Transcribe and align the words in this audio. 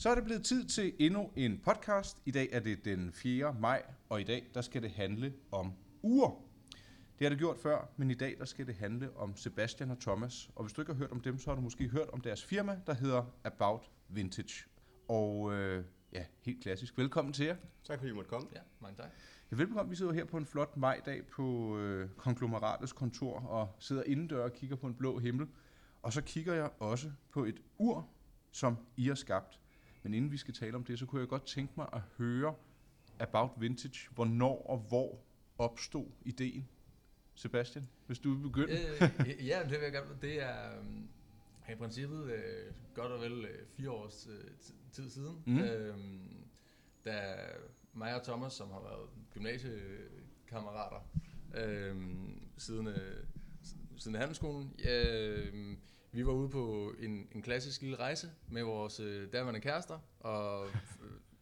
Så 0.00 0.10
er 0.10 0.14
det 0.14 0.24
blevet 0.24 0.44
tid 0.44 0.64
til 0.64 0.92
endnu 0.98 1.30
en 1.36 1.60
podcast. 1.64 2.22
I 2.26 2.30
dag 2.30 2.48
er 2.52 2.60
det 2.60 2.84
den 2.84 3.12
4. 3.12 3.56
maj, 3.60 3.82
og 4.08 4.20
i 4.20 4.24
dag 4.24 4.50
der 4.54 4.60
skal 4.60 4.82
det 4.82 4.90
handle 4.90 5.32
om 5.52 5.72
uger. 6.02 6.30
Det 7.18 7.24
har 7.24 7.28
det 7.28 7.38
gjort 7.38 7.58
før, 7.58 7.88
men 7.96 8.10
i 8.10 8.14
dag 8.14 8.36
der 8.38 8.44
skal 8.44 8.66
det 8.66 8.74
handle 8.74 9.16
om 9.16 9.36
Sebastian 9.36 9.90
og 9.90 10.00
Thomas. 10.00 10.50
Og 10.54 10.64
hvis 10.64 10.72
du 10.72 10.80
ikke 10.80 10.92
har 10.92 10.98
hørt 10.98 11.10
om 11.10 11.20
dem, 11.20 11.38
så 11.38 11.50
har 11.50 11.54
du 11.54 11.60
måske 11.60 11.88
hørt 11.88 12.08
om 12.08 12.20
deres 12.20 12.44
firma, 12.44 12.80
der 12.86 12.94
hedder 12.94 13.24
About 13.44 13.90
Vintage. 14.08 14.64
Og 15.08 15.52
øh, 15.52 15.84
ja, 16.12 16.24
helt 16.40 16.62
klassisk. 16.62 16.98
Velkommen 16.98 17.32
til 17.32 17.46
jer. 17.46 17.56
Tak 17.84 17.98
fordi 17.98 18.10
I 18.10 18.14
måtte 18.14 18.30
komme. 18.30 18.48
Ja, 18.54 18.60
mange 18.80 18.96
tak. 18.96 19.10
Ja, 19.50 19.56
velkommen. 19.56 19.90
Vi 19.90 19.96
sidder 19.96 20.12
her 20.12 20.24
på 20.24 20.36
en 20.36 20.46
flot 20.46 20.76
majdag 20.76 21.26
på 21.26 21.78
øh, 21.78 22.10
konglomeratets 22.16 22.92
kontor 22.92 23.40
og 23.40 23.76
sidder 23.78 24.02
indendør 24.06 24.44
og 24.44 24.52
kigger 24.52 24.76
på 24.76 24.86
en 24.86 24.94
blå 24.94 25.18
himmel. 25.18 25.48
Og 26.02 26.12
så 26.12 26.22
kigger 26.22 26.54
jeg 26.54 26.70
også 26.78 27.10
på 27.30 27.44
et 27.44 27.62
ur, 27.78 28.08
som 28.50 28.76
I 28.96 29.08
har 29.08 29.14
skabt. 29.14 29.60
Men 30.02 30.14
inden 30.14 30.32
vi 30.32 30.36
skal 30.36 30.54
tale 30.54 30.76
om 30.76 30.84
det, 30.84 30.98
så 30.98 31.06
kunne 31.06 31.20
jeg 31.20 31.28
godt 31.28 31.46
tænke 31.46 31.72
mig 31.76 31.86
at 31.92 32.00
høre 32.18 32.54
About 33.18 33.50
Vintage. 33.58 34.08
Hvornår 34.14 34.66
og 34.70 34.78
hvor 34.78 35.20
opstod 35.58 36.06
ideen? 36.22 36.68
Sebastian, 37.34 37.88
hvis 38.06 38.18
du 38.18 38.34
vil 38.34 38.42
begynde. 38.42 38.72
Øh, 38.72 39.46
ja, 39.48 39.60
det 39.62 39.70
vil 39.70 39.78
jeg 39.82 39.92
gerne. 39.92 40.18
Det 40.22 40.42
er 40.42 40.78
um, 40.80 41.08
i 41.72 41.74
princippet 41.74 42.24
øh, 42.32 42.72
godt 42.94 43.12
og 43.12 43.20
vel 43.20 43.44
øh, 43.44 43.66
fire 43.76 43.90
års 43.90 44.28
øh, 44.30 44.50
ti- 44.60 44.74
tid 44.92 45.10
siden, 45.10 45.42
Mm. 45.46 45.58
øhm, 45.58 46.44
da 47.04 47.36
mig 47.94 48.14
og 48.14 48.22
Thomas, 48.24 48.52
som 48.52 48.70
har 48.70 48.80
været 48.80 49.08
gymnasiekammerater 49.34 51.00
øhm, 51.54 52.40
siden, 52.58 52.86
øh, 52.86 53.24
siden 53.98 54.16
handelsskolen, 54.16 54.74
øh, 54.88 55.76
vi 56.12 56.26
var 56.26 56.32
ude 56.32 56.48
på 56.48 56.92
en, 56.98 57.28
en 57.32 57.42
klassisk 57.42 57.80
lille 57.82 57.96
rejse 57.96 58.30
med 58.48 58.62
vores 58.62 59.00
øh, 59.00 59.32
daværende 59.32 59.60
kærester, 59.60 59.98
og 60.20 60.66
øh, 60.66 60.72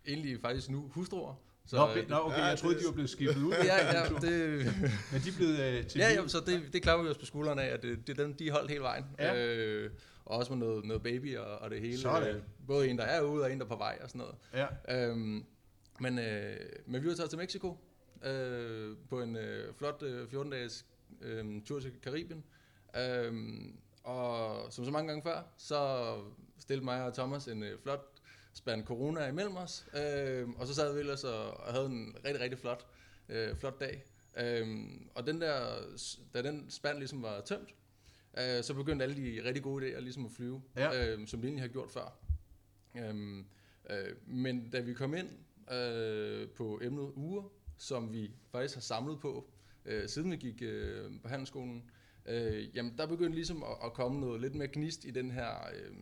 egentlig 0.07 0.41
faktisk 0.41 0.71
nu 0.71 0.89
hustruer. 0.95 1.35
Nå, 1.73 1.89
øh, 1.89 1.95
be- 1.95 2.09
nå, 2.11 2.17
okay, 2.17 2.39
Ja, 2.39 2.45
jeg 2.45 2.59
troede, 2.59 2.75
det- 2.75 2.83
de 2.83 2.87
var 2.87 2.93
blevet 2.93 3.11
skiftet 3.11 3.43
ud. 3.43 3.53
ja, 3.53 3.99
ja, 3.99 4.05
det, 4.27 4.65
Men 5.13 5.21
de 5.21 5.29
er 5.29 5.37
blevet 5.37 5.61
øh, 5.61 5.87
til 5.87 5.99
Ja, 5.99 6.13
jamen, 6.13 6.29
så 6.29 6.39
det, 6.47 6.73
det 6.73 6.83
klapper 6.83 7.05
vi 7.05 7.11
os 7.11 7.19
på 7.19 7.27
skuldrene 7.27 7.63
af, 7.63 7.75
at 7.75 7.83
det, 7.83 8.07
det 8.07 8.19
er 8.19 8.23
dem, 8.25 8.35
de 8.35 8.51
holdt 8.51 8.71
hele 8.71 8.83
vejen. 8.83 9.05
Ja. 9.19 9.47
Øh, 9.47 9.91
og 10.25 10.39
også 10.39 10.53
med 10.53 10.67
noget, 10.67 10.85
noget 10.85 11.03
baby 11.03 11.37
og, 11.37 11.59
og 11.59 11.71
det 11.71 11.81
hele. 11.81 11.99
Sådan. 11.99 12.37
Øh, 12.37 12.43
både 12.67 12.89
en, 12.89 12.99
der 12.99 13.05
er 13.05 13.21
ude, 13.23 13.45
og 13.45 13.53
en, 13.53 13.59
der 13.59 13.65
er 13.65 13.69
på 13.69 13.77
vej 13.77 13.99
og 14.03 14.09
sådan 14.11 14.19
noget. 14.19 14.35
Ja. 14.89 15.07
Øhm, 15.09 15.45
men, 16.01 16.19
øh, 16.19 16.57
men 16.87 17.03
vi 17.03 17.09
var 17.09 17.15
taget 17.15 17.31
til 17.31 17.39
Mexico 17.39 17.77
øh, 18.25 18.97
på 19.09 19.21
en 19.23 19.37
øh, 19.37 19.75
flot 19.75 20.03
øh, 20.03 20.27
14-dages 20.33 20.87
øh, 21.23 21.63
tur 21.65 21.81
til 21.81 21.93
Karibien. 22.03 22.45
Øhm, 22.97 23.77
og 24.09 24.73
som 24.73 24.85
så 24.85 24.91
mange 24.91 25.09
gange 25.09 25.23
før, 25.23 25.43
så 25.57 26.15
stillede 26.59 26.85
mig 26.85 27.05
og 27.05 27.15
Thomas 27.15 27.49
en 27.49 27.63
øh, 27.63 27.79
flot 27.83 28.07
spand 28.55 28.85
corona 28.85 29.27
imellem 29.27 29.57
os. 29.57 29.87
Øh, 29.97 30.49
og 30.49 30.67
så 30.67 30.75
sad 30.75 30.95
vi 30.95 31.01
ellers 31.01 31.25
og, 31.25 31.51
og 31.61 31.73
havde 31.73 31.87
en 31.87 32.17
rigtig, 32.25 32.41
rigtig 32.41 32.59
flot, 32.59 32.87
øh, 33.29 33.57
flot 33.57 33.81
dag. 33.81 34.05
Øhm, 34.37 35.09
og 35.15 35.27
den 35.27 35.41
der, 35.41 35.79
da 36.35 36.43
den 36.43 36.71
spand 36.71 36.99
ligesom 36.99 37.23
var 37.23 37.41
tømt, 37.41 37.75
øh, 38.39 38.63
så 38.65 38.75
begyndte 38.75 39.03
alle 39.05 39.17
de 39.17 39.45
rigtig 39.45 39.63
gode 39.63 39.87
idéer 39.97 40.01
ligesom 40.01 40.27
at 40.27 40.33
flyve, 40.33 40.63
Ja. 40.77 41.15
øh, 41.17 41.27
som 41.29 41.43
vi 41.43 41.47
egentlig 41.47 41.63
har 41.63 41.69
gjort 41.69 41.91
før. 41.91 42.19
Øhm, 42.97 43.47
øh, 43.91 44.17
men 44.27 44.71
da 44.71 44.81
vi 44.81 44.95
kom 44.95 45.15
ind 45.15 45.29
øh, 45.75 46.49
på 46.49 46.81
emnet 46.83 47.13
uger, 47.15 47.43
som 47.79 48.13
vi 48.13 48.31
faktisk 48.53 48.75
har 48.75 48.81
samlet 48.83 49.21
på, 49.21 49.51
øh, 49.85 50.09
siden 50.09 50.31
vi 50.31 50.37
gik 50.37 50.63
øh, 50.63 51.11
på 51.23 51.29
handelsskolen, 51.29 51.91
øh, 52.29 52.77
jamen 52.77 52.95
der 52.99 53.07
begyndte 53.07 53.35
ligesom 53.35 53.63
at, 53.63 53.77
at 53.85 53.93
komme 53.93 54.21
noget 54.21 54.41
lidt 54.41 54.55
mere 54.55 54.69
gnist 54.73 55.05
i 55.05 55.11
den 55.11 55.31
her 55.31 55.51
øh, 55.75 55.97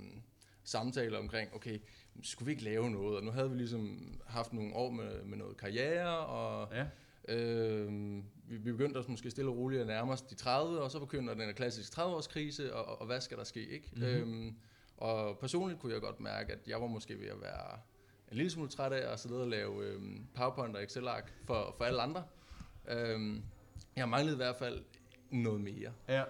samtale 0.64 1.18
omkring, 1.18 1.54
okay, 1.54 1.78
skulle 2.22 2.46
vi 2.46 2.52
ikke 2.52 2.64
lave 2.64 2.90
noget? 2.90 3.16
Og 3.16 3.24
nu 3.24 3.30
havde 3.30 3.50
vi 3.50 3.56
ligesom 3.56 4.14
haft 4.26 4.52
nogle 4.52 4.74
år 4.74 4.90
med, 4.90 5.24
med 5.24 5.38
noget 5.38 5.56
karriere, 5.56 6.18
og 6.18 6.68
ja. 6.74 6.86
Øh, 7.28 7.88
vi 8.48 8.56
vi 8.56 8.72
begyndte 8.72 8.98
os 8.98 9.08
måske 9.08 9.30
stille 9.30 9.50
og 9.50 9.56
roligt 9.56 9.80
at 9.80 9.86
nærme 9.86 10.12
os 10.12 10.22
de 10.22 10.34
30, 10.34 10.80
og 10.80 10.90
så 10.90 11.00
begynder 11.00 11.34
den 11.34 11.54
klassiske 11.54 12.00
30-årskrise, 12.00 12.72
og, 12.72 12.84
og, 12.84 13.00
og 13.00 13.06
hvad 13.06 13.20
skal 13.20 13.38
der 13.38 13.44
ske, 13.44 13.68
ikke? 13.68 13.90
Mhm. 13.92 14.04
Mm-hmm. 14.04 14.46
Øhm, 14.46 14.56
og 14.96 15.38
personligt 15.38 15.80
kunne 15.80 15.92
jeg 15.92 16.00
godt 16.00 16.20
mærke, 16.20 16.52
at 16.52 16.58
jeg 16.68 16.80
var 16.80 16.86
måske 16.86 17.20
ved 17.20 17.26
at 17.26 17.40
være 17.40 17.78
en 18.30 18.36
lille 18.36 18.50
smule 18.50 18.68
træt 18.68 18.92
af 18.92 19.12
at 19.12 19.20
sidde 19.20 19.40
og 19.40 19.48
lave 19.48 19.84
øhm, 19.84 20.26
PowerPoint 20.34 20.76
og 20.76 20.82
Excel-ark 20.82 21.32
for, 21.44 21.74
for 21.76 21.84
alle 21.84 22.02
andre. 22.02 22.24
Øhm, 22.88 23.42
jeg 23.96 24.08
manglede 24.08 24.34
i 24.34 24.36
hvert 24.36 24.56
fald 24.56 24.84
noget 25.30 25.60
mere. 25.60 25.92
ja. 26.08 26.24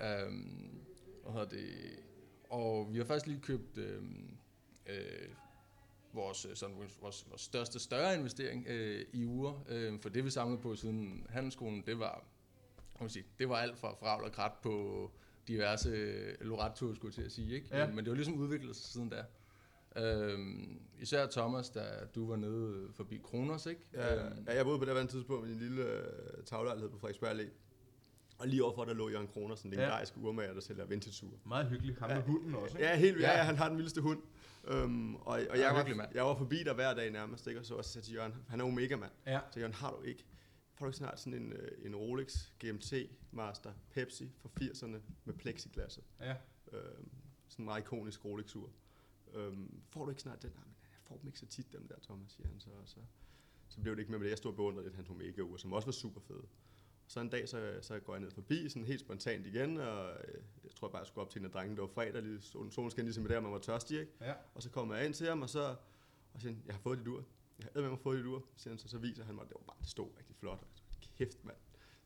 Øhm, 0.00 0.80
hvad 1.22 1.32
hedder 1.32 1.48
det? 1.48 1.68
Og 2.50 2.92
vi 2.92 2.98
har 2.98 3.04
faktisk 3.04 3.26
lige 3.26 3.40
købt 3.40 3.78
øhm, 3.78 4.36
øh, 4.86 5.28
vores, 6.12 6.46
øh, 6.46 6.56
sådan, 6.56 6.76
vores, 7.00 7.26
vores 7.28 7.40
største 7.40 7.78
større 7.78 8.14
investering 8.14 8.66
øh, 8.68 9.04
i 9.12 9.24
uger. 9.24 9.64
Øh, 9.68 10.00
for 10.00 10.08
det 10.08 10.24
vi 10.24 10.30
samlede 10.30 10.60
på 10.60 10.76
siden 10.76 11.26
handelsskolen, 11.28 11.82
det 11.86 11.98
var, 11.98 12.24
kan 12.98 13.08
sige, 13.08 13.24
det 13.38 13.48
var 13.48 13.56
alt 13.56 13.78
fra 13.78 13.94
fravl 13.94 14.24
og 14.24 14.32
krat 14.32 14.52
på 14.62 15.10
diverse 15.48 15.88
øh, 15.88 16.34
lorattur, 16.40 16.94
skulle 16.94 17.10
jeg 17.10 17.14
til 17.14 17.22
at 17.22 17.32
sige. 17.32 17.54
Ikke? 17.54 17.66
Ja. 17.70 17.86
Øh, 17.86 17.94
Men 17.94 18.04
det 18.04 18.10
var 18.10 18.16
ligesom 18.16 18.34
udviklet 18.34 18.76
sig 18.76 18.92
siden 18.92 19.08
da. 19.08 19.24
Øhm, 19.96 20.80
især 21.00 21.26
Thomas, 21.26 21.70
da 21.70 21.84
du 22.14 22.26
var 22.26 22.36
nede 22.36 22.88
forbi 22.92 23.20
Kronos, 23.24 23.66
ikke? 23.66 23.80
Ja, 23.92 24.26
Øhm, 24.26 24.44
ja, 24.46 24.54
jeg 24.56 24.64
boede 24.64 24.78
på 24.78 24.84
det 24.84 24.94
her 24.96 25.06
tidspunkt 25.06 25.48
i 25.48 25.52
en 25.52 25.58
lille 25.58 25.82
øh, 25.82 26.44
taglejlighed 26.44 26.90
på 26.90 26.98
Frederiksberg 26.98 27.30
Allé. 27.40 27.48
Og 28.42 28.48
lige 28.48 28.64
overfor 28.64 28.84
der 28.84 28.94
lå 28.94 29.08
Jørgen 29.08 29.28
Kroner, 29.28 29.54
sådan 29.54 29.70
en 29.70 29.74
Ja. 29.74 29.80
legendarisk 29.80 30.16
urmager, 30.16 30.54
der 30.54 30.60
sælger 30.60 30.84
vintage-ure. 30.84 31.38
Meget 31.46 31.66
hyggeligt. 31.68 31.98
Ham 31.98 32.08
med 32.10 32.16
Ja. 32.16 32.22
hunden 32.22 32.54
også, 32.54 32.76
ikke? 32.78 32.88
Ja, 32.88 32.96
helt 32.96 33.14
vildt. 33.14 33.26
Ja, 33.26 33.30
Ja. 33.32 33.38
ja, 33.38 33.44
han 33.44 33.56
har 33.56 33.68
den 33.68 33.76
vildeste 33.76 34.00
hund. 34.00 34.22
Øhm, 34.64 35.14
og, 35.14 35.22
og 35.26 35.40
Ja, 35.40 35.60
jeg, 35.60 35.70
hyggelig 35.76 35.96
var, 35.96 36.02
mand. 36.02 36.14
jeg 36.14 36.24
var 36.24 36.34
forbi 36.38 36.62
der 36.62 36.74
hver 36.74 36.94
dag 36.94 37.10
nærmest, 37.10 37.46
ikke? 37.46 37.60
og 37.60 37.66
så 37.66 37.74
også 37.74 37.90
sagde 37.92 38.06
til 38.06 38.14
Jørgen, 38.14 38.34
han 38.48 38.60
er 38.60 38.64
omega 38.64 38.96
mand. 38.96 39.12
Ja. 39.26 39.40
Så 39.50 39.58
Jørgen, 39.60 39.74
har 39.74 39.90
du 39.90 40.02
ikke, 40.02 40.24
får 40.74 40.84
du 40.86 40.88
ikke 40.90 40.96
snart 40.98 41.20
sådan 41.20 41.34
en, 41.42 41.52
øh, 41.52 41.86
en 41.86 41.96
Rolex 41.96 42.48
GMT 42.58 42.92
Master 43.30 43.72
Pepsi 43.90 44.30
fra 44.40 44.48
80'erne 44.60 44.96
med 45.24 45.34
plexiglasset? 45.34 46.04
Ja. 46.20 46.34
Øhm, 46.72 47.10
sådan 47.48 47.62
en 47.62 47.64
meget 47.64 47.80
ikonisk 47.80 48.24
Rolex-ur. 48.24 48.70
Øhm, 49.34 49.80
får 49.90 50.04
du 50.04 50.10
ikke 50.10 50.22
snart 50.22 50.42
den? 50.42 50.50
Nej, 50.50 50.64
men 50.64 50.74
jeg 50.92 51.00
får 51.08 51.16
dem 51.16 51.26
ikke 51.26 51.38
så 51.38 51.46
tit, 51.46 51.72
dem 51.72 51.88
der, 51.88 51.94
Thomas, 52.02 52.32
siger 52.32 52.48
han 52.48 52.60
så. 52.60 52.70
Og 52.70 52.88
så, 52.88 52.96
så 53.68 53.80
blev 53.80 53.94
det 53.96 54.00
ikke 54.00 54.12
med 54.12 54.20
det. 54.20 54.28
Jeg 54.30 54.38
stod 54.38 54.50
og 54.50 54.56
beundrede 54.56 54.84
lidt 54.84 54.96
hans 54.96 55.08
Omega-ur, 55.10 55.56
som 55.56 55.72
også 55.72 55.86
var 55.86 55.92
super 55.92 56.20
fede. 56.20 56.42
Så 57.12 57.20
en 57.20 57.28
dag, 57.28 57.48
så, 57.48 57.78
så 57.80 57.98
går 58.00 58.14
jeg 58.14 58.20
ned 58.20 58.30
forbi, 58.30 58.68
sådan 58.68 58.84
helt 58.84 59.00
spontant 59.00 59.46
igen, 59.46 59.76
og 59.76 60.10
øh, 60.10 60.34
jeg 60.64 60.74
tror 60.74 60.88
bare, 60.88 60.98
jeg 60.98 61.06
skulle 61.06 61.24
op 61.24 61.30
til 61.30 61.38
en 61.38 61.44
af 61.44 61.50
drengene, 61.50 61.76
det 61.76 61.82
var 61.82 61.88
fredag, 61.88 62.22
lige, 62.22 62.40
solen, 62.40 62.72
solen 62.72 62.90
skinner 62.90 63.04
ligesom 63.06 63.26
i 63.26 63.28
der, 63.28 63.40
man 63.40 63.52
var 63.52 63.58
tørstig, 63.58 64.00
ikke? 64.00 64.12
Ja. 64.20 64.32
Og 64.54 64.62
så 64.62 64.70
kommer 64.70 64.94
jeg 64.94 65.06
ind 65.06 65.14
til 65.14 65.28
ham, 65.28 65.42
og 65.42 65.50
så 65.50 65.76
og 66.34 66.40
siger 66.40 66.54
jeg 66.66 66.74
har 66.74 66.80
fået 66.80 66.98
dit 66.98 67.08
ur. 67.08 67.24
Jeg 67.58 67.68
har 67.74 67.80
med 67.80 67.90
mig 67.90 67.98
fået 67.98 68.18
dit 68.18 68.26
ur. 68.26 68.44
Så, 68.56 68.62
siger 68.62 68.72
han, 68.72 68.78
så, 68.78 68.88
så 68.88 68.98
viser 68.98 69.24
han 69.24 69.34
mig, 69.34 69.44
det 69.44 69.54
var 69.54 69.64
bare, 69.66 69.76
det 69.80 69.88
stod 69.88 70.08
rigtig 70.18 70.36
flot. 70.36 70.58
Og 70.58 70.66
jeg 70.74 70.84
tænkte, 71.02 71.18
kæft, 71.18 71.44
mand. 71.44 71.56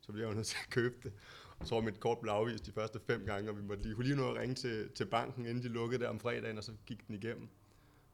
Så 0.00 0.12
blev 0.12 0.22
jeg 0.22 0.30
jo 0.30 0.34
nødt 0.34 0.46
til 0.46 0.58
at 0.66 0.70
købe 0.70 0.94
det. 1.02 1.12
Og 1.58 1.66
så 1.66 1.74
var 1.74 1.82
mit 1.82 2.00
kort 2.00 2.18
blev 2.18 2.32
afvist 2.32 2.66
de 2.66 2.72
første 2.72 3.00
fem 3.00 3.26
gange, 3.26 3.50
og 3.50 3.56
vi 3.56 3.62
måtte 3.62 3.82
lige, 3.82 3.94
kunne 3.94 4.04
lige 4.04 4.16
nå 4.16 4.30
at 4.30 4.36
ringe 4.36 4.54
til, 4.54 4.90
til 4.90 5.06
banken, 5.06 5.46
inden 5.46 5.62
de 5.62 5.68
lukkede 5.68 6.02
der 6.02 6.08
om 6.08 6.20
fredagen, 6.20 6.58
og 6.58 6.64
så 6.64 6.72
gik 6.86 7.06
den 7.06 7.14
igennem. 7.14 7.48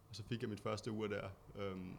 Og 0.08 0.16
så 0.16 0.22
fik 0.22 0.42
jeg 0.42 0.50
mit 0.50 0.60
første 0.60 0.91
ur 0.91 1.06
der. 1.06 1.28
Øhm, 1.58 1.97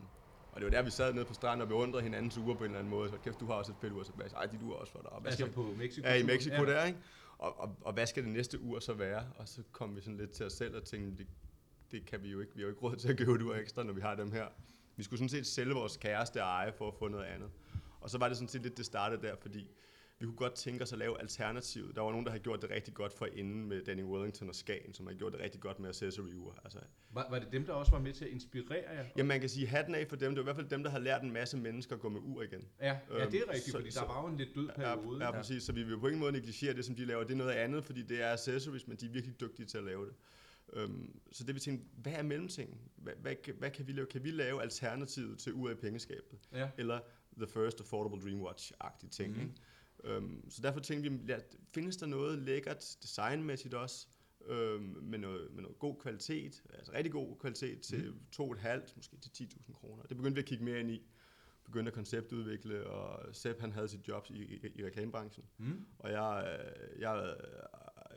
og 0.53 0.61
det 0.61 0.65
var 0.65 0.71
der, 0.71 0.81
vi 0.81 0.89
sad 0.91 1.13
nede 1.13 1.25
på 1.25 1.33
stranden 1.33 1.61
og 1.61 1.67
beundrede 1.67 2.03
hinandens 2.03 2.37
uger 2.37 2.55
på 2.55 2.63
en 2.63 2.65
eller 2.65 2.79
anden 2.79 2.91
måde. 2.91 3.09
Så 3.09 3.17
kæft, 3.17 3.39
du 3.39 3.45
har 3.45 3.53
også 3.53 3.71
et 3.71 3.77
fedt 3.81 3.93
ur, 3.93 4.03
så 4.03 4.11
Ej, 4.35 4.45
dit 4.45 4.61
ur 4.61 4.73
er 4.73 4.77
også 4.77 4.91
flot. 4.91 5.05
Og 5.05 5.21
hvad 5.21 5.31
Altså 5.31 5.45
skal, 5.45 5.53
på 5.53 5.73
Mexico. 5.77 6.07
Ja, 6.07 6.15
i 6.15 6.23
Mexico 6.23 6.55
ja. 6.55 6.65
der, 6.65 6.85
ikke? 6.85 6.99
Og, 7.37 7.59
og, 7.59 7.77
og, 7.81 7.93
hvad 7.93 8.07
skal 8.07 8.23
det 8.23 8.31
næste 8.31 8.59
ur 8.59 8.79
så 8.79 8.93
være? 8.93 9.27
Og 9.37 9.47
så 9.47 9.63
kom 9.71 9.95
vi 9.95 10.01
sådan 10.01 10.17
lidt 10.17 10.31
til 10.31 10.45
os 10.45 10.53
selv 10.53 10.75
og 10.75 10.83
tænkte, 10.83 11.23
det, 11.23 11.27
det 11.91 12.05
kan 12.05 12.23
vi 12.23 12.29
jo 12.29 12.39
ikke. 12.39 12.51
Vi 12.55 12.61
har 12.61 12.63
jo 12.63 12.69
ikke 12.69 12.81
råd 12.81 12.95
til 12.95 13.09
at 13.09 13.17
købe 13.17 13.31
et 13.31 13.41
ur 13.41 13.55
ekstra, 13.55 13.83
når 13.83 13.93
vi 13.93 14.01
har 14.01 14.15
dem 14.15 14.31
her. 14.31 14.47
Vi 14.95 15.03
skulle 15.03 15.17
sådan 15.17 15.29
set 15.29 15.47
sælge 15.47 15.73
vores 15.73 15.97
kæreste 15.97 16.39
eje 16.39 16.73
for 16.77 16.87
at 16.87 16.93
få 16.99 17.07
noget 17.07 17.25
andet. 17.25 17.49
Og 18.01 18.09
så 18.09 18.17
var 18.17 18.27
det 18.27 18.37
sådan 18.37 18.47
set 18.47 18.61
lidt, 18.61 18.77
det 18.77 18.85
startede 18.85 19.21
der, 19.21 19.35
fordi 19.35 19.67
vi 20.23 20.27
kunne 20.27 20.35
godt 20.37 20.53
tænke 20.55 20.83
os 20.83 20.93
at 20.93 20.99
lave 20.99 21.21
alternativet. 21.21 21.95
Der 21.95 22.01
var 22.01 22.09
nogen, 22.11 22.25
der 22.25 22.31
havde 22.31 22.43
gjort 22.43 22.61
det 22.61 22.69
rigtig 22.69 22.93
godt 22.93 23.13
for 23.13 23.25
inden 23.25 23.65
med 23.65 23.83
Danny 23.83 24.03
Wellington 24.03 24.49
og 24.49 24.55
Skagen, 24.55 24.93
som 24.93 25.07
har 25.07 25.13
gjort 25.13 25.31
det 25.33 25.41
rigtig 25.41 25.61
godt 25.61 25.79
med 25.79 25.89
accessory-ure. 25.89 26.55
Altså, 26.63 26.79
Var, 27.11 27.27
var 27.29 27.39
det 27.39 27.51
dem, 27.51 27.65
der 27.65 27.73
også 27.73 27.91
var 27.91 27.99
med 27.99 28.13
til 28.13 28.25
at 28.25 28.31
inspirere 28.31 28.91
jer? 28.93 29.05
jamen 29.17 29.27
man 29.27 29.39
kan 29.39 29.49
sige 29.49 29.67
hatten 29.67 29.95
af 29.95 30.07
for 30.07 30.15
dem. 30.15 30.29
Det 30.35 30.37
var 30.37 30.43
i 30.43 30.43
hvert 30.43 30.55
fald 30.55 30.69
dem, 30.69 30.83
der 30.83 30.89
har 30.89 30.99
lært 30.99 31.21
en 31.23 31.31
masse 31.33 31.57
mennesker 31.57 31.95
at 31.95 32.01
gå 32.01 32.09
med 32.09 32.19
ur 32.23 32.41
igen. 32.43 32.67
Ja, 32.81 32.85
ja 32.87 32.93
det 32.93 32.99
er 33.13 33.19
Øhm, 33.25 33.33
rigtigt, 33.49 33.63
så- 33.65 33.71
fordi 33.77 33.91
så- 33.91 33.99
der 33.99 34.07
var 34.07 34.21
jo 34.21 34.27
en 34.27 34.37
lidt 34.37 34.55
død 34.55 34.69
periode. 34.75 35.17
Ja, 35.19 35.25
ja, 35.25 35.31
præcis. 35.31 35.63
Så 35.63 35.71
vi 35.73 35.83
vil 35.83 35.99
på 35.99 36.07
ingen 36.07 36.19
måde 36.19 36.31
negligere 36.31 36.75
det, 36.75 36.85
som 36.85 36.95
de 36.95 37.05
laver. 37.05 37.23
Det 37.23 37.31
er 37.33 37.37
noget 37.37 37.51
andet, 37.51 37.83
fordi 37.85 38.01
det 38.01 38.21
er 38.21 38.33
accessories, 38.33 38.87
men 38.87 38.97
de 38.97 39.05
er 39.05 39.09
virkelig 39.09 39.39
dygtige 39.41 39.65
til 39.65 39.77
at 39.77 39.83
lave 39.83 40.05
det. 40.05 40.13
Um, 40.85 41.19
så 41.31 41.43
det 41.43 41.55
vi 41.55 41.59
tænkte, 41.59 41.85
hvad 41.97 42.13
er 42.13 42.23
mellemtingen? 42.23 42.77
Hvad, 42.95 43.13
hvad, 43.21 43.35
kan- 43.35 43.55
hvad 43.59 43.71
kan 43.71 43.87
vi 43.87 43.91
lave? 43.91 44.07
Kan 44.07 44.23
vi 44.23 44.31
lave 44.31 44.61
alternativet 44.61 45.37
til 45.39 45.53
ur 45.53 45.69
i 45.69 45.75
pengeskabet? 45.75 46.39
Ja. 46.53 46.69
Eller 46.77 46.99
the 47.37 47.47
first 47.47 47.79
affordable 47.79 48.21
dream 48.21 48.41
watch-agtige 48.41 49.09
ting, 49.09 49.33
mm. 49.35 49.41
ikke? 49.41 49.53
Um, 50.17 50.45
så 50.49 50.61
derfor 50.61 50.79
tænkte 50.79 51.11
vi, 51.11 51.19
ja, 51.27 51.37
findes 51.73 51.97
der 51.97 52.05
noget 52.05 52.39
lækkert 52.39 52.97
designmæssigt 53.01 53.73
også, 53.73 54.07
um, 54.49 54.81
med, 55.01 55.19
noget, 55.19 55.51
med 55.53 55.61
noget 55.61 55.79
god 55.79 55.95
kvalitet, 55.99 56.63
altså 56.73 56.93
rigtig 56.93 57.11
god 57.11 57.37
kvalitet 57.39 57.81
til 57.81 58.09
Mhm. 58.11 58.19
2,5, 58.53 58.93
måske 58.95 59.17
til 59.17 59.29
10.000 59.43 59.73
kroner. 59.73 60.03
Det 60.03 60.17
begyndte 60.17 60.35
vi 60.35 60.39
at 60.39 60.45
kigge 60.45 60.63
mere 60.63 60.79
ind 60.79 60.91
i. 60.91 61.07
Begyndte 61.65 61.89
at 61.89 61.93
konceptudvikle, 61.93 62.87
og 62.87 63.35
Sepp 63.35 63.59
han 63.59 63.71
havde 63.71 63.87
sit 63.87 64.07
job 64.07 64.27
i, 64.29 64.43
i, 64.43 64.59
i 64.75 64.85
reklamebranchen. 64.85 65.45
Mm. 65.57 65.85
Og 65.99 66.11
jeg, 66.11 66.59
øh, 66.59 67.01
jeg 67.01 67.29
er 67.29 67.33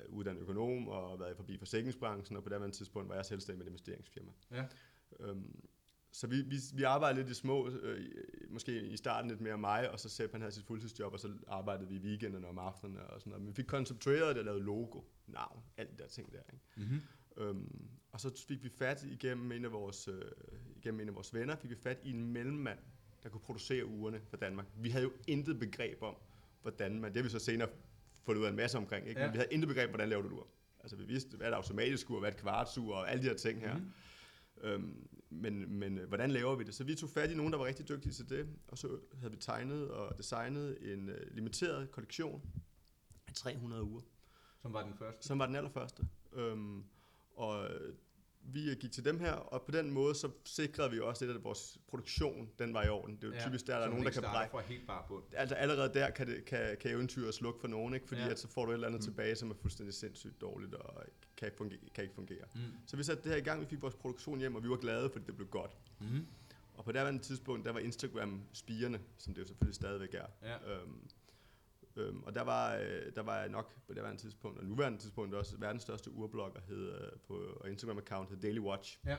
uddannet 0.08 0.40
økonom 0.42 0.88
og 0.88 1.20
været 1.20 1.36
forbi 1.36 1.58
forsikringsbranchen, 1.58 2.36
og 2.36 2.42
på 2.42 2.48
det 2.48 2.72
tidspunkt 2.72 3.08
var 3.08 3.14
jeg 3.14 3.24
selvstændig 3.26 3.58
med 3.58 3.66
et 3.66 3.70
investeringsfirma. 3.70 4.32
Ja. 4.50 4.64
Øhm, 5.20 5.64
så 6.16 6.26
vi, 6.26 6.42
vi, 6.42 6.56
vi 6.74 6.82
arbejdede 6.82 7.20
lidt 7.20 7.30
i 7.30 7.34
små, 7.34 7.68
øh, 7.68 8.04
måske 8.50 8.82
i 8.82 8.96
starten 8.96 9.30
lidt 9.30 9.40
mere 9.40 9.58
mig, 9.58 9.90
og 9.90 10.00
så 10.00 10.08
Sepp 10.08 10.32
han 10.32 10.40
havde 10.40 10.54
sit 10.54 10.64
fuldtidsjob, 10.64 11.12
og 11.12 11.20
så 11.20 11.32
arbejdede 11.48 11.88
vi 11.88 11.94
i 11.94 11.98
weekenderne 11.98 12.48
om 12.48 12.58
aftenerne 12.58 13.06
og 13.06 13.20
sådan 13.20 13.30
noget. 13.30 13.42
Men 13.42 13.48
vi 13.48 13.54
fik 13.54 13.64
konceptueret 13.64 14.28
det 14.28 14.38
og 14.38 14.44
lavet 14.44 14.62
logo, 14.62 15.00
navn, 15.26 15.62
alt 15.76 15.90
de 15.90 16.02
der 16.02 16.08
ting 16.08 16.32
der. 16.32 16.38
Ikke? 16.52 16.64
Mm-hmm. 16.76 17.00
Øhm, 17.36 17.88
og 18.12 18.20
så 18.20 18.44
fik 18.48 18.64
vi 18.64 18.68
fat 18.68 19.04
igennem 19.04 19.52
en 19.52 19.64
af 19.64 19.72
vores, 19.72 20.08
øh, 20.08 20.22
igennem 20.76 21.00
en 21.00 21.08
af 21.08 21.14
vores 21.14 21.34
venner, 21.34 21.56
fik 21.56 21.70
vi 21.70 21.76
fat 21.76 21.98
i 22.04 22.10
en 22.10 22.32
mellemmand, 22.32 22.78
der 23.22 23.28
kunne 23.28 23.40
producere 23.40 23.86
ugerne 23.86 24.20
for 24.28 24.36
Danmark. 24.36 24.66
Vi 24.76 24.90
havde 24.90 25.04
jo 25.04 25.12
intet 25.26 25.58
begreb 25.58 26.02
om, 26.02 26.16
hvordan 26.62 27.00
man, 27.00 27.12
det 27.12 27.16
har 27.16 27.22
vi 27.22 27.28
så 27.28 27.38
senere 27.38 27.68
fundet 28.24 28.40
ud 28.40 28.46
af 28.46 28.50
en 28.50 28.56
masse 28.56 28.78
omkring, 28.78 29.08
ikke? 29.08 29.20
Ja. 29.20 29.26
Men 29.26 29.32
vi 29.32 29.38
havde 29.38 29.52
intet 29.52 29.68
begreb, 29.68 29.90
hvordan 29.90 30.08
laver 30.08 30.22
du 30.22 30.28
et 30.28 30.32
ur. 30.32 30.48
Altså 30.80 30.96
vi 30.96 31.04
vidste, 31.04 31.36
hvad 31.36 31.46
er 31.46 31.50
et 31.50 31.54
automatisk 31.54 32.10
ur, 32.10 32.20
hvad 32.20 32.30
et 32.30 32.36
kvartsur, 32.36 32.94
og 32.94 33.10
alle 33.10 33.22
de 33.22 33.28
her 33.28 33.36
ting 33.36 33.60
her. 33.60 33.76
Mhm. 33.76 33.92
Øhm, 34.60 35.08
men, 35.30 35.78
men 35.78 35.98
øh, 35.98 36.08
hvordan 36.08 36.30
laver 36.30 36.54
vi 36.54 36.64
det? 36.64 36.74
Så 36.74 36.84
vi 36.84 36.94
tog 36.94 37.10
fat 37.10 37.30
i 37.30 37.34
nogen, 37.34 37.52
der 37.52 37.58
var 37.58 37.66
rigtig 37.66 37.88
dygtige 37.88 38.12
til 38.12 38.28
det, 38.28 38.48
og 38.68 38.78
så 38.78 38.98
havde 39.18 39.30
vi 39.32 39.38
tegnet 39.38 39.90
og 39.90 40.18
designet 40.18 40.92
en 40.92 41.08
øh, 41.08 41.34
limiteret 41.34 41.90
kollektion 41.90 42.42
af 43.28 43.34
300 43.34 43.82
uger 43.82 44.00
Som 44.62 44.72
var 44.72 44.82
den 44.82 44.94
første. 44.94 45.26
som 45.26 45.38
var 45.38 45.46
den 45.46 45.56
allerførste. 45.56 46.08
Øhm, 46.32 46.84
og 47.34 47.70
øh, 47.70 47.94
vi 48.48 48.74
gik 48.74 48.92
til 48.92 49.04
dem 49.04 49.20
her, 49.20 49.32
og 49.32 49.62
på 49.62 49.70
den 49.70 49.90
måde 49.90 50.14
så 50.14 50.30
sikrede 50.44 50.90
vi 50.90 51.00
også 51.00 51.24
lidt, 51.24 51.36
at 51.36 51.44
vores 51.44 51.78
produktion, 51.88 52.50
den 52.58 52.74
var 52.74 52.84
i 52.84 52.88
orden. 52.88 53.16
Det 53.16 53.24
er 53.24 53.28
jo 53.28 53.34
ja, 53.34 53.46
typisk 53.46 53.66
der, 53.66 53.78
der 53.78 53.84
er 53.84 53.88
nogen, 53.90 54.04
der 54.04 54.10
kan 54.10 54.22
brække. 54.22 54.50
fra 54.50 54.60
helt 54.60 54.86
bare 54.86 55.04
bund. 55.08 55.24
Altså 55.32 55.54
allerede 55.54 55.94
der 55.94 56.10
kan, 56.10 56.26
det, 56.26 56.44
kan, 56.44 56.76
kan 56.80 56.90
eventyret 56.90 57.34
slukke 57.34 57.60
for 57.60 57.68
nogen, 57.68 57.94
ikke? 57.94 58.08
fordi 58.08 58.20
Ja. 58.20 58.28
at 58.28 58.38
så 58.38 58.48
får 58.48 58.64
du 58.64 58.70
et 58.70 58.74
eller 58.74 58.86
andet 58.86 59.00
mm. 59.00 59.04
tilbage, 59.04 59.36
som 59.36 59.50
er 59.50 59.54
fuldstændig 59.54 59.94
sindssygt 59.94 60.40
dårligt 60.40 60.74
og 60.74 61.02
kan 61.36 61.46
ikke 61.46 61.56
fungere. 61.56 61.78
Kan 61.94 62.04
ikke 62.04 62.14
fungere. 62.14 62.44
Mm. 62.54 62.60
Så 62.86 62.96
vi 62.96 63.02
satte 63.02 63.22
det 63.22 63.30
her 63.30 63.38
i 63.38 63.44
gang, 63.44 63.60
vi 63.60 63.66
fik 63.66 63.82
vores 63.82 63.94
produktion 63.94 64.38
hjem, 64.38 64.54
og 64.54 64.64
vi 64.64 64.68
var 64.68 64.76
glade, 64.76 65.10
fordi 65.10 65.24
det 65.26 65.36
blev 65.36 65.48
godt. 65.48 65.76
Mm. 66.00 66.26
Og 66.74 66.84
på 66.84 66.92
det 66.92 67.22
tidspunkt, 67.22 67.64
der 67.64 67.72
var 67.72 67.80
Instagram 67.80 68.42
spirende, 68.52 68.98
som 69.18 69.34
det 69.34 69.40
jo 69.40 69.46
selvfølgelig 69.46 69.74
stadigvæk 69.74 70.14
er. 70.14 70.26
Ja. 70.42 70.72
Øhm, 70.72 71.08
øhm, 71.96 72.22
og 72.22 72.34
der 72.34 72.42
var, 72.42 72.74
øh, 72.76 73.14
der 73.14 73.22
var 73.22 73.38
jeg 73.38 73.48
nok 73.48 73.74
på 73.86 73.94
det 73.94 74.06
her 74.06 74.16
tidspunkt, 74.16 74.58
og 74.58 74.64
nuværende 74.64 74.98
tidspunkt 74.98 75.34
også 75.34 75.56
verdens 75.56 75.82
største 75.82 76.10
urblogger 76.10 76.60
hed, 76.68 76.92
øh, 76.92 77.10
på 77.26 77.62
Instagram-account 77.66 78.28
hed 78.30 78.36
Daily 78.36 78.58
Watch. 78.58 78.98
Ja. 79.06 79.16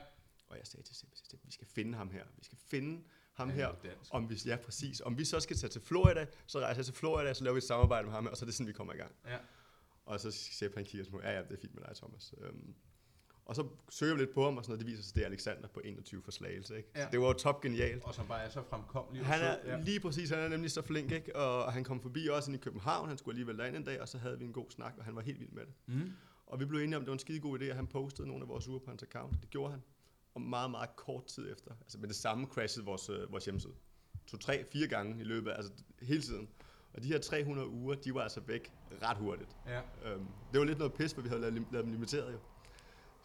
Og 0.48 0.58
jeg 0.58 0.68
sagde 0.68 0.84
til 0.86 0.96
Sepp, 0.96 1.12
vi 1.46 1.52
skal 1.52 1.68
finde 1.68 1.98
ham 1.98 2.10
her. 2.10 2.24
Vi 2.38 2.44
skal 2.44 2.58
finde 2.58 3.04
ham 3.34 3.50
Ja, 3.50 3.56
her. 3.56 3.68
er 3.68 3.76
dansk. 3.84 4.14
Om 4.14 4.30
vi, 4.30 4.36
ja, 4.46 4.56
præcis. 4.56 5.02
Om 5.02 5.18
vi 5.18 5.26
så 5.26 5.40
skal 5.40 5.56
tage 5.58 5.70
til 5.70 5.82
Florida, 5.82 6.26
så 6.48 6.60
rejser 6.60 6.80
jeg 6.80 6.86
til 6.86 6.94
Florida, 6.94 7.34
så 7.34 7.44
laver 7.44 7.54
vi 7.54 7.58
et 7.58 7.64
samarbejde 7.64 8.06
med 8.06 8.14
ham 8.14 8.24
her, 8.24 8.32
og 8.32 8.38
så 8.38 8.46
er 8.46 8.48
det 8.48 8.54
sådan, 8.56 8.68
vi 8.68 8.74
kommer 8.74 8.94
i 8.94 8.98
gang. 8.98 9.12
Ja. 9.26 9.38
Og 10.06 10.20
så 10.20 10.32
Sepp 10.32 10.76
han 10.76 10.86
kigger 10.86 11.12
på, 11.12 11.22
ja, 11.22 11.32
ja, 11.32 11.44
det 11.44 11.52
er 11.52 11.58
fint 11.62 11.76
med 11.76 11.84
dig, 11.84 11.96
Thomas. 11.96 12.34
Øhm, 12.38 12.76
og 13.48 13.56
så 13.56 13.68
søger 13.90 14.14
vi 14.14 14.20
lidt 14.20 14.34
på 14.34 14.44
ham, 14.44 14.58
og 14.58 14.64
sådan 14.64 14.72
noget. 14.72 14.86
Det 14.86 14.92
viser 14.92 15.04
sig, 15.04 15.12
at 15.12 15.16
det 15.16 15.22
er 15.22 15.26
Alexander 15.26 15.68
på 15.68 15.82
21 15.84 16.22
for 16.24 16.32
Slagelse. 16.32 16.78
Ikke? 16.78 16.90
Ja. 16.96 17.04
Så 17.04 17.10
det 17.12 17.20
var 17.20 17.28
jo 17.28 17.34
top 17.34 17.62
genialt. 17.62 18.04
Og 18.04 18.16
som 18.16 18.28
bare 18.28 18.44
er 18.44 18.50
så 18.50 18.62
fremkommelig. 18.70 19.26
Han 19.26 19.40
sød. 19.40 19.72
er 19.72 19.82
lige 19.82 20.00
præcis, 20.00 20.30
han 20.30 20.40
er 20.40 20.48
nemlig 20.48 20.72
så 20.72 20.82
flink, 20.82 21.12
ikke? 21.12 21.36
Og 21.36 21.74
han 21.74 21.84
kom 21.84 22.02
forbi 22.02 22.28
også 22.32 22.52
ind 22.52 22.60
i 22.60 22.64
København, 22.64 23.08
han 23.08 23.18
skulle 23.18 23.34
alligevel 23.34 23.58
derind 23.58 23.76
en 23.76 23.84
dag, 23.84 24.02
og 24.02 24.08
så 24.08 24.18
havde 24.18 24.40
vi 24.40 24.46
en 24.46 24.54
god 24.54 24.66
snak, 24.70 24.94
og 24.98 25.06
han 25.06 25.16
var 25.16 25.22
helt 25.22 25.40
vild 25.40 25.52
med 25.52 25.66
det. 25.66 25.74
Mm. 25.86 26.12
Og 26.48 26.60
vi 26.60 26.66
blev 26.66 26.80
enige 26.80 26.96
om, 26.96 27.02
at 27.02 27.06
det 27.06 27.10
var 27.10 27.16
en 27.16 27.20
skide 27.20 27.40
god 27.40 27.60
idé, 27.60 27.64
at 27.64 27.76
han 27.76 27.88
postede 27.88 28.28
nogle 28.28 28.44
af 28.44 28.50
vores 28.50 28.68
uger 28.68 28.80
på 28.80 28.90
hans 28.90 29.04
account. 29.04 29.42
Det 29.42 29.50
gjorde 29.50 29.72
han. 29.72 29.84
Og 30.34 30.42
meget, 30.42 30.72
meget 30.72 30.96
kort 30.96 31.26
tid 31.26 31.52
efter, 31.52 31.72
altså 31.82 31.98
med 31.98 32.08
det 32.08 32.16
samme 32.16 32.48
crashede 32.48 32.86
vores, 32.86 33.10
øh, 33.10 33.32
vores 33.32 33.46
hjemmeside. 33.46 33.74
To, 34.28 34.38
tre, 34.38 34.66
fire 34.72 34.88
gange 34.88 35.22
i 35.22 35.24
løbet 35.24 35.52
af, 35.52 35.56
altså 35.56 35.72
hele 36.02 36.22
tiden. 36.22 36.50
Og 36.94 37.04
de 37.04 37.08
her 37.08 37.20
300 37.20 37.68
uger, 37.68 37.96
de 37.96 38.14
var 38.14 38.22
altså 38.22 38.42
væk 38.48 38.74
ret 39.02 39.18
hurtigt. 39.18 39.56
Ja. 39.68 39.82
Øhm, 40.06 40.26
det 40.52 40.60
var 40.60 40.66
lidt 40.66 40.78
noget 40.78 40.94
pis, 40.94 41.14
for 41.14 41.22
vi 41.22 41.30
havde 41.30 41.42
lavet, 41.42 41.68
lavet 41.72 41.86
dem 41.86 41.92
limiteret 41.92 42.34
jo. 42.34 42.40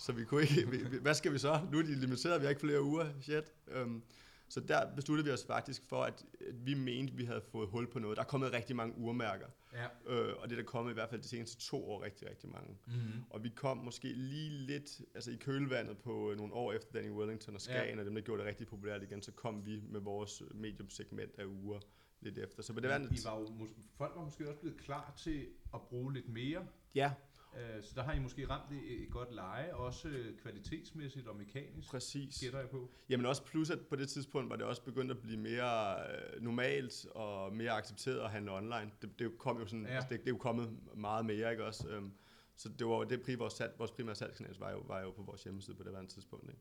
Så 0.02 0.12
vi 0.12 0.24
kunne 0.24 0.42
ikke, 0.42 0.70
vi, 0.70 0.98
hvad 0.98 1.14
skal 1.14 1.32
vi 1.32 1.38
så? 1.38 1.60
Nu 1.72 1.78
er 1.78 1.82
de 1.82 1.94
limiteret, 1.94 2.40
vi 2.40 2.44
har 2.44 2.50
ikke 2.50 2.60
flere 2.60 2.82
uger, 2.82 3.06
shit. 3.20 3.52
Øhm, 3.68 4.02
så 4.48 4.60
der 4.60 4.94
besluttede 4.94 5.26
vi 5.28 5.32
os 5.32 5.44
faktisk 5.44 5.82
for, 5.88 6.02
at, 6.02 6.24
at 6.48 6.66
vi 6.66 6.74
mente, 6.74 7.12
at 7.12 7.18
vi 7.18 7.24
havde 7.24 7.42
fået 7.52 7.68
hul 7.68 7.90
på 7.90 7.98
noget. 7.98 8.16
Der 8.16 8.22
er 8.22 8.26
kommet 8.26 8.52
rigtig 8.52 8.76
mange 8.76 8.94
urmærker, 8.98 9.46
Ja. 9.72 9.84
øh, 10.14 10.34
og 10.38 10.48
det 10.50 10.58
er 10.58 10.62
der 10.62 10.66
kommet 10.68 10.90
i 10.90 10.94
hvert 10.94 11.10
fald 11.10 11.22
de 11.22 11.28
seneste 11.28 11.60
to 11.60 11.90
år 11.90 12.02
rigtig, 12.02 12.30
rigtig 12.30 12.50
mange. 12.50 12.76
Mm. 12.86 12.92
Og 13.30 13.44
vi 13.44 13.48
kom 13.56 13.76
måske 13.76 14.12
lige 14.12 14.50
lidt 14.50 15.00
altså 15.14 15.30
i 15.30 15.36
kølvandet 15.36 15.98
på 15.98 16.30
øh, 16.30 16.36
nogle 16.36 16.52
år 16.54 16.72
efter 16.72 16.92
Danny 16.92 17.10
Wellington 17.10 17.54
og 17.54 17.60
Skagen, 17.60 17.94
ja. 17.94 18.00
og 18.00 18.06
dem, 18.06 18.14
der 18.14 18.22
gjorde 18.22 18.40
det 18.42 18.48
rigtig 18.48 18.66
populært 18.66 19.02
igen, 19.02 19.22
så 19.22 19.32
kom 19.32 19.66
vi 19.66 19.82
med 19.88 20.00
vores 20.00 20.42
mediumsegment 20.54 21.32
af 21.38 21.44
uger 21.44 21.80
lidt 22.20 22.38
efter. 22.38 22.62
Så 22.62 22.72
på 22.72 22.80
det 22.80 22.88
I, 22.88 22.90
var 22.90 22.98
I 22.98 23.18
var 23.24 23.38
jo, 23.40 23.68
folk 23.96 24.12
var 24.16 24.24
måske 24.24 24.48
også 24.48 24.60
blevet 24.60 24.80
klar 24.80 25.14
til 25.18 25.46
at 25.74 25.80
bruge 25.82 26.12
lidt 26.12 26.28
mere. 26.28 26.66
Ja, 26.94 27.12
Øh, 27.56 27.82
så 27.82 27.92
der 27.94 28.02
har 28.02 28.12
I 28.12 28.18
måske 28.18 28.48
ramt 28.48 28.72
et, 28.72 29.02
et 29.02 29.10
godt 29.10 29.34
leje, 29.34 29.74
også 29.74 30.08
kvalitetsmæssigt 30.42 31.26
og 31.28 31.36
mekanisk, 31.36 31.88
præcis. 31.88 32.40
gætter 32.40 32.58
jeg 32.58 32.68
på. 32.68 32.90
Jamen 33.08 33.26
også 33.26 33.44
plus, 33.44 33.70
at 33.70 33.78
på 33.80 33.96
det 33.96 34.08
tidspunkt 34.08 34.50
var 34.50 34.56
det 34.56 34.64
også 34.66 34.82
begyndt 34.82 35.10
at 35.10 35.18
blive 35.18 35.38
mere 35.38 35.96
øh, 36.34 36.42
normalt 36.42 37.06
og 37.14 37.56
mere 37.56 37.70
accepteret 37.70 38.20
at 38.20 38.30
handle 38.30 38.52
online. 38.52 38.90
Det, 39.02 39.18
det 39.18 39.38
kom 39.38 39.58
jo 39.60 39.66
sådan, 39.66 39.86
Ja. 39.86 39.92
altså 39.94 40.08
det, 40.10 40.20
det 40.20 40.26
er 40.26 40.30
jo 40.32 40.36
kommet 40.38 40.70
meget 40.96 41.26
mere, 41.26 41.50
ikke 41.50 41.64
også? 41.64 41.88
Øhm, 41.88 42.12
så 42.56 42.68
det 42.68 42.86
var 42.86 42.96
jo 42.96 43.04
det, 43.04 43.18
pri- 43.28 43.36
vores, 43.36 43.52
salg, 43.52 43.72
vores 43.78 43.90
primære 43.90 44.14
salgskanal 44.16 44.56
var 44.58 44.70
jo, 44.70 44.78
var 44.78 45.00
jo 45.00 45.10
på 45.10 45.22
vores 45.22 45.42
hjemmeside 45.42 45.76
på 45.76 45.82
det 45.82 45.92
her 45.96 46.06
tidspunkt. 46.06 46.48
Ikke? 46.48 46.60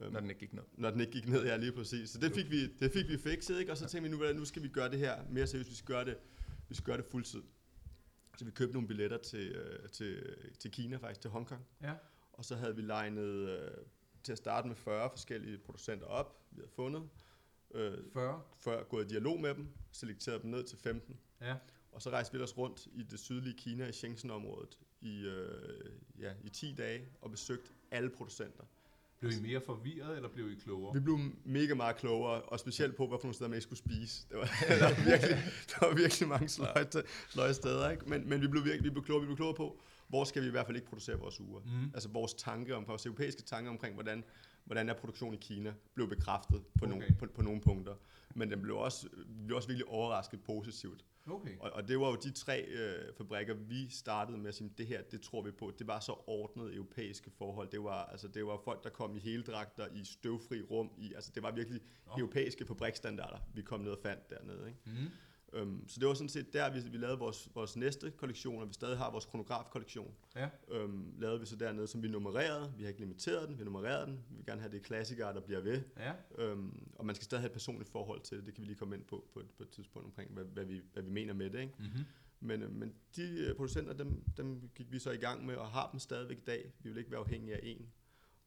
Øhm, 0.00 0.12
Når 0.12 0.20
den 0.20 0.30
ikke 0.30 0.40
gik 0.40 0.52
ned. 0.52 0.62
når 0.72 0.90
den 0.90 1.00
ikke 1.00 1.12
gik 1.12 1.28
ned, 1.28 1.44
ja 1.44 1.56
lige 1.56 1.72
præcis. 1.72 2.10
Så 2.10 2.18
det 2.20 2.32
fik 2.34 2.50
vi, 2.50 2.66
det 2.66 2.92
fik 2.92 3.08
vi 3.08 3.18
fikset, 3.18 3.60
ikke? 3.60 3.72
Og 3.72 3.76
så 3.78 3.86
tænkte 3.88 4.10
vi, 4.10 4.16
nu, 4.16 4.32
nu 4.38 4.44
skal 4.44 4.62
vi 4.62 4.68
gøre 4.68 4.90
det 4.90 4.98
her 4.98 5.22
mere 5.30 5.46
seriøst, 5.46 5.70
vi 5.70 5.74
skal 5.74 5.86
gøre 5.94 6.04
det, 6.04 6.16
vi 6.68 6.74
skal 6.74 6.84
gøre 6.86 6.96
det 6.96 7.04
fuldtid. 7.04 7.42
Så 8.40 8.44
vi 8.44 8.50
købte 8.50 8.72
nogle 8.72 8.88
billetter 8.88 9.18
til, 9.18 9.48
øh, 9.52 9.88
til, 9.88 10.36
til 10.58 10.70
Kina 10.70 10.96
faktisk, 10.96 11.20
til 11.20 11.30
Hongkong. 11.30 11.66
Ja. 11.82 11.94
Og 12.32 12.44
så 12.44 12.56
havde 12.56 12.76
vi 12.76 12.82
legnet 12.82 13.48
øh, 13.48 13.70
til 14.22 14.32
at 14.32 14.38
starte 14.38 14.68
med 14.68 14.76
40 14.76 15.10
forskellige 15.10 15.58
producenter 15.58 16.06
op, 16.06 16.42
vi 16.50 16.60
havde 16.60 16.70
fundet. 16.70 17.08
Øh, 17.74 17.98
40. 18.12 18.42
før 18.56 18.84
gået 18.84 19.04
i 19.04 19.08
dialog 19.08 19.40
med 19.40 19.54
dem, 19.54 19.68
selekteret 19.92 20.42
dem 20.42 20.50
ned 20.50 20.64
til 20.64 20.78
15. 20.78 21.20
Ja. 21.40 21.56
Og 21.92 22.02
så 22.02 22.10
rejste 22.10 22.32
vi 22.32 22.36
ellers 22.36 22.58
rundt 22.58 22.86
i 22.92 23.02
det 23.02 23.18
sydlige 23.18 23.56
Kina, 23.56 23.86
i 23.86 23.92
Shenzhen-området, 23.92 24.78
i, 25.00 25.20
øh, 25.20 25.90
ja, 26.18 26.32
i 26.42 26.48
10 26.48 26.74
dage 26.74 27.08
og 27.20 27.30
besøgt 27.30 27.72
alle 27.90 28.10
producenter. 28.10 28.64
Blev 29.20 29.32
I 29.32 29.42
mere 29.42 29.60
forvirret, 29.60 30.16
eller 30.16 30.28
blev 30.28 30.50
I 30.52 30.54
klogere? 30.54 30.94
Vi 30.94 31.00
blev 31.00 31.18
mega 31.44 31.74
meget 31.74 31.96
klogere, 31.96 32.42
og 32.42 32.60
specielt 32.60 32.96
på, 32.96 33.06
hvad 33.06 33.18
for 33.18 33.24
nogle 33.24 33.34
steder 33.34 33.48
man 33.48 33.56
ikke 33.56 33.62
skulle 33.62 33.78
spise. 33.78 34.26
Det 34.28 34.36
var, 34.36 34.44
der, 34.68 34.88
var 34.88 35.04
virkelig, 35.10 35.36
der 35.70 35.86
var 35.86 35.94
virkelig 35.94 36.28
mange 36.28 36.48
sløje, 36.48 36.86
sløje 37.28 37.54
steder, 37.54 37.90
ikke? 37.90 38.08
Men, 38.08 38.28
men 38.28 38.40
vi, 38.40 38.48
blev 38.48 38.64
virkelig, 38.64 38.84
vi, 38.84 38.90
blev 38.90 39.04
klogere, 39.04 39.20
vi 39.22 39.26
blev 39.26 39.36
klogere 39.36 39.54
på, 39.56 39.80
hvor 40.08 40.24
skal 40.24 40.42
vi 40.42 40.48
i 40.48 40.50
hvert 40.50 40.66
fald 40.66 40.76
ikke 40.76 40.88
producere 40.88 41.18
vores 41.18 41.40
uger. 41.40 41.60
Mm. 41.60 41.90
Altså 41.94 42.08
vores 42.08 42.34
tanke 42.34 42.76
om, 42.76 42.88
vores 42.88 43.06
europæiske 43.06 43.42
tanker 43.42 43.70
omkring, 43.70 43.94
hvordan, 43.94 44.24
hvordan 44.64 44.88
er 44.88 44.94
produktion 44.94 45.34
i 45.34 45.36
Kina, 45.36 45.72
blev 45.94 46.08
bekræftet 46.08 46.62
på, 46.78 46.84
Okay. 46.84 46.92
nogle, 46.92 47.16
på, 47.18 47.26
på 47.34 47.42
nogle 47.42 47.60
punkter. 47.60 47.94
Men 48.34 48.50
den 48.50 48.62
blev 48.62 48.76
også, 48.76 49.08
vi 49.26 49.44
blev 49.46 49.56
også 49.56 49.68
virkelig 49.68 49.88
overrasket 49.88 50.40
positivt. 50.42 51.04
Okay. 51.26 51.56
Og, 51.60 51.70
og 51.70 51.88
det 51.88 52.00
var 52.00 52.08
jo 52.08 52.16
de 52.16 52.30
tre 52.30 52.64
øh, 52.68 53.14
fabrikker, 53.16 53.54
vi 53.54 53.88
startede 53.88 54.38
med 54.38 54.48
at 54.48 54.54
sige, 54.54 54.72
det 54.78 54.86
her, 54.86 55.02
det 55.02 55.20
tror 55.20 55.42
vi 55.42 55.50
på. 55.50 55.72
Det 55.78 55.86
var 55.86 56.00
så 56.00 56.12
ordnet 56.26 56.74
europæiske 56.74 57.30
forhold. 57.30 57.68
Det 57.70 57.82
var, 57.82 58.04
altså, 58.04 58.28
det 58.28 58.46
var 58.46 58.60
folk, 58.64 58.84
der 58.84 58.90
kom 58.90 59.16
i 59.16 59.18
heldragter, 59.18 59.86
i 59.86 60.04
støvfri 60.04 60.62
rum. 60.62 60.90
I, 60.98 61.14
altså, 61.14 61.30
det 61.34 61.42
var 61.42 61.50
virkelig 61.50 61.80
Nå. 62.06 62.12
europæiske 62.18 62.66
fabrikstandarder, 62.66 63.38
vi 63.54 63.62
kom 63.62 63.80
ned 63.80 63.90
og 63.90 63.98
fandt 64.02 64.30
dernede. 64.30 64.68
Ikke? 64.68 64.80
Mm. 64.86 65.10
Um, 65.52 65.84
så 65.88 66.00
det 66.00 66.08
var 66.08 66.14
sådan 66.14 66.28
set 66.28 66.52
der, 66.52 66.72
vi, 66.72 66.80
vi 66.90 66.96
lavede 66.98 67.18
vores, 67.18 67.48
vores 67.54 67.76
næste 67.76 68.10
kollektion, 68.10 68.62
og 68.62 68.68
vi 68.68 68.72
stadig 68.72 68.98
har 68.98 69.10
vores 69.10 69.24
kronograf-kollektion. 69.24 70.14
Ja. 70.36 70.48
Um, 70.84 71.14
lavede 71.18 71.40
vi 71.40 71.46
så 71.46 71.56
dernede, 71.56 71.86
som 71.86 72.02
vi 72.02 72.08
nummererede. 72.08 72.72
Vi 72.76 72.82
har 72.82 72.88
ikke 72.88 73.00
limiteret 73.00 73.48
den, 73.48 73.58
vi 73.58 73.64
nummererede 73.64 74.06
den. 74.06 74.18
Vi 74.30 74.36
vil 74.36 74.46
gerne 74.46 74.60
have 74.60 74.72
det 74.72 74.82
klassikere, 74.82 75.34
der 75.34 75.40
bliver 75.40 75.60
ved. 75.60 75.82
Ja. 75.98 76.52
Um, 76.52 76.88
og 76.94 77.06
man 77.06 77.14
skal 77.14 77.24
stadig 77.24 77.42
have 77.42 77.46
et 77.46 77.52
personligt 77.52 77.90
forhold 77.90 78.20
til 78.20 78.36
det. 78.38 78.46
Det 78.46 78.54
kan 78.54 78.62
vi 78.62 78.66
lige 78.66 78.76
komme 78.78 78.96
ind 78.96 79.04
på 79.04 79.24
på, 79.34 79.40
et- 79.40 79.50
på 79.56 79.62
et 79.62 79.68
tidspunkt 79.70 80.06
omkring, 80.06 80.30
hvad, 80.30 80.44
hvad, 80.44 80.64
vi, 80.64 80.80
hvad 80.92 81.02
vi 81.02 81.10
mener 81.10 81.34
med 81.34 81.50
det. 81.50 81.60
Ikke? 81.60 81.74
Mm-hmm. 81.78 82.04
Men, 82.40 82.62
øh, 82.62 82.72
men 82.72 82.94
de 83.16 83.22
øh, 83.46 83.54
producenter, 83.56 83.92
dem, 83.92 84.22
dem 84.36 84.70
gik 84.74 84.92
vi 84.92 84.98
så 84.98 85.10
i 85.10 85.16
gang 85.16 85.46
med, 85.46 85.54
og 85.56 85.66
har 85.66 85.88
dem 85.90 86.00
stadigvæk 86.00 86.38
i 86.38 86.44
dag. 86.46 86.72
Vi 86.82 86.88
vil 86.88 86.98
ikke 86.98 87.10
være 87.10 87.20
afhængige 87.20 87.54
af 87.54 87.60
en. 87.62 87.86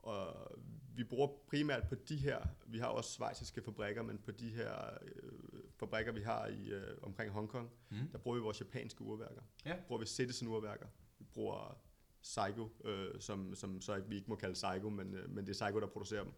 Og 0.03 0.51
vi 0.95 1.03
bruger 1.03 1.27
primært 1.47 1.87
på 1.89 1.95
de 1.95 2.15
her, 2.15 2.39
vi 2.67 2.79
har 2.79 2.87
også 2.87 3.11
svejsiske 3.11 3.61
fabrikker, 3.61 4.01
men 4.03 4.17
på 4.17 4.31
de 4.31 4.49
her 4.49 4.73
øh, 5.01 5.31
fabrikker, 5.79 6.11
vi 6.11 6.21
har 6.21 6.47
i 6.47 6.69
øh, 6.69 6.97
omkring 7.01 7.31
Hongkong, 7.31 7.69
Mm. 7.89 7.97
der 8.11 8.17
bruger 8.17 8.37
vi 8.37 8.41
vores 8.43 8.59
japanske 8.59 9.01
urværker. 9.01 9.41
Ja. 9.65 9.75
Bruger 9.87 9.99
vi 9.99 10.05
Citizen 10.05 10.47
urværker. 10.47 10.85
Vi 11.19 11.25
bruger 11.33 11.81
Saigo, 12.21 12.67
øh, 12.85 13.21
som, 13.21 13.55
som 13.55 13.81
så 13.81 13.95
ikke, 13.95 14.09
vi 14.09 14.15
ikke 14.15 14.29
må 14.29 14.35
kalde 14.35 14.55
Saigo, 14.55 14.89
men, 14.89 15.13
øh, 15.13 15.29
men 15.29 15.45
det 15.45 15.51
er 15.51 15.55
Saigo, 15.55 15.79
der 15.79 15.87
producerer 15.87 16.23
dem. 16.23 16.33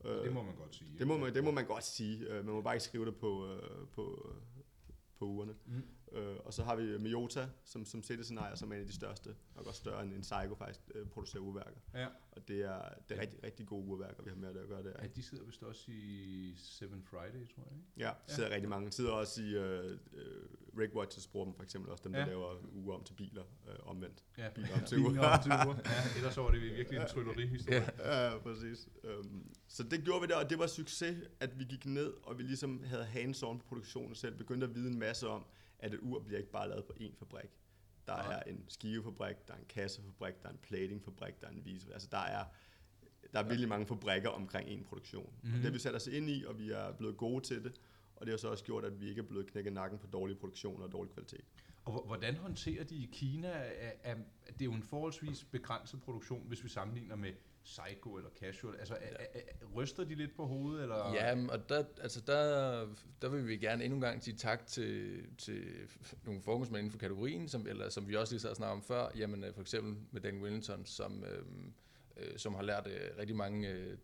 Og 0.00 0.24
det 0.24 0.32
må 0.32 0.42
man 0.42 0.54
godt 0.56 0.74
sige. 0.74 0.98
det, 0.98 1.06
må 1.06 1.16
man, 1.18 1.34
det 1.34 1.44
må 1.44 1.50
man 1.50 1.66
godt 1.66 1.84
sige. 1.84 2.18
Øh, 2.26 2.44
man 2.44 2.54
må 2.54 2.60
bare 2.62 2.74
ikke 2.74 2.84
skrive 2.84 3.06
det 3.06 3.16
på, 3.16 3.46
øh, 3.52 3.88
på, 3.92 4.34
på 5.18 5.24
ugerne. 5.24 5.54
Mm. 5.66 5.82
Øh, 6.12 6.36
og 6.44 6.54
så 6.54 6.62
har 6.64 6.76
vi 6.76 6.98
Miyota 6.98 7.48
som, 7.64 7.84
som 7.84 8.02
citizen 8.02 8.38
ejer, 8.38 8.54
som 8.54 8.70
er 8.72 8.74
en 8.74 8.80
af 8.80 8.86
de 8.86 8.92
største, 8.94 9.34
og 9.54 9.66
også 9.66 9.78
større 9.80 10.02
end, 10.02 10.12
end 10.14 10.24
Saigo 10.24 10.54
faktisk, 10.54 10.80
øh, 10.94 11.06
producerer 11.06 11.42
urværker. 11.42 11.80
Ja. 11.94 12.06
Og 12.32 12.48
det 12.48 12.60
er, 12.60 12.82
det 13.08 13.16
er 13.16 13.20
rigtig, 13.20 13.42
rigtig 13.44 13.66
gode 13.66 13.86
urværker, 13.86 14.22
vi 14.22 14.30
har 14.30 14.36
med 14.36 14.48
at 14.48 14.68
gøre 14.68 14.82
der. 14.82 14.92
ja, 15.02 15.06
de 15.06 15.22
sidder 15.22 15.44
vist 15.44 15.62
også 15.62 15.84
i 15.88 16.54
Seven 16.56 17.02
Friday, 17.02 17.48
tror 17.54 17.62
jeg. 17.70 17.72
Ikke? 17.76 17.86
Ja, 17.96 18.10
sidder 18.26 18.48
ja. 18.48 18.54
rigtig 18.54 18.68
mange. 18.70 18.92
Sidder 18.92 19.10
også 19.10 19.42
i 19.42 19.56
uh, 19.58 19.84
uh, 20.12 20.78
Rick 20.78 20.94
Watches 20.94 21.26
bruger 21.26 21.44
dem 21.46 21.54
for 21.54 21.62
eksempel 21.62 21.90
også, 21.92 22.04
dem 22.04 22.12
der 22.12 22.18
Ja. 22.20 22.26
laver 22.26 22.54
uger 22.74 22.94
om 22.94 23.04
til 23.04 23.14
biler, 23.14 23.42
uh, 23.42 23.90
omvendt. 23.90 24.24
Ja, 24.38 24.48
Biler 24.54 24.74
om 24.74 24.84
til 24.86 24.98
uger. 24.98 25.14
Ja, 25.84 26.16
ellers 26.16 26.34
så 26.34 26.42
var 26.42 26.50
det 26.50 26.60
virkelig 26.62 27.00
en 27.00 27.06
tryllerihistorie. 27.08 27.90
Ja. 27.98 28.30
Ja, 28.32 28.38
præcis. 28.38 28.88
Um, 29.18 29.50
så 29.68 29.82
det 29.82 30.04
gjorde 30.04 30.20
vi 30.20 30.26
der, 30.26 30.36
og 30.36 30.50
det 30.50 30.58
var 30.58 30.66
succes, 30.66 31.16
at 31.40 31.58
vi 31.58 31.64
gik 31.64 31.86
ned, 31.86 32.12
og 32.22 32.38
vi 32.38 32.42
ligesom 32.42 32.82
havde 32.84 33.04
hands-on 33.04 33.58
på 33.58 33.64
produktionen 33.68 34.14
selv, 34.14 34.34
begyndte 34.36 34.66
at 34.66 34.74
vide 34.74 34.88
en 34.90 34.98
masse 34.98 35.28
om, 35.28 35.44
at 35.78 35.94
et 35.94 36.00
ur 36.02 36.20
bliver 36.20 36.38
ikke 36.38 36.50
bare 36.50 36.68
lavet 36.68 36.84
på 36.84 36.92
én 37.00 37.14
fabrik. 37.18 37.50
Der 38.06 38.16
Nej. 38.16 38.42
er 38.46 38.50
en 38.50 38.64
skivefabrik, 38.68 39.36
der 39.48 39.54
er 39.54 39.58
en 39.58 39.64
kassefabrik, 39.68 40.42
der 40.42 40.48
er 40.48 40.52
en 40.52 40.58
platingfabrik, 40.62 41.40
der 41.40 41.46
er 41.46 41.50
en 41.50 41.64
vise. 41.64 41.92
Altså 41.92 42.08
der 42.12 42.18
er, 42.18 42.44
der 43.32 43.38
er 43.38 43.42
virkelig 43.42 43.68
mange 43.68 43.86
fabrikker 43.86 44.28
omkring 44.28 44.68
én 44.68 44.84
produktion. 44.88 45.32
Mm. 45.42 45.48
Og 45.50 45.54
det 45.56 45.64
har 45.64 45.70
vi 45.70 45.78
sat 45.78 45.94
os 45.94 46.06
ind 46.06 46.30
i, 46.30 46.44
og 46.44 46.58
vi 46.58 46.70
er 46.70 46.92
blevet 46.92 47.16
gode 47.16 47.44
til 47.44 47.64
det. 47.64 47.80
Og 48.16 48.26
det 48.26 48.32
har 48.32 48.36
så 48.38 48.48
også 48.48 48.64
gjort, 48.64 48.84
at 48.84 49.00
vi 49.00 49.08
ikke 49.08 49.18
er 49.18 49.26
blevet 49.26 49.46
knækket 49.46 49.72
nakken 49.72 49.98
på 49.98 50.06
dårlig 50.06 50.38
produktion 50.38 50.82
og 50.82 50.92
dårlig 50.92 51.12
kvalitet. 51.12 51.44
Og 51.84 51.92
hvor- 51.92 52.04
hvordan 52.06 52.36
håndterer 52.36 52.84
de 52.84 52.94
i 52.96 53.08
Kina? 53.12 53.48
Det 54.46 54.60
er 54.60 54.64
jo 54.64 54.72
en 54.72 54.82
forholdsvis 54.82 55.44
begrænset 55.44 56.00
produktion, 56.02 56.48
hvis 56.48 56.64
vi 56.64 56.68
sammenligner 56.68 57.16
med 57.16 57.32
Psycho 57.68 58.16
eller 58.16 58.30
Casual. 58.30 58.76
Altså, 58.78 58.94
er, 58.94 59.16
er, 59.18 59.40
er, 59.60 59.66
ryster 59.74 60.04
de 60.04 60.14
lidt 60.14 60.36
på 60.36 60.46
hovedet? 60.46 60.82
Eller? 60.82 61.14
Ja, 61.14 61.46
og 61.48 61.68
der, 61.68 61.84
altså 62.00 62.20
der, 62.20 62.86
der 63.22 63.28
vil 63.28 63.48
vi 63.48 63.56
gerne 63.56 63.84
endnu 63.84 63.96
en 63.96 64.00
gang 64.00 64.22
sige 64.22 64.36
tak 64.36 64.66
til, 64.66 65.22
til 65.38 65.64
nogle 66.24 66.42
formålsmænd 66.42 66.78
inden 66.78 66.90
for 66.90 66.98
kategorien, 66.98 67.48
som, 67.48 67.66
eller, 67.66 67.88
som 67.88 68.08
vi 68.08 68.16
også 68.16 68.34
lige 68.34 68.40
så 68.40 68.54
snart 68.54 68.72
om 68.72 68.82
før, 68.82 69.08
jamen 69.16 69.44
øh, 69.44 69.54
for 69.54 69.60
eksempel 69.60 69.96
med 70.10 70.20
Dan 70.20 70.42
Wellington, 70.42 70.86
som, 70.86 71.24
øh, 71.24 71.44
øh, 72.16 72.38
som 72.38 72.54
har 72.54 72.62
lært 72.62 72.86
øh, 72.86 73.18
rigtig 73.18 73.36
mange 73.36 73.68
øh, 73.68 73.96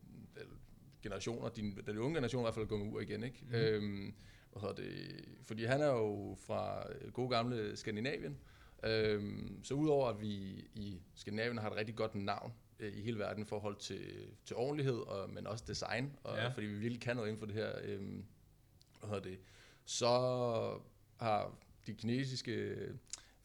generationer, 1.02 1.48
din, 1.48 1.78
den 1.86 1.98
unge 1.98 2.14
generation 2.14 2.40
i 2.40 2.44
hvert 2.44 2.54
fald 2.54 2.64
er 2.64 2.68
gået 2.68 2.82
ud 2.82 3.02
igen, 3.02 3.24
ikke? 3.24 3.44
Mm. 3.48 3.54
Øhm, 3.54 4.14
hvad 4.52 4.60
hedder 4.60 4.74
det? 4.74 5.24
Fordi 5.44 5.64
han 5.64 5.80
er 5.80 5.90
jo 5.90 6.36
fra 6.46 6.92
øh, 6.92 7.12
gode 7.12 7.28
gamle 7.28 7.76
Skandinavien, 7.76 8.38
øhm, 8.84 9.60
så 9.62 9.74
udover 9.74 10.08
at 10.08 10.20
vi 10.20 10.28
i 10.74 11.02
Skandinavien 11.14 11.58
har 11.58 11.70
et 11.70 11.76
rigtig 11.76 11.96
godt 11.96 12.14
navn 12.14 12.52
i 12.80 13.02
hele 13.02 13.18
verden 13.18 13.42
i 13.42 13.46
forhold 13.46 13.76
til, 13.76 14.00
til 14.44 14.56
ordentlighed, 14.56 14.98
og, 14.98 15.30
men 15.30 15.46
også 15.46 15.64
design, 15.66 16.12
og, 16.24 16.36
Ja. 16.36 16.48
fordi 16.48 16.66
vi 16.66 16.74
virkelig 16.74 17.00
kan 17.00 17.16
noget 17.16 17.28
inden 17.28 17.38
for 17.38 17.46
det 17.46 17.54
her, 17.54 17.72
øhm, 17.84 18.24
hvad 19.00 19.08
hedder 19.08 19.22
det, 19.22 19.38
så 19.84 20.08
har 21.16 21.54
de 21.86 21.94
kinesiske 21.94 22.76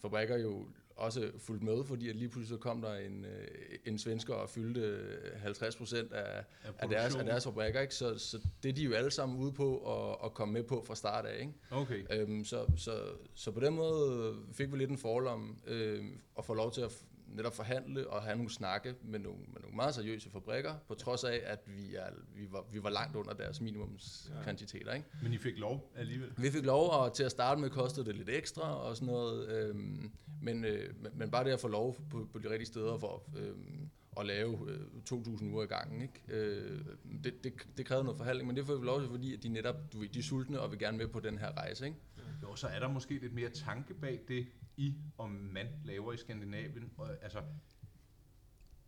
fabrikker 0.01 0.37
jo 0.37 0.65
også 0.95 1.31
fulgt 1.37 1.63
med, 1.63 1.83
fordi 1.83 2.09
at 2.09 2.15
lige 2.15 2.29
pludselig 2.29 2.57
så 2.57 2.61
kom 2.61 2.81
der 2.81 2.95
en, 2.95 3.25
øh, 3.25 3.47
en 3.85 3.97
svensker 3.99 4.33
og 4.33 4.49
fyldte 4.49 4.99
50 5.37 5.75
procent 5.75 6.13
af, 6.13 6.43
af, 6.79 6.89
deres, 6.89 7.15
af 7.15 7.25
deres 7.25 7.43
fabrikker, 7.43 7.81
ikke? 7.81 7.95
Så, 7.95 8.17
så 8.17 8.39
det 8.63 8.69
er 8.69 8.73
de 8.73 8.83
jo 8.83 8.93
alle 8.93 9.11
sammen 9.11 9.39
ude 9.39 9.51
på 9.51 9.77
at, 9.97 10.17
at 10.25 10.33
komme 10.33 10.53
med 10.53 10.63
på 10.63 10.83
fra 10.87 10.95
start 10.95 11.25
af. 11.25 11.39
Ikke? 11.39 11.53
Okay. 11.71 12.03
Øhm, 12.11 12.45
så, 12.45 12.65
så, 12.77 13.03
så 13.33 13.51
på 13.51 13.59
den 13.59 13.75
måde 13.75 14.35
fik 14.53 14.71
vi 14.71 14.77
lidt 14.77 14.89
en 14.89 14.97
forlom 14.97 15.59
øhm, 15.67 16.19
og 16.35 16.45
få 16.45 16.53
lov 16.53 16.71
til 16.71 16.81
at 16.81 17.03
netop 17.35 17.55
forhandle 17.55 18.07
og 18.09 18.21
have 18.21 18.35
nogle 18.35 18.49
snakke 18.51 18.95
med 19.03 19.19
nogle, 19.19 19.39
med 19.53 19.61
nogle 19.61 19.75
meget 19.75 19.95
seriøse 19.95 20.29
fabrikker, 20.29 20.73
på 20.87 20.93
trods 20.95 21.23
af, 21.23 21.41
at 21.45 21.59
vi, 21.67 21.95
er, 21.95 22.09
vi, 22.35 22.47
var, 22.51 22.65
vi 22.71 22.83
var 22.83 22.89
langt 22.89 23.15
under 23.15 23.33
deres 23.33 23.61
minimumskvantiteter. 23.61 24.93
Ikke? 24.93 25.07
Men 25.23 25.33
I 25.33 25.37
fik 25.37 25.57
lov 25.57 25.91
alligevel? 25.95 26.29
Vi 26.37 26.51
fik 26.51 26.65
lov, 26.65 26.89
og 26.89 27.13
til 27.13 27.23
at 27.23 27.31
starte 27.31 27.61
med 27.61 27.69
kostede 27.69 28.05
det 28.05 28.15
lidt 28.15 28.29
ekstra 28.29 28.75
og 28.75 28.95
sådan 28.95 29.07
noget, 29.13 29.49
øhm, 29.49 30.11
men, 30.41 30.65
øh, 30.65 30.93
men- 31.13 31.31
bare 31.31 31.43
det 31.43 31.51
at 31.51 31.59
få 31.59 31.67
lov 31.67 31.97
på, 32.09 32.27
på 32.33 32.39
de 32.39 32.49
rigtige 32.49 32.67
steder 32.67 32.97
for 32.97 33.23
øhm, 33.37 33.89
at 34.19 34.25
lave 34.25 34.71
øh, 34.71 34.79
2.000 35.13 35.43
uger 35.45 35.63
i 35.63 35.67
gangen, 35.67 36.01
ikke? 36.01 36.21
Øh, 36.27 36.79
det, 37.23 37.43
det, 37.43 37.53
det 37.77 37.85
krævede 37.85 38.03
noget 38.03 38.17
forhandling, 38.17 38.47
men 38.47 38.55
det 38.57 38.65
får 38.65 38.75
vi 38.75 38.85
lov 38.85 38.99
til, 39.01 39.09
fordi 39.09 39.33
at 39.33 39.43
de 39.43 39.49
netop 39.49 39.75
du 39.93 39.99
ved, 39.99 40.07
de 40.09 40.19
er 40.19 40.23
sultne 40.23 40.59
og 40.59 40.71
vil 40.71 40.79
gerne 40.79 40.97
med 40.97 41.07
på 41.07 41.19
den 41.19 41.37
her 41.37 41.57
rejse. 41.57 41.85
Ikke? 41.85 41.97
Jo, 42.43 42.55
så 42.55 42.67
er 42.67 42.79
der 42.79 42.87
måske 42.87 43.17
lidt 43.19 43.33
mere 43.33 43.49
tanke 43.49 43.93
bag 43.93 44.19
det, 44.27 44.47
I 44.79 44.95
og 45.17 45.29
man 45.31 45.67
laver 45.85 46.13
i 46.13 46.17
Skandinavien. 46.17 46.91
Og, 46.97 47.23
altså, 47.23 47.43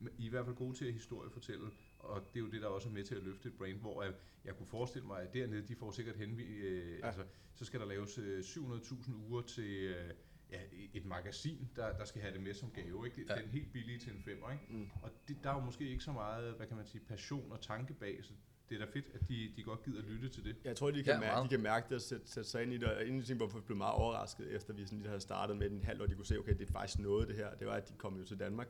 I 0.02 0.24
er 0.24 0.28
i 0.28 0.30
hvert 0.30 0.46
fald 0.46 0.56
gode 0.56 0.78
til 0.78 0.86
at 0.86 0.94
historiefortælle, 0.94 1.72
og 2.00 2.22
det 2.34 2.40
er 2.40 2.44
jo 2.44 2.52
det, 2.52 2.62
der 2.62 2.68
også 2.68 2.90
er 2.90 2.94
med 2.94 3.04
til 3.04 3.16
at 3.16 3.24
løfte 3.24 3.50
et 3.50 3.58
brand, 3.58 3.78
hvor 3.80 4.04
øh, 4.04 4.14
jeg 4.46 4.58
kunne 4.58 4.68
forestille 4.68 5.08
mig, 5.08 5.22
at 5.22 5.34
dernede, 5.34 5.68
de 5.68 5.76
får 5.76 5.92
sikkert 5.92 6.16
henvi, 6.16 6.44
øh, 6.44 6.92
Ja. 6.92 6.98
ja. 6.98 7.06
altså, 7.08 7.24
så 7.56 7.66
skal 7.66 7.80
der 7.80 7.86
laves 7.86 8.18
øh, 8.18 8.40
700.000 8.40 9.14
uger 9.14 9.42
til 9.42 9.74
øh, 9.74 10.14
ja, 10.52 10.62
et 10.94 11.06
magasin, 11.06 11.70
der, 11.76 11.98
der 11.98 12.06
skal 12.06 12.22
have 12.22 12.34
det 12.34 12.42
med 12.42 12.54
som 12.54 12.72
gave. 12.72 13.06
Ikke? 13.06 13.26
Ja. 13.30 13.42
Den 13.42 13.50
helt 13.50 13.74
billige 13.74 14.00
til 14.00 14.14
en 14.14 14.22
femmer. 14.24 14.52
Ikke? 14.52 14.66
Mm. 14.70 14.90
Og 15.02 15.12
det, 15.28 15.38
der 15.44 15.50
er 15.50 15.54
jo 15.54 15.60
måske 15.60 15.90
ikke 15.90 16.04
så 16.04 16.12
meget, 16.12 16.54
hvad 16.54 16.68
kan 16.68 16.78
man 16.78 16.86
sige, 16.86 17.02
passion 17.08 17.52
og 17.52 17.62
tanke 17.62 17.94
bag, 17.94 18.24
så 18.24 18.34
det 18.72 18.82
er 18.82 18.86
da 18.86 18.92
fedt, 18.92 19.06
at 19.14 19.22
de, 19.30 19.52
de 19.56 19.64
godt 19.64 19.84
gider 19.84 20.02
lytte 20.02 20.30
til 20.30 20.44
det. 20.46 20.56
Jeg 20.64 20.76
tror, 20.76 20.92
de 20.92 21.04
kan, 21.04 21.14
Ja, 21.14 21.20
mærke, 21.20 21.32
meget. 21.32 21.44
de 21.44 21.50
kan 21.50 21.64
mærke 21.64 21.86
det 21.90 21.96
og 21.96 22.02
sætte, 22.02 22.28
sætte 22.32 22.50
sig 22.50 22.64
ind 22.64 22.74
i 22.74 22.78
det. 22.78 22.88
Og 22.88 23.08
en 23.08 23.16
af 23.16 23.22
de 23.22 23.28
ting, 23.28 23.38
hvorfor 23.38 23.58
jeg 23.58 23.64
blev 23.66 23.78
meget 23.78 23.94
overrasket, 23.94 24.52
efter 24.56 24.74
vi 24.74 24.86
sådan 24.86 24.98
lige 24.98 25.08
havde 25.08 25.22
startet 25.22 25.58
med 25.58 25.70
den 25.70 25.84
halv 25.84 26.02
år, 26.02 26.06
de 26.06 26.16
kunne 26.16 26.26
se, 26.26 26.40
okay, 26.40 26.54
det 26.60 26.68
er 26.68 26.72
faktisk 26.72 27.00
noget 27.00 27.28
det 27.28 27.36
her. 27.36 27.54
Det 27.60 27.68
var, 27.68 27.74
at 27.74 27.90
de 27.90 27.94
kom 27.98 28.18
jo 28.18 28.26
til 28.26 28.40
Danmark. 28.40 28.68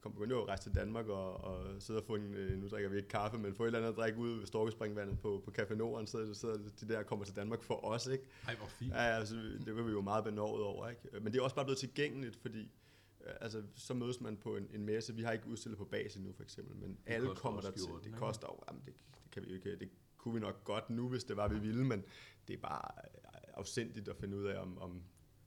Kom 0.00 0.12
begyndte 0.12 0.34
jo 0.36 0.42
at 0.42 0.48
rejse 0.48 0.62
til 0.62 0.74
Danmark 0.74 1.06
og, 1.08 1.44
og 1.44 1.82
sidde 1.82 2.00
og 2.00 2.06
få 2.06 2.14
en, 2.14 2.34
øh, 2.34 2.58
nu 2.58 2.68
drikker 2.68 2.90
vi 2.90 2.96
ikke 2.96 3.08
kaffe, 3.08 3.38
men 3.38 3.54
få 3.54 3.62
et 3.62 3.66
eller 3.66 3.78
andet 3.78 3.90
at 3.90 3.96
drikke 3.96 4.18
ud 4.18 4.38
ved 4.38 4.46
Storkespringvandet 4.46 5.20
på, 5.20 5.42
på 5.44 5.52
Café 5.60 5.74
Norden, 5.74 6.06
så 6.06 6.34
sidder 6.34 6.54
de 6.80 6.88
der 6.88 6.98
og 6.98 7.06
kommer 7.06 7.24
til 7.24 7.36
Danmark 7.36 7.62
for 7.62 7.84
os, 7.84 8.06
ikke? 8.06 8.24
Ej, 8.48 8.54
hvor 8.54 8.66
fint. 8.66 8.92
Ja, 8.92 8.96
altså, 8.98 9.34
det 9.66 9.76
var 9.76 9.82
vi 9.82 9.90
jo 9.92 10.00
meget 10.00 10.24
benovet 10.24 10.62
over, 10.62 10.88
ikke? 10.88 11.00
Men 11.20 11.32
det 11.32 11.38
er 11.38 11.42
også 11.42 11.56
bare 11.56 11.64
blevet 11.64 11.78
tilgængeligt, 11.78 12.36
fordi 12.36 12.70
altså, 13.40 13.62
så 13.74 13.94
mødes 13.94 14.20
man 14.20 14.36
på 14.36 14.56
en, 14.56 14.66
en 14.74 14.84
messe. 14.84 15.14
Vi 15.14 15.22
har 15.22 15.32
ikke 15.32 15.46
udstillet 15.46 15.78
på 15.78 15.84
base 15.84 16.22
nu, 16.22 16.32
for 16.32 16.42
eksempel, 16.42 16.76
men 16.76 16.98
alle 17.06 17.28
koster 17.28 17.42
kommer 17.42 17.60
der 17.60 17.70
til. 17.70 17.84
Det 18.04 18.14
koster 18.18 18.46
jo, 18.50 18.58
jamen, 18.68 18.82
det, 18.86 18.94
det, 19.14 19.30
kan 19.32 19.42
vi 19.42 19.48
jo 19.48 19.54
ikke, 19.54 19.76
det 19.78 19.88
kunne 20.16 20.34
vi 20.34 20.40
nok 20.40 20.64
godt 20.64 20.90
nu, 20.90 21.08
hvis 21.08 21.24
det 21.24 21.36
var, 21.36 21.48
vi 21.48 21.58
ville, 21.58 21.84
men 21.84 22.04
det 22.48 22.54
er 22.54 22.60
bare 22.60 22.90
øh, 23.04 23.40
afsindigt 23.54 24.08
at 24.08 24.16
finde 24.16 24.36
ud 24.36 24.44
af, 24.44 24.58
om, 24.58 24.78
om 24.78 25.02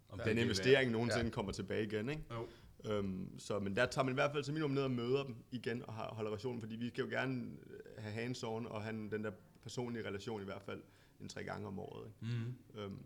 Om 0.09 0.19
den 0.19 0.27
det 0.27 0.37
er 0.37 0.43
investering 0.43 0.91
nogensinde 0.91 1.25
Ja. 1.25 1.31
kommer 1.31 1.51
tilbage 1.51 1.83
igen, 1.83 2.09
ikke? 2.09 2.23
Jo. 2.31 2.47
Øhm, 2.91 3.39
så, 3.39 3.59
men 3.59 3.75
der 3.75 3.85
tager 3.85 4.05
man 4.05 4.13
i 4.13 4.19
hvert 4.19 4.31
fald 4.31 4.43
til 4.43 4.53
minimum 4.53 4.71
ned 4.71 4.83
og 4.83 4.91
møder 4.91 5.23
dem 5.23 5.35
igen 5.51 5.83
og 5.87 5.93
har, 5.93 6.13
holder 6.13 6.31
relationen, 6.31 6.61
fordi 6.61 6.75
vi 6.75 6.89
skal 6.89 7.03
jo 7.03 7.09
gerne 7.09 7.51
øh, 7.69 7.79
have 8.03 8.13
hands-on 8.13 8.67
og 8.67 8.83
have 8.83 8.93
den 8.95 9.23
der 9.23 9.31
personlige 9.63 10.07
relation 10.07 10.41
i 10.41 10.45
hvert 10.45 10.61
fald 10.61 10.81
en 11.21 11.29
tre 11.29 11.43
gange 11.43 11.67
om 11.67 11.79
året. 11.79 12.07
Ikke? 12.07 12.35
Mm. 12.75 12.79
Øhm, 12.79 12.99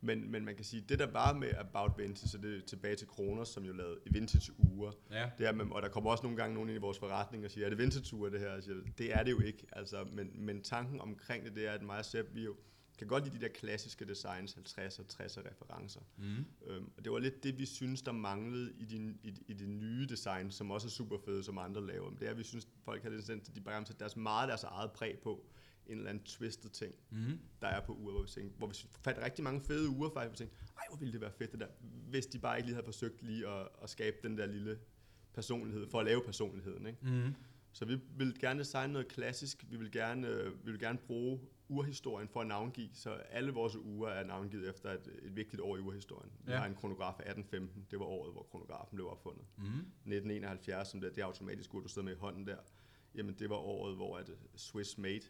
men, 0.00 0.30
men 0.30 0.44
man 0.44 0.56
kan 0.56 0.64
sige, 0.64 0.84
det 0.88 0.98
der 0.98 1.06
var 1.06 1.32
med 1.34 1.48
About 1.58 1.98
Vintage, 1.98 2.28
så 2.28 2.38
det 2.38 2.56
er 2.56 2.60
tilbage 2.60 2.96
til 2.96 3.06
Kronos, 3.08 3.48
som 3.48 3.64
jo 3.64 3.72
lavede 3.72 3.98
vintage 4.10 4.52
uger, 4.58 4.92
Ja. 5.10 5.30
det 5.38 5.46
er, 5.46 5.52
man- 5.52 5.72
og 5.72 5.82
der 5.82 5.88
kommer 5.88 6.10
også 6.10 6.22
nogle 6.22 6.36
gange 6.36 6.54
nogen 6.54 6.68
ind 6.68 6.76
i 6.78 6.80
vores 6.80 6.98
forretning 6.98 7.44
og 7.44 7.50
siger, 7.50 7.64
er 7.64 7.68
det 7.70 7.78
vintage 7.78 8.16
uger 8.16 8.30
det 8.30 8.40
her? 8.40 8.52
Jeg 8.52 8.62
siger, 8.62 8.76
det 8.98 9.14
er 9.14 9.22
det 9.22 9.30
jo 9.30 9.40
ikke, 9.40 9.66
altså, 9.72 10.04
men, 10.12 10.30
men 10.34 10.62
tanken 10.62 11.00
omkring 11.00 11.44
det, 11.44 11.54
det 11.54 11.66
er, 11.66 11.72
at 11.72 11.82
mig 11.82 11.98
og 11.98 12.04
Sepp, 12.04 12.28
vi 12.34 12.44
jo 12.44 12.56
kan 12.98 13.08
godt 13.08 13.24
lide 13.24 13.36
de 13.38 13.40
der 13.40 13.48
klassiske 13.48 14.04
designs, 14.04 14.54
50'er, 14.54 15.02
60'er 15.12 15.50
referencer. 15.50 16.00
Mm. 16.16 16.44
Øhm, 16.66 16.90
og 16.96 17.04
det 17.04 17.12
var 17.12 17.18
lidt 17.18 17.42
det, 17.44 17.58
vi 17.58 17.66
synes, 17.66 18.02
der 18.02 18.12
manglede 18.12 18.72
i 18.78 18.84
de, 18.84 19.14
i, 19.22 19.34
i 19.48 19.52
de 19.52 19.66
nye 19.66 20.06
designs, 20.06 20.54
som 20.54 20.70
også 20.70 20.86
er 20.86 20.90
super 20.90 21.18
fede, 21.24 21.42
som 21.44 21.58
andre 21.58 21.86
laver. 21.86 22.10
Men 22.10 22.18
det 22.18 22.26
er, 22.26 22.30
at 22.30 22.38
vi 22.38 22.42
synes, 22.42 22.68
folk 22.84 23.02
har 23.02 23.10
lidt 23.10 23.24
sådan, 23.26 23.42
at 23.48 23.54
de 23.54 23.60
bare 23.60 23.74
har 23.74 23.84
deres 23.98 24.16
meget 24.16 24.48
deres 24.48 24.62
eget 24.64 24.92
præg 24.92 25.18
på 25.22 25.46
en 25.90 25.96
eller 25.98 26.10
anden 26.10 26.24
twisted 26.24 26.70
ting, 26.70 26.94
Mm. 27.10 27.38
der 27.62 27.68
er 27.68 27.80
på 27.80 27.94
uger, 27.94 28.12
hvor 28.12 28.22
vi, 28.22 28.28
tænkte, 28.28 28.58
hvor 28.58 28.66
vi 28.66 28.74
fandt 29.04 29.18
rigtig 29.24 29.44
mange 29.44 29.60
fede 29.60 29.88
uger 29.88 30.10
faktisk, 30.10 30.28
hvor 30.28 30.46
vi 30.46 30.50
tænkte, 30.50 30.56
ej, 30.76 30.84
hvor 30.90 30.98
ville 30.98 31.12
det 31.12 31.20
være 31.20 31.32
fedt 31.32 31.52
det 31.52 31.60
der, 31.60 31.66
hvis 32.08 32.26
de 32.26 32.38
bare 32.38 32.56
ikke 32.56 32.66
lige 32.66 32.74
havde 32.74 32.84
forsøgt 32.84 33.22
lige 33.22 33.48
at, 33.48 33.68
at 33.82 33.90
skabe 33.90 34.16
den 34.22 34.38
der 34.38 34.46
lille 34.46 34.78
personlighed, 35.34 35.86
for 35.90 36.00
at 36.00 36.06
lave 36.06 36.22
personligheden. 36.24 36.86
Ikke? 36.86 36.98
Mm. 37.02 37.34
Så 37.72 37.84
vi 37.84 37.98
vil 38.16 38.38
gerne 38.40 38.58
designe 38.58 38.92
noget 38.92 39.08
klassisk, 39.08 39.64
vi 39.70 39.76
vil 39.76 39.90
gerne, 39.92 40.28
øh, 40.28 40.66
vi 40.66 40.70
vil 40.70 40.80
gerne 40.80 40.98
bruge 40.98 41.40
urhistorien 41.68 42.28
for 42.28 42.40
at 42.40 42.46
navngive, 42.46 42.88
så 42.92 43.10
alle 43.10 43.52
vores 43.52 43.76
uger 43.76 44.08
er 44.08 44.24
navngivet 44.26 44.68
efter 44.68 44.90
et, 44.90 45.08
et 45.22 45.36
vigtigt 45.36 45.62
år 45.62 45.76
i 45.76 45.80
urhistorien. 45.80 46.30
Vi 46.44 46.52
Ja. 46.52 46.58
har 46.58 46.66
en 46.66 46.74
kronograf 46.74 47.14
af 47.20 47.30
1815, 47.30 47.86
det 47.90 47.98
var 47.98 48.04
året, 48.04 48.32
hvor 48.32 48.42
kronografen 48.42 48.96
blev 48.96 49.08
opfundet. 49.10 49.44
Mm. 49.56 49.64
1971, 49.64 50.88
som 50.88 51.00
det, 51.00 51.16
det 51.16 51.22
automatiske 51.22 51.74
ur, 51.74 51.80
du 51.80 51.88
sidder 51.88 52.04
med 52.06 52.12
i 52.12 52.18
hånden 52.18 52.46
der, 52.46 52.56
jamen 53.14 53.34
det 53.38 53.50
var 53.50 53.56
året, 53.56 53.96
hvor 53.96 54.18
at 54.18 54.28
øh, 54.28 54.36
Swiss 54.56 54.98
Made 54.98 55.20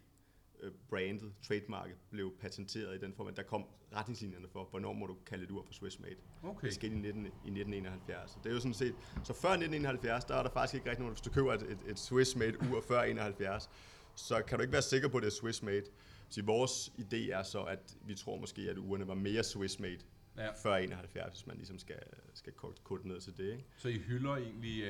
brandet, 0.89 1.33
trademarket, 1.43 1.97
blev 2.11 2.33
patenteret 2.41 2.97
i 2.97 2.99
den 3.05 3.15
form, 3.15 3.27
at 3.27 3.37
der 3.37 3.43
kom 3.43 3.67
retningslinjerne 3.95 4.49
for, 4.49 4.65
hvornår 4.71 4.93
må 4.93 5.07
du 5.07 5.17
kalde 5.27 5.45
et 5.45 5.51
ur 5.51 5.63
for 5.63 5.73
Swiss 5.73 6.01
Made. 6.01 6.17
Okay. 6.43 6.67
Det 6.67 6.75
skete 6.75 6.95
i, 6.95 6.99
19, 6.99 7.27
i 7.27 7.29
1971. 7.29 8.31
Så 8.31 8.37
det 8.45 8.51
er 8.51 8.55
jo 8.55 8.61
sådan 8.61 8.75
set, 8.75 8.95
så 9.25 9.33
før 9.33 9.49
1971, 9.49 10.25
der 10.25 10.35
er 10.35 10.43
der 10.43 10.51
faktisk 10.51 10.75
ikke 10.75 10.91
rigtig 10.91 11.01
nogen, 11.01 11.15
hvis 11.15 11.21
du 11.23 11.31
køber 11.31 11.53
et, 11.55 11.63
et, 11.63 11.79
et 11.89 11.99
Swiss 11.99 12.37
made 12.37 12.55
ur 12.73 12.81
før 12.89 13.03
71, 13.03 13.71
så 14.15 14.43
kan 14.49 14.59
du 14.59 14.63
ikke 14.63 14.73
være 14.73 14.83
sikker 14.83 15.09
på, 15.09 15.17
at 15.17 15.23
det 15.23 15.27
er 15.29 15.35
Swiss 15.35 15.63
made. 15.63 15.85
Så 16.29 16.43
vores 16.43 16.93
idé 16.99 17.33
er 17.33 17.43
så, 17.43 17.63
at 17.63 17.97
vi 18.07 18.15
tror 18.15 18.37
måske, 18.39 18.63
at 18.63 18.79
urene 18.79 19.09
var 19.09 19.15
mere 19.15 19.43
Swiss 19.45 19.79
made 19.81 19.99
Ja. 20.37 20.51
før 20.63 20.77
71, 20.77 21.33
hvis 21.33 21.47
man 21.47 21.57
ligesom 21.57 21.79
skal, 21.79 21.99
skal 22.35 22.53
korte 22.85 23.09
ned 23.09 23.21
til 23.21 23.37
det. 23.37 23.53
Ikke? 23.53 23.65
Så 23.77 23.89
I 23.89 23.99
hylder 23.99 24.37
egentlig 24.37 24.85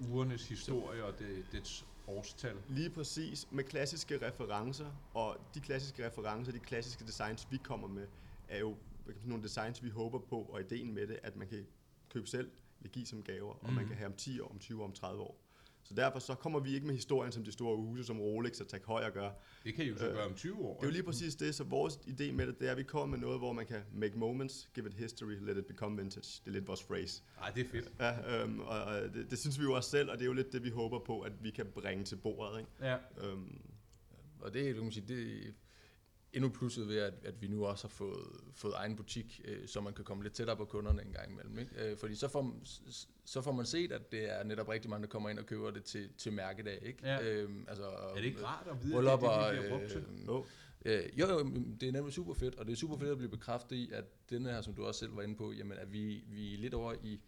uh, 0.00 0.10
ugernes 0.10 0.48
historie 0.48 1.04
og 1.04 1.18
det, 1.18 1.44
dets 1.52 1.86
årstal? 2.10 2.56
Lige 2.68 2.90
præcis 2.90 3.46
med 3.50 3.64
klassiske 3.64 4.26
referencer, 4.26 4.86
og 5.14 5.36
de 5.54 5.60
klassiske 5.60 6.06
referencer, 6.06 6.52
de 6.52 6.58
klassiske 6.58 7.04
designs, 7.06 7.48
vi 7.50 7.56
kommer 7.56 7.88
med, 7.88 8.06
er 8.48 8.58
jo 8.58 8.76
nogle 9.24 9.44
designs, 9.44 9.82
vi 9.84 9.90
håber 9.90 10.18
på, 10.18 10.42
og 10.42 10.60
ideen 10.60 10.94
med 10.94 11.06
det, 11.06 11.18
at 11.22 11.36
man 11.36 11.48
kan 11.48 11.66
købe 12.08 12.26
selv, 12.26 12.50
vil 12.80 12.90
give 12.92 13.06
som 13.06 13.22
gaver, 13.22 13.52
og 13.64 13.72
man 13.72 13.74
Mhm. 13.74 13.88
kan 13.88 13.96
have 13.96 14.06
om 14.06 14.12
10 14.16 14.40
år, 14.40 14.48
om 14.48 14.58
20 14.58 14.80
år, 14.82 14.86
om 14.86 14.92
30 14.92 15.22
år. 15.22 15.40
Så 15.82 15.94
derfor 15.94 16.18
så 16.18 16.34
kommer 16.34 16.60
vi 16.60 16.74
ikke 16.74 16.86
med 16.86 16.94
historien, 16.94 17.32
som 17.32 17.44
de 17.44 17.52
store 17.52 17.76
huse, 17.76 18.04
som 18.04 18.20
Rolex 18.20 18.60
og 18.60 18.68
Tag 18.68 18.80
Heuer 18.86 19.10
gør. 19.10 19.30
Det 19.64 19.74
kan 19.74 19.84
I 19.84 19.88
jo 19.88 19.98
så 19.98 20.08
Øh, 20.08 20.14
gøre 20.14 20.26
om 20.26 20.34
20 20.34 20.58
år. 20.58 20.74
Det 20.76 20.82
er 20.82 20.86
jo 20.86 20.92
lige 20.92 21.02
præcis 21.02 21.34
det, 21.34 21.54
så 21.54 21.64
vores 21.64 21.94
idé 21.94 22.32
med 22.32 22.46
det, 22.46 22.60
det 22.60 22.66
er, 22.68 22.72
at 22.72 22.78
vi 22.78 22.82
kommer 22.82 23.06
med 23.06 23.18
noget, 23.18 23.38
hvor 23.40 23.52
man 23.52 23.66
kan 23.66 23.80
make 23.92 24.18
moments, 24.18 24.70
give 24.74 24.86
it 24.86 24.94
history, 24.94 25.36
let 25.40 25.56
it 25.56 25.66
become 25.66 25.96
vintage. 25.96 26.40
Det 26.44 26.46
er 26.46 26.50
lidt 26.50 26.66
vores 26.68 26.82
phrase. 26.84 27.22
Nej, 27.36 27.50
det 27.50 27.66
er 27.66 27.68
fedt. 27.68 27.92
Ja, 28.00 28.42
øhm, 28.42 28.60
og, 28.60 28.84
og 28.84 29.02
det, 29.14 29.30
det, 29.30 29.38
synes 29.38 29.58
vi 29.58 29.64
jo 29.64 29.72
også 29.72 29.90
selv, 29.90 30.10
og 30.10 30.18
det 30.18 30.22
er 30.22 30.26
jo 30.26 30.32
lidt 30.32 30.52
det, 30.52 30.64
vi 30.64 30.70
håber 30.70 30.98
på, 30.98 31.20
at 31.20 31.32
vi 31.44 31.50
kan 31.50 31.66
bringe 31.74 32.04
til 32.04 32.16
bordet. 32.16 32.58
Ikke? 32.58 32.70
Ja. 32.80 32.96
Øhm, 33.22 33.60
Og 34.40 34.54
det, 34.54 34.74
kan 34.74 34.82
man 34.82 34.92
sige, 34.92 35.04
det 35.08 35.46
er 35.46 35.52
endnu 36.32 36.50
plusset 36.50 36.88
ved, 36.88 36.98
at, 36.98 37.14
at 37.24 37.42
vi 37.42 37.48
nu 37.48 37.66
også 37.66 37.84
har 37.84 37.88
fået, 37.88 38.26
fået 38.54 38.74
egen 38.76 38.96
butik, 38.96 39.40
øh, 39.44 39.68
så 39.68 39.80
man 39.80 39.92
kan 39.94 40.04
komme 40.04 40.22
lidt 40.22 40.34
tættere 40.34 40.56
på 40.56 40.64
kunderne 40.64 41.02
en 41.02 41.12
gang 41.12 41.32
imellem. 41.32 41.58
Ikke? 41.58 41.90
Øh, 41.90 41.96
fordi 41.98 42.14
så 42.14 42.28
får, 42.28 42.56
så 43.24 43.42
får 43.42 43.52
man 43.52 43.66
set, 43.66 43.92
at 43.92 44.12
det 44.12 44.38
er 44.38 44.44
netop 44.44 44.68
rigtig 44.68 44.90
mange, 44.90 45.02
der 45.02 45.08
kommer 45.08 45.28
ind 45.28 45.38
og 45.38 45.46
køber 45.46 45.70
det 45.70 45.84
til, 45.84 46.08
til 46.18 46.32
mærkedag. 46.32 46.78
Ikke? 46.82 46.98
Ja. 47.08 47.32
Øhm, 47.32 47.64
altså, 47.68 47.84
Er 47.84 48.14
det 48.14 48.24
ikke 48.24 48.44
rart 48.44 48.66
at 48.70 48.84
vide, 48.84 48.96
at 48.98 49.04
det 49.04 49.10
er 49.12 49.50
det, 49.50 49.56
de 49.56 49.60
bliver 49.60 49.78
brugt 49.78 49.90
til? 49.90 49.98
øh, 49.98 50.26
jo, 50.26 50.44
Øh, 50.84 51.18
jo, 51.18 51.26
jo, 51.28 51.44
det 51.80 51.88
er 51.88 51.92
nemlig 51.92 52.12
super 52.12 52.34
fedt, 52.34 52.54
og 52.54 52.66
det 52.66 52.72
er 52.72 52.76
super 52.76 52.96
fedt 52.96 53.10
at 53.10 53.16
blive 53.16 53.30
bekræftet 53.30 53.76
i, 53.76 53.90
at 53.92 54.04
denne 54.30 54.50
her, 54.50 54.60
som 54.62 54.74
du 54.74 54.84
også 54.84 54.98
selv 54.98 55.16
var 55.16 55.22
inde 55.22 55.36
på, 55.36 55.52
jamen, 55.52 55.78
at 55.78 55.92
vi, 55.92 56.24
vi 56.28 56.54
er 56.54 56.58
lidt 56.58 56.74
over 56.74 56.94
i, 57.02 57.20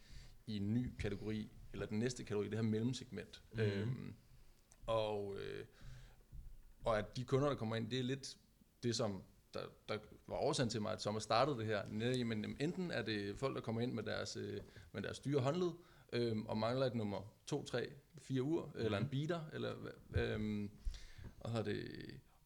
i 0.46 0.56
en 0.56 0.74
ny 0.74 0.90
kategori, 0.98 1.50
eller 1.72 1.86
den 1.86 1.98
næste 1.98 2.24
kategori, 2.24 2.48
det 2.48 2.54
her 2.54 2.62
mellemsegment. 2.62 3.42
Mhm. 3.52 3.62
Øhm, 3.62 4.14
og, 4.86 5.36
øh, 5.40 5.64
og 6.84 6.98
at 6.98 7.16
de 7.16 7.24
kunder, 7.24 7.48
der 7.48 7.54
kommer 7.54 7.76
ind, 7.76 7.90
det 7.90 7.98
er 7.98 8.02
lidt 8.02 8.36
det, 8.82 8.96
som 8.96 9.22
der, 9.54 9.60
der 9.88 9.98
var 10.26 10.36
årsagen 10.36 10.70
til 10.70 10.82
mig, 10.82 10.92
at 10.92 11.02
Sommer 11.02 11.20
startede 11.20 11.58
det 11.58 11.66
her. 11.66 11.82
Nej, 11.90 12.08
jamen, 12.08 12.56
enten 12.60 12.90
er 12.90 13.02
det 13.02 13.38
folk, 13.38 13.54
der 13.54 13.60
kommer 13.60 13.80
ind 13.80 13.92
med 13.92 14.02
deres, 14.02 14.36
øh, 14.36 14.60
med 14.92 15.02
deres 15.02 15.18
dyre 15.18 15.40
håndled, 15.40 15.70
øhm, 16.12 16.46
og 16.46 16.58
mangler 16.58 16.86
et 16.86 16.94
nummer 16.94 17.32
2, 17.46 17.64
3, 17.64 17.92
4 18.18 18.42
uger, 18.42 18.64
mm. 18.64 18.80
eller 18.80 18.98
en 18.98 19.08
beater, 19.08 19.40
eller 19.52 19.74
øhm, 20.14 20.70
og 21.40 21.50
så 21.50 21.58
er 21.58 21.62
det, 21.62 21.84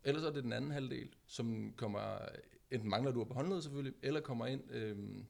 ellers 0.05 0.25
er 0.25 0.31
det 0.31 0.45
den 0.45 0.53
anden 0.53 0.71
halvdel, 0.71 1.09
som 1.27 1.73
kommer, 1.77 2.19
enten 2.71 2.91
mangler 2.91 3.13
du 3.13 3.25
på 3.25 3.35
håndled 3.35 3.63
selvfølgelig, 3.63 3.95
eller 4.03 4.21
kommer 4.21 4.47
ind 4.47 4.71
øhm, 4.71 5.27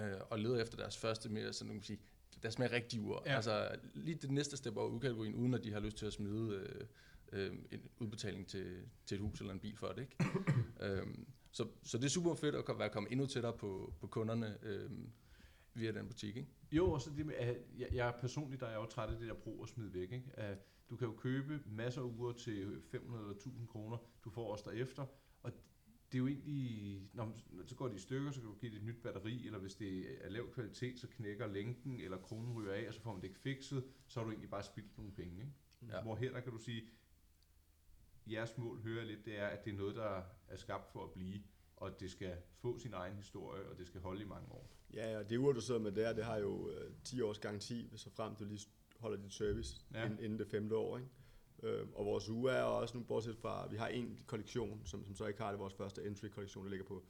øh, 0.00 0.20
og 0.30 0.38
leder 0.38 0.62
efter 0.62 0.76
deres 0.76 0.96
første 0.96 1.28
mere, 1.28 1.52
sådan 1.52 1.68
man 1.68 1.76
kan 1.76 1.84
sige, 1.84 2.00
deres 2.42 2.58
mere 2.58 2.72
rigtige 2.72 3.02
ur. 3.02 3.22
Ja. 3.26 3.30
Ja. 3.30 3.36
Altså 3.36 3.76
lige 3.94 4.14
det 4.14 4.30
næste 4.30 4.56
step 4.56 4.76
over 4.76 4.88
udkategorien, 4.88 5.34
uden 5.34 5.54
at 5.54 5.64
de 5.64 5.72
har 5.72 5.80
lyst 5.80 5.96
til 5.96 6.06
at 6.06 6.12
smide 6.12 6.56
øh, 6.56 6.86
øh, 7.32 7.52
en 7.70 7.80
udbetaling 7.98 8.46
til, 8.46 8.82
til 9.06 9.14
et 9.14 9.20
hus 9.20 9.40
eller 9.40 9.52
en 9.52 9.60
bil 9.60 9.76
for 9.76 9.86
det. 9.86 10.00
Ikke? 10.00 10.16
øhm, 10.84 11.26
så, 11.50 11.66
så 11.82 11.98
det 11.98 12.04
er 12.04 12.08
super 12.08 12.34
fedt 12.34 12.54
at 12.54 12.78
være 12.78 12.88
kommet 12.88 13.12
endnu 13.12 13.26
tættere 13.26 13.56
på, 13.56 13.94
på 14.00 14.06
kunderne 14.06 14.58
øhm, 14.62 15.10
via 15.74 15.92
den 15.92 16.06
butik. 16.06 16.36
Ikke? 16.36 16.48
Jo, 16.72 16.90
og 16.90 17.00
så 17.00 17.10
det 17.16 17.26
med, 17.26 17.34
at 17.34 17.56
jeg, 17.78 17.88
jeg 17.92 18.14
personligt, 18.20 18.60
der 18.60 18.66
er 18.66 18.70
jeg 18.70 18.80
jo 18.80 18.86
træt 18.86 19.10
af 19.10 19.18
det 19.18 19.28
der 19.28 19.34
brug 19.34 19.60
og 19.60 19.68
smid 19.68 19.88
væk. 19.88 20.12
Ikke? 20.12 20.30
At 20.34 20.58
du 20.90 20.96
kan 20.96 21.08
jo 21.08 21.14
købe 21.14 21.60
masser 21.66 22.00
af 22.00 22.04
uger 22.04 22.32
til 22.32 22.82
500 22.90 23.22
eller 23.24 23.34
1000 23.36 23.68
kroner, 23.68 23.96
du 24.24 24.30
får 24.30 24.52
også 24.52 24.70
derefter, 24.70 25.06
og 25.42 25.52
det 26.12 26.18
er 26.18 26.18
jo 26.18 26.26
egentlig, 26.26 27.10
når, 27.12 27.32
så 27.66 27.74
går 27.74 27.88
de 27.88 27.94
i 27.94 27.98
stykker, 27.98 28.30
så 28.30 28.40
kan 28.40 28.48
du 28.48 28.54
give 28.54 28.70
det 28.70 28.78
et 28.78 28.84
nyt 28.84 29.02
batteri, 29.02 29.46
eller 29.46 29.58
hvis 29.58 29.74
det 29.74 30.24
er 30.24 30.30
lav 30.30 30.52
kvalitet, 30.52 30.98
så 30.98 31.08
knækker 31.08 31.46
lænken, 31.46 32.00
eller 32.00 32.18
kronen 32.18 32.52
ryger 32.52 32.72
af, 32.72 32.88
og 32.88 32.94
så 32.94 33.00
får 33.00 33.12
man 33.12 33.22
det 33.22 33.28
ikke 33.28 33.40
fikset, 33.40 33.84
så 34.06 34.20
har 34.20 34.24
du 34.24 34.30
egentlig 34.30 34.50
bare 34.50 34.62
spildt 34.62 34.96
nogle 34.98 35.12
penge. 35.12 35.40
Ikke? 35.40 35.96
Ja. 35.96 36.02
Hvor 36.02 36.16
her 36.16 36.32
der 36.32 36.40
kan 36.40 36.52
du 36.52 36.58
sige, 36.58 36.82
jeres 38.26 38.58
mål 38.58 38.80
hører 38.82 38.98
jeg 38.98 39.06
lidt, 39.06 39.24
det 39.24 39.38
er, 39.38 39.46
at 39.46 39.64
det 39.64 39.72
er 39.72 39.76
noget, 39.76 39.96
der 39.96 40.22
er 40.48 40.56
skabt 40.56 40.92
for 40.92 41.04
at 41.04 41.10
blive, 41.12 41.42
og 41.76 42.00
det 42.00 42.10
skal 42.10 42.36
få 42.58 42.78
sin 42.78 42.92
egen 42.92 43.16
historie, 43.16 43.62
og 43.68 43.78
det 43.78 43.86
skal 43.86 44.00
holde 44.00 44.22
i 44.22 44.24
mange 44.24 44.52
år. 44.52 44.70
ja, 44.94 45.18
og 45.18 45.30
det 45.30 45.36
ur, 45.36 45.52
du 45.52 45.60
sidder 45.60 45.80
med 45.80 45.92
der, 45.92 46.12
det 46.12 46.24
har 46.24 46.36
jo 46.36 46.70
øh, 46.70 46.90
10 47.04 47.20
års 47.20 47.38
garanti, 47.38 47.90
så 47.96 48.10
frem 48.10 48.34
du 48.36 48.44
lige 48.44 48.60
holder 48.98 49.22
dit 49.22 49.32
service 49.32 49.80
Ja. 49.94 50.04
inden, 50.04 50.18
inden 50.24 50.38
det 50.38 50.46
femte 50.48 50.76
år. 50.76 50.98
Ikke? 50.98 51.10
Øh, 51.62 51.86
og 51.94 52.06
vores 52.06 52.28
uge 52.28 52.50
er 52.52 52.62
også 52.62 52.96
nu, 52.98 53.04
bortset 53.04 53.36
fra, 53.36 53.68
vi 53.68 53.76
har 53.76 53.88
en 53.88 54.20
kollektion, 54.26 54.80
som, 54.86 55.04
som 55.04 55.16
så 55.16 55.26
ikke 55.26 55.40
har 55.42 55.50
det, 55.50 55.60
vores 55.60 55.74
første 55.74 56.04
entry-kollektion, 56.04 56.64
der 56.64 56.70
ligger 56.70 56.86
på, 56.86 57.04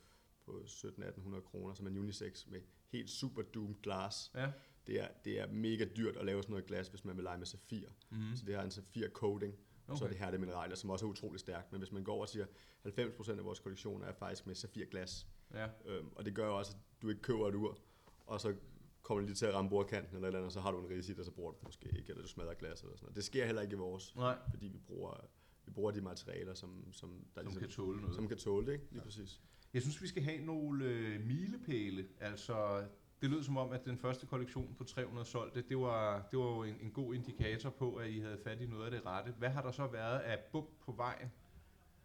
på 0.45 0.53
1700-1800 0.67 1.41
kroner, 1.41 1.75
som 1.75 1.87
er 1.87 1.91
en 1.91 1.99
unisex 1.99 2.47
med 2.47 2.61
helt 2.89 3.11
super 3.11 3.43
doom 3.43 3.77
glass. 3.83 4.31
Ja. 4.35 4.53
Det 4.87 5.01
er, 5.03 5.09
det 5.25 5.41
er 5.41 5.47
mega 5.53 5.85
dyrt 5.97 6.17
at 6.17 6.27
lave 6.27 6.43
sådan 6.43 6.51
noget 6.53 6.67
glas, 6.67 6.89
hvis 6.89 7.05
man 7.05 7.17
vil 7.17 7.23
lege 7.25 7.39
med 7.39 7.47
safir. 7.47 7.89
Mm. 8.11 8.37
Så 8.37 8.45
det 8.47 8.55
har 8.55 8.63
en 8.63 8.71
safir 8.71 9.09
coating, 9.09 9.55
okay. 9.88 9.99
så 9.99 10.05
er 10.05 10.09
det 10.09 10.19
her 10.19 10.31
det 10.31 10.40
mineraler, 10.40 10.75
som 10.76 10.90
også 10.90 11.07
er 11.07 11.11
utrolig 11.11 11.40
stærkt. 11.40 11.73
Men 11.73 11.81
hvis 11.81 11.93
man 11.93 12.05
går 12.05 12.12
over 12.12 12.23
og 12.23 12.28
siger, 12.28 12.47
90% 12.87 13.31
af 13.38 13.45
vores 13.45 13.59
kollektion 13.61 14.02
er 14.02 14.12
faktisk 14.12 14.47
med 14.47 14.54
safir 14.54 14.84
glas, 14.87 15.26
Ja. 15.54 15.69
øhm, 15.84 16.08
og 16.17 16.25
det 16.25 16.34
gør 16.34 16.47
jo 16.47 16.58
også, 16.58 16.73
at 16.73 17.02
du 17.02 17.08
ikke 17.08 17.23
køber 17.23 17.49
et 17.49 17.54
ur, 17.54 17.78
og 18.26 18.41
så 18.41 18.54
kommer 19.02 19.21
det 19.21 19.28
lige 19.28 19.37
til 19.37 19.47
at 19.47 19.54
ramme 19.54 19.71
bordkanten 19.71 20.17
eller 20.17 20.26
eller 20.28 20.39
andet, 20.39 20.47
og 20.47 20.52
så 20.52 20.61
har 20.61 20.71
du 20.71 20.78
en 20.78 20.89
risit, 20.91 21.19
og 21.19 21.25
så 21.25 21.30
bruger 21.30 21.50
du 21.50 21.56
det 21.58 21.65
måske 21.65 21.89
ikke, 21.99 22.11
eller 22.11 22.23
du 22.23 22.28
smadrer 22.28 22.54
glas 22.54 22.82
eller 22.82 22.97
sådan 22.97 23.04
noget. 23.04 23.17
Det 23.17 23.25
sker 23.25 23.47
heller 23.47 23.63
ikke 23.63 23.73
i 23.75 23.76
vores, 23.78 24.17
Nej, 24.17 24.39
fordi 24.50 24.69
vi 24.69 24.78
bruger, 24.78 25.26
vi 25.65 25.71
bruger 25.71 25.91
de 25.91 26.00
materialer, 26.00 26.54
som, 26.54 26.93
som, 26.93 27.11
der 27.34 27.41
som 27.41 27.45
ligesom, 27.47 27.61
kan 27.61 27.71
tåle 27.71 28.00
noget. 28.00 28.15
som 28.15 28.28
kan 28.28 28.37
tåle 28.39 28.67
det, 28.67 28.73
ikke? 28.73 28.87
Lige 28.91 29.02
præcis. 29.02 29.41
Jeg 29.75 29.82
synes, 29.82 30.02
vi 30.02 30.06
skal 30.08 30.23
have 30.23 30.45
nogle 30.45 30.84
øh, 30.84 31.21
milepæle. 31.26 32.08
Altså, 32.21 32.87
det 33.26 33.34
lød 33.34 33.45
som 33.45 33.56
om, 33.56 33.73
at 33.73 33.84
den 33.84 33.99
første 33.99 34.26
kollektion 34.26 34.75
på 34.78 34.84
300 34.84 35.26
solgte, 35.26 35.62
det 35.69 35.78
var, 35.78 36.28
det 36.30 36.39
var 36.39 36.45
jo 36.45 36.62
en, 36.62 36.76
en 36.80 36.91
god 36.91 37.15
indikator 37.15 37.71
på, 37.71 37.95
at 37.95 38.10
I 38.10 38.21
havde 38.21 38.39
fat 38.45 38.60
i 38.60 38.67
noget 38.67 38.84
af 38.84 38.91
det 38.91 39.06
rette. 39.06 39.32
Hvad 39.39 39.49
har 39.49 39.62
der 39.62 39.73
så 39.73 39.86
været 39.86 40.19
af 40.19 40.39
bump 40.52 40.69
på 40.80 40.93
vejen? 40.93 41.32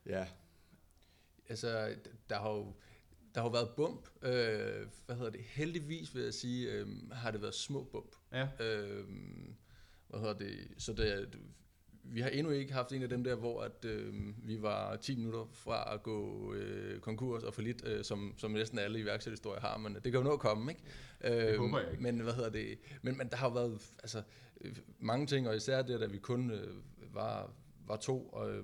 Ja, 0.06 0.28
Altså, 1.50 1.96
der 2.30 2.40
har 2.40 2.50
jo, 2.50 2.76
der 3.36 3.42
har 3.42 3.48
jo 3.48 3.52
været 3.52 3.70
bump. 3.76 4.10
Øh, 4.22 4.88
hvad 5.06 5.16
hedder 5.16 5.30
det? 5.32 5.44
Heldigvis 5.44 6.16
vil 6.16 6.24
jeg 6.24 6.34
sige, 6.34 6.72
øh, 6.72 6.88
har 7.12 7.32
det 7.32 7.42
været 7.42 7.54
små 7.56 7.84
bump. 7.84 8.16
Ja, 8.32 8.48
Øh, 8.60 9.08
hvad 10.08 10.20
hedder 10.20 10.34
det? 10.34 10.74
Så 10.78 10.94
det, 10.94 11.40
vi 12.04 12.22
har 12.22 12.30
endnu 12.30 12.52
ikke 12.54 12.74
haft 12.74 12.94
en 12.94 13.04
af 13.04 13.10
dem 13.10 13.24
der, 13.24 13.36
hvor 13.36 13.62
at, 13.62 13.86
øh, 13.86 14.14
vi 14.48 14.62
var 14.62 14.96
10 14.96 15.16
minutter 15.16 15.46
fra 15.54 15.94
at 15.94 16.04
gå 16.04 16.54
øh, 16.54 17.00
konkurs 17.00 17.44
og 17.44 17.54
for 17.54 17.62
lidt, 17.62 17.88
øh, 17.88 18.04
som, 18.04 18.34
som 18.38 18.52
næsten 18.52 18.80
alle 18.80 19.00
iværksætterhistorier 19.00 19.62
har, 19.62 19.78
men 19.78 19.96
det 19.96 20.04
kan 20.04 20.14
jo 20.14 20.24
nå 20.24 20.32
at 20.32 20.40
komme, 20.40 20.72
ikke? 20.72 21.52
Øh, 21.52 21.58
håber 21.58 21.80
jeg 21.80 21.92
ikke. 21.92 22.04
Men 22.04 22.20
hvad 22.20 22.34
hedder 22.34 22.50
det? 22.50 22.78
Men, 23.02 23.18
men 23.18 23.28
der 23.28 23.36
har 23.36 23.48
jo 23.48 23.54
været 23.54 23.92
altså, 24.04 24.22
øh, 24.62 24.76
mange 25.00 25.26
ting, 25.26 25.48
og 25.48 25.56
især 25.56 25.82
det, 25.82 26.04
at 26.04 26.14
vi 26.14 26.18
kun 26.18 26.52
øh, 26.52 26.68
var, 27.14 27.52
var 27.88 27.96
to, 27.96 28.28
og, 28.28 28.52
øh, 28.52 28.64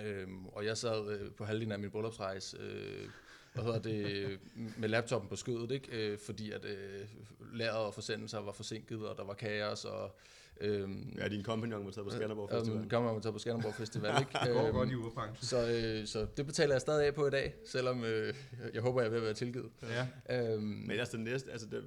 øh, 0.00 0.28
og 0.46 0.64
jeg 0.64 0.76
sad 0.76 1.10
øh, 1.10 1.32
på 1.32 1.44
halvdelen 1.44 1.72
af 1.72 1.78
min 1.78 1.90
bryllupsrejse, 1.90 2.56
øh, 2.60 3.08
hvad 3.54 3.64
hedder 3.64 3.78
det, 3.78 4.38
med 4.80 4.88
laptopen 4.88 5.28
på 5.28 5.36
skødet, 5.36 5.70
ikke? 5.70 6.12
Øh, 6.12 6.18
fordi 6.18 6.50
at 6.50 6.64
øh, 6.64 7.08
lageret 7.52 7.86
og 7.86 7.94
forsendelser 7.94 8.38
var 8.38 8.52
forsinket, 8.52 9.08
og 9.08 9.16
der 9.16 9.24
var 9.24 9.34
kaos, 9.34 9.84
og 9.84 10.16
øhm, 10.60 11.14
ja 11.18 11.28
din 11.28 11.42
kompagnon 11.42 11.84
var 11.84 11.90
taget 11.90 12.04
på 12.06 12.10
Skanderborg 12.14 12.50
Festival. 12.50 12.78
øhm, 12.80 12.88
kommer 12.90 13.12
man 13.12 13.22
taget 13.22 13.32
på 13.34 13.38
Skanderborg 13.38 13.74
Festival, 13.74 14.20
ikke? 14.20 14.32
det 14.44 14.52
går 14.52 14.64
Øhm, 14.66 14.74
godt 14.74 14.90
i 14.90 14.94
urbranchen. 14.94 15.46
så, 15.46 15.70
øh, 16.00 16.06
så 16.06 16.26
det 16.36 16.46
betaler 16.46 16.74
jeg 16.74 16.80
stadig 16.80 17.06
af 17.06 17.14
på 17.14 17.26
i 17.26 17.30
dag, 17.30 17.54
selvom 17.66 18.04
øh, 18.04 18.34
jeg 18.74 18.82
håber, 18.82 19.00
jeg 19.00 19.06
er 19.06 19.10
ved 19.10 19.18
at 19.18 19.24
være 19.24 19.34
tilgivet. 19.34 19.70
Ja, 19.82 20.06
Øhm, 20.54 20.62
Men 20.62 20.98
den 21.12 21.20
næste, 21.24 21.52
altså 21.52 21.66
den, 21.66 21.82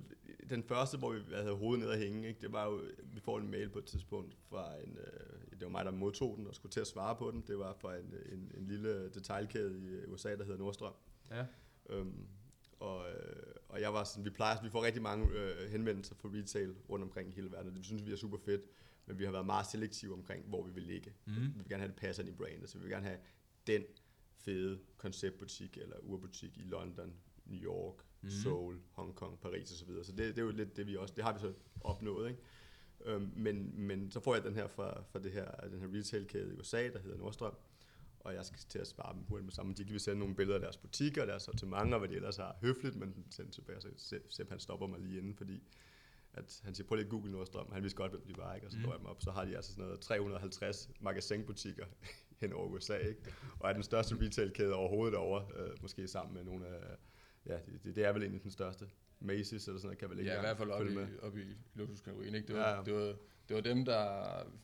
den 0.49 0.63
første, 0.63 0.97
hvor 0.97 1.11
vi 1.13 1.19
havde 1.35 1.55
hovedet 1.55 1.83
ned 1.85 1.91
at 1.93 1.99
hænge, 1.99 2.27
ikke, 2.27 2.41
det 2.41 2.51
var 2.53 2.65
jo, 2.65 2.79
vi 3.13 3.19
får 3.19 3.39
en 3.39 3.51
mail 3.51 3.69
på 3.69 3.79
et 3.79 3.85
tidspunkt 3.85 4.35
fra 4.49 4.73
en, 4.85 4.97
øh, 4.97 5.39
det 5.51 5.61
var 5.65 5.69
mig, 5.69 5.85
der 5.85 5.91
modtog 5.91 6.37
den 6.37 6.47
og 6.47 6.55
skulle 6.55 6.71
til 6.71 6.79
at 6.79 6.87
svare 6.87 7.15
på 7.15 7.31
den. 7.31 7.43
Det 7.47 7.57
var 7.59 7.75
fra 7.81 7.95
en, 7.95 8.13
en, 8.31 8.51
en 8.57 8.67
lille 8.67 9.09
detailkæde 9.09 9.77
i 9.79 10.11
USA, 10.11 10.35
der 10.35 10.43
hedder 10.43 10.57
Nordstrøm. 10.59 10.93
ja. 11.31 11.45
Øhm, 11.89 12.13
og, 12.79 13.09
øh, 13.11 13.53
og 13.69 13.81
jeg 13.81 13.93
var 13.93 14.03
sådan, 14.03 14.25
vi 14.25 14.29
plejer, 14.29 14.63
vi 14.63 14.69
får 14.69 14.83
rigtig 14.83 15.01
mange 15.01 15.29
øh, 15.29 15.71
henvendelser 15.71 16.15
fra 16.15 16.29
retail 16.33 16.75
rundt 16.89 17.03
omkring 17.03 17.29
i 17.29 17.31
hele 17.31 17.51
verden, 17.51 17.75
det 17.75 17.85
synes 17.85 18.05
vi 18.05 18.11
er 18.11 18.15
super 18.15 18.37
fedt, 18.37 18.61
men 19.05 19.19
vi 19.19 19.23
har 19.23 19.31
været 19.31 19.45
meget 19.45 19.65
selektive 19.65 20.13
omkring, 20.13 20.45
hvor 20.45 20.63
vi 20.63 20.71
vil 20.71 20.83
ligge. 20.83 21.13
Mm. 21.25 21.33
Vi 21.33 21.39
vil 21.39 21.69
gerne 21.69 21.81
have 21.81 21.91
det 21.91 21.95
passer 21.95 22.23
ind 22.23 22.31
i 22.31 22.35
brandet, 22.35 22.69
så 22.69 22.77
vi 22.77 22.81
vil 22.81 22.91
gerne 22.91 23.05
have 23.05 23.19
den 23.67 23.83
fede 24.37 24.79
konceptbutik 24.97 25.77
eller 25.77 25.95
urbutik 26.01 26.57
i 26.57 26.61
London, 26.61 27.13
New 27.45 27.59
York, 27.59 27.95
mm. 28.21 28.29
Seoul, 28.29 28.79
Hong 28.91 29.15
Kong, 29.15 29.39
Paris 29.39 29.71
osv. 29.71 29.87
Så, 29.87 30.03
så 30.03 30.11
det, 30.11 30.17
det 30.17 30.37
er 30.37 30.45
jo 30.45 30.51
lidt 30.51 30.77
det, 30.77 30.87
vi 30.87 30.95
også, 30.95 31.13
det 31.15 31.23
har 31.23 31.33
vi 31.33 31.39
så 31.39 31.53
opnået, 31.81 32.29
ikke? 32.29 32.41
Øhm, 33.05 33.31
men, 33.35 33.73
men 33.81 34.11
så 34.11 34.19
får 34.19 34.35
jeg 34.35 34.43
den 34.43 34.55
her 34.55 34.67
fra, 34.67 35.03
fra 35.03 35.19
det 35.19 35.31
her, 35.31 35.51
den 35.51 35.79
her 35.79 35.99
retailkæde 35.99 36.49
i 36.49 36.53
USA, 36.53 36.89
der 36.89 36.99
hedder 36.99 37.17
Nordstrøm, 37.17 37.53
og 38.29 38.35
jeg 38.35 38.45
skal 38.45 38.59
til 38.69 38.79
at 38.79 38.87
svare 38.87 39.13
dem 39.13 39.21
hurtigt 39.23 39.45
med 39.45 39.51
sammen. 39.53 39.75
De 39.75 39.83
vil 39.85 39.99
sende 39.99 40.19
nogle 40.19 40.35
billeder 40.35 40.55
af 40.55 40.61
deres 40.61 40.77
butikker, 40.77 41.25
deres 41.25 41.43
sortiment 41.43 41.93
og 41.93 41.99
hvad 41.99 42.09
de 42.09 42.15
ellers 42.15 42.37
har 42.37 42.57
høfligt, 42.61 42.95
men 42.95 43.25
sende 43.29 43.51
tilbage, 43.51 43.81
så 43.81 43.87
Se- 43.97 44.21
Sepp 44.29 44.49
han 44.49 44.59
stopper 44.59 44.87
mig 44.87 44.99
lige 44.99 45.17
inden, 45.17 45.35
fordi 45.35 45.63
at 46.33 46.61
han 46.63 46.73
siger, 46.75 46.87
prøv 46.87 46.95
lige 46.95 47.05
at 47.05 47.09
google 47.11 47.31
Nordstrøm. 47.31 47.71
Han 47.71 47.83
vidste 47.83 47.97
godt, 47.97 48.11
hvem 48.11 48.21
de 48.27 48.37
var, 48.37 48.55
ikke? 48.55 48.67
og 48.67 48.71
så 48.71 48.77
Mm. 48.77 48.83
mm. 48.83 48.89
jeg 48.89 48.99
dem 48.99 49.05
op. 49.05 49.21
Så 49.21 49.31
har 49.31 49.45
de 49.45 49.55
altså 49.55 49.71
sådan 49.71 49.83
noget 49.85 49.99
350 49.99 50.89
magasinbutikker 50.99 51.85
hen 52.41 52.53
over 52.53 52.67
USA, 52.67 52.97
ikke? 52.97 53.21
og 53.59 53.69
er 53.69 53.73
den 53.73 53.83
største 53.83 54.15
retailkæde 54.21 54.73
overhovedet 54.73 55.15
over, 55.17 55.41
øh, 55.57 55.69
måske 55.81 56.07
sammen 56.07 56.33
med 56.33 56.43
nogle 56.43 56.67
af, 56.67 56.95
ja, 57.45 57.57
det, 57.83 57.95
det, 57.95 58.05
er 58.05 58.13
vel 58.13 58.21
egentlig 58.21 58.43
den 58.43 58.51
største. 58.51 58.85
Macy's 59.21 59.27
eller 59.27 59.57
sådan 59.57 59.79
noget, 59.83 59.97
kan 59.97 60.09
vel 60.09 60.19
ikke 60.19 60.31
Ja, 60.31 60.37
i 60.37 60.41
hvert 60.41 60.57
fald 60.57 60.69
op 60.69 60.87
i, 60.87 60.95
op 61.21 61.37
i 61.37 61.43
luksuskategorien. 61.75 62.35
Ikke? 62.35 62.47
Det, 62.47 62.55
var, 62.55 62.69
ja, 62.69 62.75
ja. 62.75 62.83
Det, 62.83 62.93
var, 62.93 63.15
det 63.49 63.55
var 63.55 63.61
dem, 63.61 63.85
der 63.85 64.23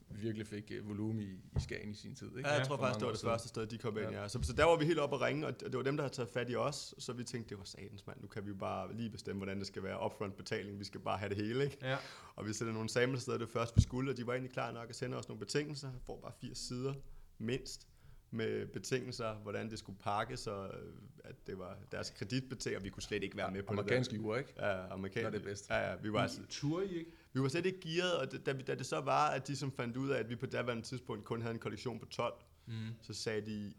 virkelig 0.09 0.47
fik 0.47 0.71
uh, 0.81 0.89
volumen 0.89 1.19
i, 1.21 1.25
i 1.57 1.59
Skagen 1.59 1.91
i 1.91 1.93
sin 1.93 2.15
tid. 2.15 2.27
Ikke? 2.27 2.39
Ja, 2.39 2.53
jeg 2.53 2.59
Ja, 2.59 2.65
tror 2.65 2.77
for 2.77 2.83
faktisk, 2.83 2.99
det 2.99 3.05
var 3.05 3.11
det 3.13 3.21
første 3.21 3.47
sted, 3.47 3.67
de 3.67 3.77
kom 3.77 3.97
ind, 3.97 4.09
Ja. 4.09 4.21
ja. 4.21 4.27
Så, 4.27 4.39
så 4.43 4.53
der 4.53 4.63
var 4.65 4.77
vi 4.77 4.85
helt 4.85 4.99
oppe 4.99 5.15
at 5.15 5.21
ringe, 5.21 5.47
og 5.47 5.59
det 5.59 5.77
var 5.77 5.83
dem, 5.83 5.97
der 5.97 6.03
havde 6.03 6.13
taget 6.13 6.29
fat 6.29 6.49
i 6.49 6.55
os, 6.55 6.95
så 6.97 7.13
vi 7.13 7.23
tænkte, 7.23 7.49
det 7.49 7.57
var 7.57 7.63
satans 7.63 8.07
mand, 8.07 8.21
nu 8.21 8.27
kan 8.27 8.43
vi 8.43 8.49
jo 8.49 8.55
bare 8.55 8.93
lige 8.95 9.09
bestemme, 9.09 9.39
hvordan 9.39 9.59
det 9.59 9.67
skal 9.67 9.83
være. 9.83 10.05
Upfront 10.05 10.35
betaling, 10.37 10.79
vi 10.79 10.83
skal 10.83 10.99
bare 10.99 11.17
have 11.17 11.29
det 11.29 11.37
hele, 11.37 11.63
ikke? 11.63 11.77
Ja. 11.81 11.97
Og 12.35 12.47
vi 12.47 12.53
sendte 12.53 12.73
nogle 12.73 12.89
samples 12.89 13.19
afsted 13.19 13.39
det 13.39 13.49
første, 13.49 13.75
vi 13.75 13.81
skulle, 13.81 14.11
og 14.11 14.17
de 14.17 14.27
var 14.27 14.33
egentlig 14.33 14.51
klar 14.53 14.71
nok 14.71 14.89
at 14.89 14.95
sende 14.95 15.17
os 15.17 15.27
nogle 15.27 15.39
betingelser. 15.39 15.87
Jeg 15.91 16.01
får 16.05 16.19
bare 16.21 16.31
80 16.41 16.57
sider, 16.57 16.93
mindst, 17.37 17.87
med 18.31 18.65
betingelser, 18.67 19.33
hvordan 19.33 19.69
det 19.69 19.79
skulle 19.79 19.99
pakkes, 19.99 20.47
og 20.47 20.67
øh, 20.67 20.93
at 21.23 21.35
det 21.47 21.59
var 21.59 21.77
deres 21.91 22.09
kreditbetingelser, 22.09 22.77
og 22.77 22.83
vi 22.83 22.89
kunne 22.89 23.03
slet 23.03 23.23
ikke 23.23 23.37
være 23.37 23.51
med 23.51 23.63
på 23.63 23.73
Amerikansk 23.73 24.11
det 24.11 24.17
jure, 24.17 24.39
ikke? 24.39 24.53
Ja, 24.57 24.93
amerikansk. 24.93 25.31
Det 25.31 25.39
er 25.41 25.43
bedst. 25.43 25.69
Ja, 25.69 25.89
ja, 25.89 25.95
vi 25.95 26.13
var, 26.13 26.21
altså, 26.21 26.41
Tur 26.49 26.81
I 26.81 26.97
ikke? 26.97 27.11
Vi 27.35 27.41
var 27.41 27.47
slet 27.47 27.65
ikke 27.65 27.79
gearet, 27.81 28.13
og 28.13 28.45
da, 28.45 28.53
da 28.53 28.75
det 28.75 28.85
så 28.85 28.99
var, 28.99 29.27
at 29.29 29.47
de 29.47 29.55
som 29.55 29.71
fandt 29.71 29.97
ud 29.97 30.09
af, 30.09 30.19
at 30.19 30.29
vi 30.29 30.35
på 30.35 30.45
daværende 30.45 30.83
tidspunkt 30.83 31.25
kun 31.25 31.41
havde 31.41 31.53
en 31.53 31.59
kollektion 31.59 31.99
på 31.99 32.05
12, 32.05 32.33
Mm. 32.67 32.73
så 33.01 33.13
sagde 33.13 33.41
de, 33.45 33.73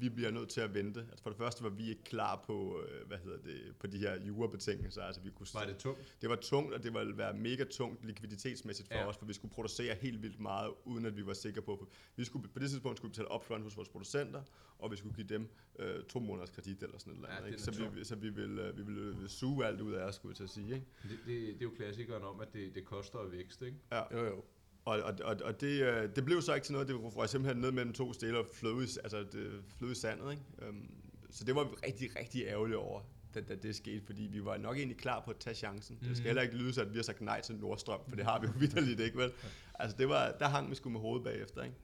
vi 0.00 0.08
bliver 0.08 0.30
nødt 0.30 0.48
til 0.48 0.60
at 0.60 0.74
vente. 0.74 1.00
Altså 1.00 1.22
for 1.22 1.30
det 1.30 1.36
første 1.38 1.62
var 1.64 1.70
vi 1.70 1.88
ikke 1.88 2.04
klar 2.04 2.42
på, 2.46 2.80
øh, 2.82 3.06
hvad 3.06 3.18
hedder 3.18 3.38
det, 3.38 3.76
på 3.78 3.86
de 3.86 3.98
her 3.98 4.20
jurebetingelser. 4.26 5.02
Altså 5.02 5.20
vi 5.20 5.30
kunne 5.30 5.46
Var 5.54 5.64
det 5.64 5.76
tungt? 5.76 6.16
det 6.20 6.28
var 6.30 6.36
tungt, 6.36 6.74
og 6.74 6.82
det 6.82 6.94
ville 6.94 7.18
være 7.18 7.34
mega 7.34 7.64
tungt 7.64 8.04
likviditetsmæssigt 8.04 8.88
for 8.88 8.94
Ja. 8.94 9.00
ja. 9.02 9.08
os, 9.08 9.16
for 9.16 9.26
vi 9.26 9.32
skulle 9.32 9.54
producere 9.54 9.94
helt 9.94 10.22
vildt 10.22 10.40
meget, 10.40 10.70
uden 10.84 11.06
at 11.06 11.16
vi 11.16 11.26
var 11.26 11.32
sikre 11.32 11.62
på. 11.62 11.86
Vi 12.16 12.24
skulle, 12.24 12.48
på 12.48 12.58
det 12.58 12.70
tidspunkt 12.70 12.98
skulle 12.98 13.10
vi 13.10 13.12
betale 13.12 13.34
upfront 13.34 13.62
hos 13.64 13.76
vores 13.76 13.88
producenter, 13.88 14.42
og 14.78 14.90
vi 14.90 14.96
skulle 14.96 15.14
give 15.14 15.26
dem 15.26 15.48
øh, 15.78 16.04
to 16.04 16.18
måneders 16.18 16.50
kredit 16.50 16.82
eller 16.82 16.98
sådan 16.98 17.12
noget. 17.12 17.28
Ja, 17.28 17.34
Ja, 17.34 17.40
den 17.40 17.46
ikke? 17.48 17.56
er 17.56 17.72
Så, 17.72 17.88
vi, 17.90 18.04
så 18.04 18.16
vi 18.16 18.28
ville, 18.28 18.68
øh, 18.68 18.76
vi 18.78 18.82
ville 18.82 19.28
suge 19.28 19.66
alt 19.66 19.80
ud 19.80 19.92
af 19.92 20.04
os, 20.04 20.14
skulle 20.14 20.30
jeg 20.30 20.36
til 20.36 20.44
at 20.44 20.50
sige. 20.50 20.74
Ikke? 20.74 20.86
Det, 21.02 21.10
det, 21.10 21.26
det 21.26 21.50
er 21.50 21.56
jo 21.62 21.70
klassikeren 21.76 22.22
om, 22.22 22.40
at 22.40 22.52
det, 22.52 22.74
det 22.74 22.84
koster 22.84 23.18
at 23.18 23.32
vækste, 23.32 23.66
ikke? 23.66 23.78
Jo, 24.12 24.24
jo. 24.24 24.44
Og, 24.86 25.02
og, 25.02 25.14
og, 25.24 25.36
og 25.44 25.60
det, 25.60 25.82
øh, 25.82 26.08
det 26.16 26.24
blev 26.24 26.42
så 26.42 26.54
ikke 26.54 26.64
til 26.64 26.72
noget, 26.72 26.88
det 26.88 26.96
var 27.16 27.26
simpelthen 27.26 27.60
ned 27.62 27.72
mellem 27.72 27.92
to 27.92 28.12
stille 28.12 28.38
og 28.38 28.46
flød 28.52 28.82
i, 28.82 28.86
altså 29.04 29.24
det 29.32 29.62
flød 29.78 29.90
i 29.92 29.94
sandet. 29.94 30.30
Ikke? 30.30 30.68
Um, 30.68 30.90
så 31.30 31.44
det 31.44 31.54
var 31.54 31.64
vi 31.64 31.70
rigtig, 31.86 32.16
rigtig 32.20 32.44
ærgerlige 32.46 32.78
over, 32.78 33.00
da, 33.34 33.40
da 33.40 33.54
det 33.54 33.76
skete, 33.76 34.06
fordi 34.06 34.22
vi 34.22 34.44
var 34.44 34.56
nok 34.56 34.76
egentlig 34.76 34.96
klar 34.96 35.20
på 35.24 35.30
at 35.30 35.36
tage 35.36 35.54
chancen. 35.54 35.98
Mm. 36.00 36.08
Det 36.08 36.16
skal 36.16 36.22
Mhm. 36.22 36.26
heller 36.26 36.42
ikke 36.42 36.56
lyde 36.56 36.72
så, 36.72 36.80
at 36.80 36.90
vi 36.92 36.96
har 36.98 37.02
sagt 37.02 37.20
nej 37.20 37.40
til 37.40 37.54
Nordstrøm, 37.54 38.00
for 38.08 38.16
det 38.16 38.24
har 38.24 38.40
vi 38.40 38.46
jo 38.46 38.52
vidderligt 38.60 39.00
ikke, 39.00 39.18
vel? 39.18 39.32
Altså 39.74 39.96
det 39.96 40.08
var, 40.08 40.32
der 40.38 40.48
hang 40.48 40.70
vi 40.70 40.74
sgu 40.74 40.90
med 40.90 41.00
hovedet 41.00 41.24
bagefter, 41.24 41.62
ikke? 41.62 41.76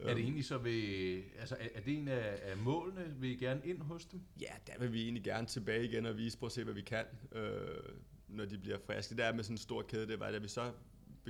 Er 0.00 0.04
det 0.04 0.10
Øhm, 0.10 0.20
egentlig 0.20 0.44
så 0.44 0.58
ved, 0.58 1.22
altså 1.40 1.56
er, 1.60 1.68
er 1.74 1.80
det 1.80 1.98
en 1.98 2.08
af, 2.08 2.38
af 2.42 2.56
målene? 2.56 3.14
Vil 3.18 3.30
I 3.30 3.34
gerne 3.34 3.60
ind 3.64 3.82
hos 3.82 4.04
dem? 4.04 4.20
Ja, 4.40 4.52
der 4.66 4.72
vil 4.80 4.92
vi 4.92 5.02
egentlig 5.02 5.24
gerne 5.24 5.46
tilbage 5.46 5.84
igen 5.84 6.06
og 6.06 6.16
vise, 6.16 6.38
prøve 6.38 6.48
at 6.48 6.52
se, 6.52 6.64
hvad 6.64 6.74
vi 6.74 6.82
kan, 6.82 7.04
øh, 7.32 7.60
når 8.28 8.44
de 8.44 8.58
bliver 8.58 8.78
friske. 8.86 9.10
Det 9.10 9.18
der 9.18 9.32
med 9.32 9.44
sådan 9.44 9.54
en 9.54 9.58
stor 9.58 9.82
kæde, 9.82 10.06
det 10.06 10.20
var, 10.20 10.30
da 10.30 10.38
vi 10.38 10.48
så 10.48 10.72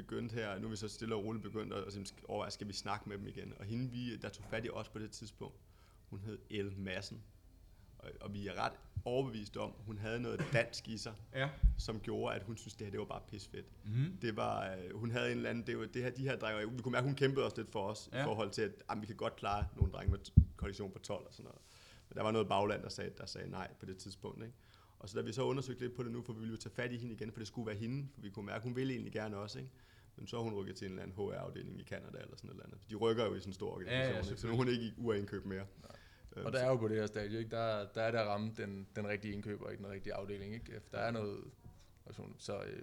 begyndte 0.03 0.35
her, 0.35 0.59
nu 0.59 0.67
er 0.67 0.71
vi 0.71 0.77
så 0.77 0.89
stille 0.89 1.15
og 1.15 1.25
roligt 1.25 1.43
begyndt 1.43 1.73
at 1.73 2.13
overveje, 2.29 2.51
skal 2.51 2.69
vi 2.69 2.73
snakke 2.73 3.09
med 3.09 3.19
dem 3.19 3.27
igen. 3.27 3.53
Og 3.59 3.65
hende, 3.65 3.91
vi, 3.91 4.17
der 4.17 4.29
tog 4.29 4.45
fat 4.51 4.65
i 4.65 4.69
os 4.71 4.89
på 4.89 4.99
det 4.99 5.11
tidspunkt, 5.11 5.57
hun 6.11 6.21
hed 6.21 6.39
El 6.51 6.73
Madsen. 6.77 7.23
Og, 7.99 8.11
og 8.21 8.35
vi 8.35 8.47
er 8.47 8.55
ret 8.65 8.73
overbevist 9.05 9.57
om, 9.57 9.71
hun 9.87 9.99
havde 9.99 10.21
noget 10.21 10.45
dansk 10.53 10.89
i 10.89 10.97
sig, 10.99 11.15
Ja. 11.35 11.49
som 11.79 12.01
gjorde, 12.01 12.35
at 12.35 12.43
hun 12.43 12.57
synes, 12.57 12.75
det 12.75 12.87
her 12.87 12.91
det 12.91 13.01
var 13.01 13.07
bare 13.07 13.23
pisfedt. 13.29 13.67
Mm. 13.85 14.17
Det 14.23 14.37
var, 14.37 14.75
øh, 14.77 14.95
hun 14.97 15.11
havde 15.11 15.31
en 15.31 15.37
eller 15.37 15.51
anden, 15.51 15.67
det 15.67 15.79
var 15.79 15.87
det 15.87 16.03
her, 16.03 16.11
de 16.11 16.23
her 16.23 16.37
drenge, 16.37 16.73
vi 16.77 16.83
kunne 16.83 16.93
mærke, 16.93 17.05
hun 17.07 17.15
kæmpede 17.15 17.45
også 17.45 17.57
lidt 17.57 17.73
for 17.73 17.83
os, 17.89 18.09
Ja. 18.13 18.21
i 18.21 18.25
forhold 18.25 18.51
til, 18.51 18.63
at 18.63 18.71
jamen, 18.91 19.03
vi 19.03 19.07
kan 19.07 19.17
godt 19.17 19.37
klare 19.37 19.67
nogle 19.77 19.93
drenge 19.93 20.11
med 20.11 20.19
koalition 20.57 20.91
på 20.93 20.99
12 20.99 21.27
og 21.27 21.33
sådan 21.35 21.45
noget. 21.45 21.59
Men 22.09 22.17
der 22.17 22.23
var 22.23 22.31
noget 22.31 22.49
bagland, 22.49 22.83
der 22.83 22.89
sagde, 22.89 23.11
der 23.19 23.27
sagde 23.27 23.51
nej 23.51 23.69
på 23.81 23.87
det 23.87 23.97
tidspunkt. 23.97 24.43
Ikke? 24.43 24.55
Og 24.99 25.09
så 25.09 25.17
da 25.19 25.25
vi 25.25 25.33
så 25.33 25.43
undersøgte 25.43 25.83
lidt 25.83 25.95
på 25.97 26.03
det 26.03 26.13
nu, 26.13 26.23
for 26.23 26.33
vi 26.33 26.39
ville 26.41 26.53
jo 26.53 26.57
tage 26.61 26.75
fat 26.75 26.93
i 26.93 26.97
hende 26.97 27.15
igen, 27.15 27.33
for 27.33 27.39
det 27.41 27.47
skulle 27.47 27.67
være 27.67 27.77
hende, 27.77 28.09
for 28.15 28.21
vi 28.21 28.31
kunne 28.31 28.47
mærke, 28.47 28.65
hun 28.65 28.77
ville 28.77 28.93
egentlig 28.93 29.13
gerne 29.13 29.37
også. 29.37 29.59
Ikke? 29.59 29.71
Men 30.21 30.27
så 30.27 30.37
er 30.37 30.41
hun 30.41 30.55
rykket 30.55 30.77
til 30.77 30.85
en 30.87 30.91
eller 30.93 31.03
anden 31.03 31.17
HR-afdeling 31.17 31.81
i 31.81 31.85
Canada 31.85 32.19
eller 32.19 32.37
sådan 32.37 32.57
noget. 32.57 32.75
De 32.91 32.95
rykker 32.95 33.25
jo 33.27 33.35
i 33.35 33.39
sådan 33.41 33.49
en 33.51 33.55
stor 33.55 33.83
Ja, 33.87 33.99
ja, 33.99 34.09
organisation, 34.09 34.33
ikke? 34.33 34.41
så 34.41 34.47
nu 34.47 34.53
er 34.53 34.57
hun 34.57 34.69
ikke 34.69 34.85
i 34.85 34.93
UA-indkøb 34.99 35.45
mere. 35.47 35.67
Øhm, 36.37 36.47
Og 36.47 36.53
der 36.53 36.59
er 36.59 36.69
jo 36.69 36.77
på 36.77 36.89
det 36.89 36.97
her 36.97 37.07
stadie, 37.07 37.39
ikke? 37.39 37.51
Der, 37.51 37.87
der 37.95 38.03
er 38.03 38.11
der 38.11 38.21
at 38.21 38.27
ramme 38.27 38.53
den, 38.57 38.87
den 38.97 39.09
rigtige 39.09 39.33
indkøber, 39.35 39.71
ikke 39.71 39.83
den 39.85 39.91
rigtige 39.93 40.15
afdeling. 40.15 40.55
Ikke? 40.55 40.81
Der 40.93 40.99
er 40.99 41.11
noget... 41.11 41.45
Så, 42.39 42.63
øh, 42.63 42.83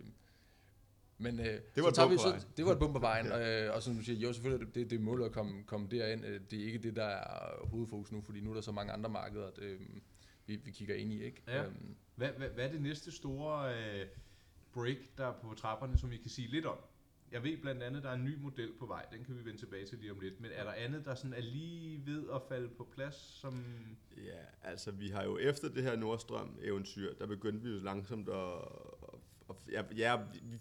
men 1.18 1.40
øh, 1.40 1.46
Det 1.46 1.62
så 1.76 1.82
var 1.82 1.92
bump 2.08 2.12
vi, 2.12 2.18
så, 2.18 2.46
det 2.58 2.66
var 2.66 2.72
et 2.72 2.80
bump 2.80 2.94
på 2.94 3.00
vejen, 3.10 3.26
øh, 3.32 3.76
og 3.76 3.84
som 3.84 3.96
du 3.96 4.02
siger, 4.04 4.20
jo 4.20 4.34
selvfølgelig, 4.34 4.76
det, 4.76 4.90
det 4.90 4.96
er 5.00 5.04
målet 5.04 5.26
at 5.26 5.32
komme, 5.32 5.64
komme 5.64 5.88
derind. 5.92 6.26
Øh, 6.26 6.42
Det 6.52 6.60
er 6.62 6.66
ikke 6.66 6.80
det, 6.80 6.96
der 6.96 7.04
er 7.06 7.66
hovedfokus 7.66 8.12
nu, 8.12 8.22
fordi 8.22 8.42
nu 8.42 8.50
er 8.50 8.54
der 8.54 8.62
så 8.62 8.72
mange 8.72 8.94
andre 8.94 9.10
markeder, 9.10 9.48
at, 9.48 9.60
øh, 9.62 9.80
vi, 10.46 10.56
vi 10.56 10.72
kigger 10.72 10.96
ind 10.96 11.14
i. 11.14 11.24
Ikke? 11.24 11.44
Ja. 11.48 11.64
Øhm, 11.66 11.96
Hvad, 12.16 12.30
hvad, 12.30 12.50
hvad 12.50 12.66
er 12.68 12.72
det 12.72 12.82
næste 12.82 13.12
store 13.12 13.76
øh, 13.76 14.08
break, 14.74 14.98
der 15.18 15.26
er 15.28 15.34
på 15.42 15.54
trapperne, 15.54 15.98
som 15.98 16.12
I 16.12 16.18
kan 16.18 16.30
sige 16.30 16.48
lidt 16.48 16.66
om? 16.66 16.78
Jeg 17.32 17.44
ved 17.44 17.58
blandt 17.58 17.84
andet, 17.84 18.04
der 18.04 18.10
er 18.10 18.14
en 18.14 18.24
ny 18.24 18.36
model 18.36 18.74
på 18.80 18.86
vej, 18.86 19.06
den 19.12 19.24
kan 19.26 19.38
vi 19.38 19.46
vende 19.46 19.60
tilbage 19.60 19.86
til 19.86 19.98
lige 19.98 20.12
om 20.12 20.20
lidt. 20.20 20.42
Men 20.42 20.52
er 20.54 20.64
der 20.64 20.72
andet, 20.72 21.06
der 21.06 21.16
sådan 21.16 21.34
er 21.34 21.42
lige 21.42 22.02
ved 22.06 22.24
at 22.36 22.42
falde 22.50 22.70
på 22.70 22.88
plads, 22.96 23.16
som... 23.16 23.66
Ja, 24.18 24.70
altså 24.70 24.92
vi 24.92 25.10
har 25.10 25.24
jo 25.24 25.38
efter 25.38 25.70
det 25.70 25.84
her 25.84 25.96
Nordstrøm-eventyr, 25.96 27.14
der 27.14 27.26
begyndte 27.26 27.64
vi 27.64 27.74
jo 27.74 27.80
langsomt 27.80 28.30
at... 28.30 28.62
ja, 29.72 29.84
ja, 29.98 30.20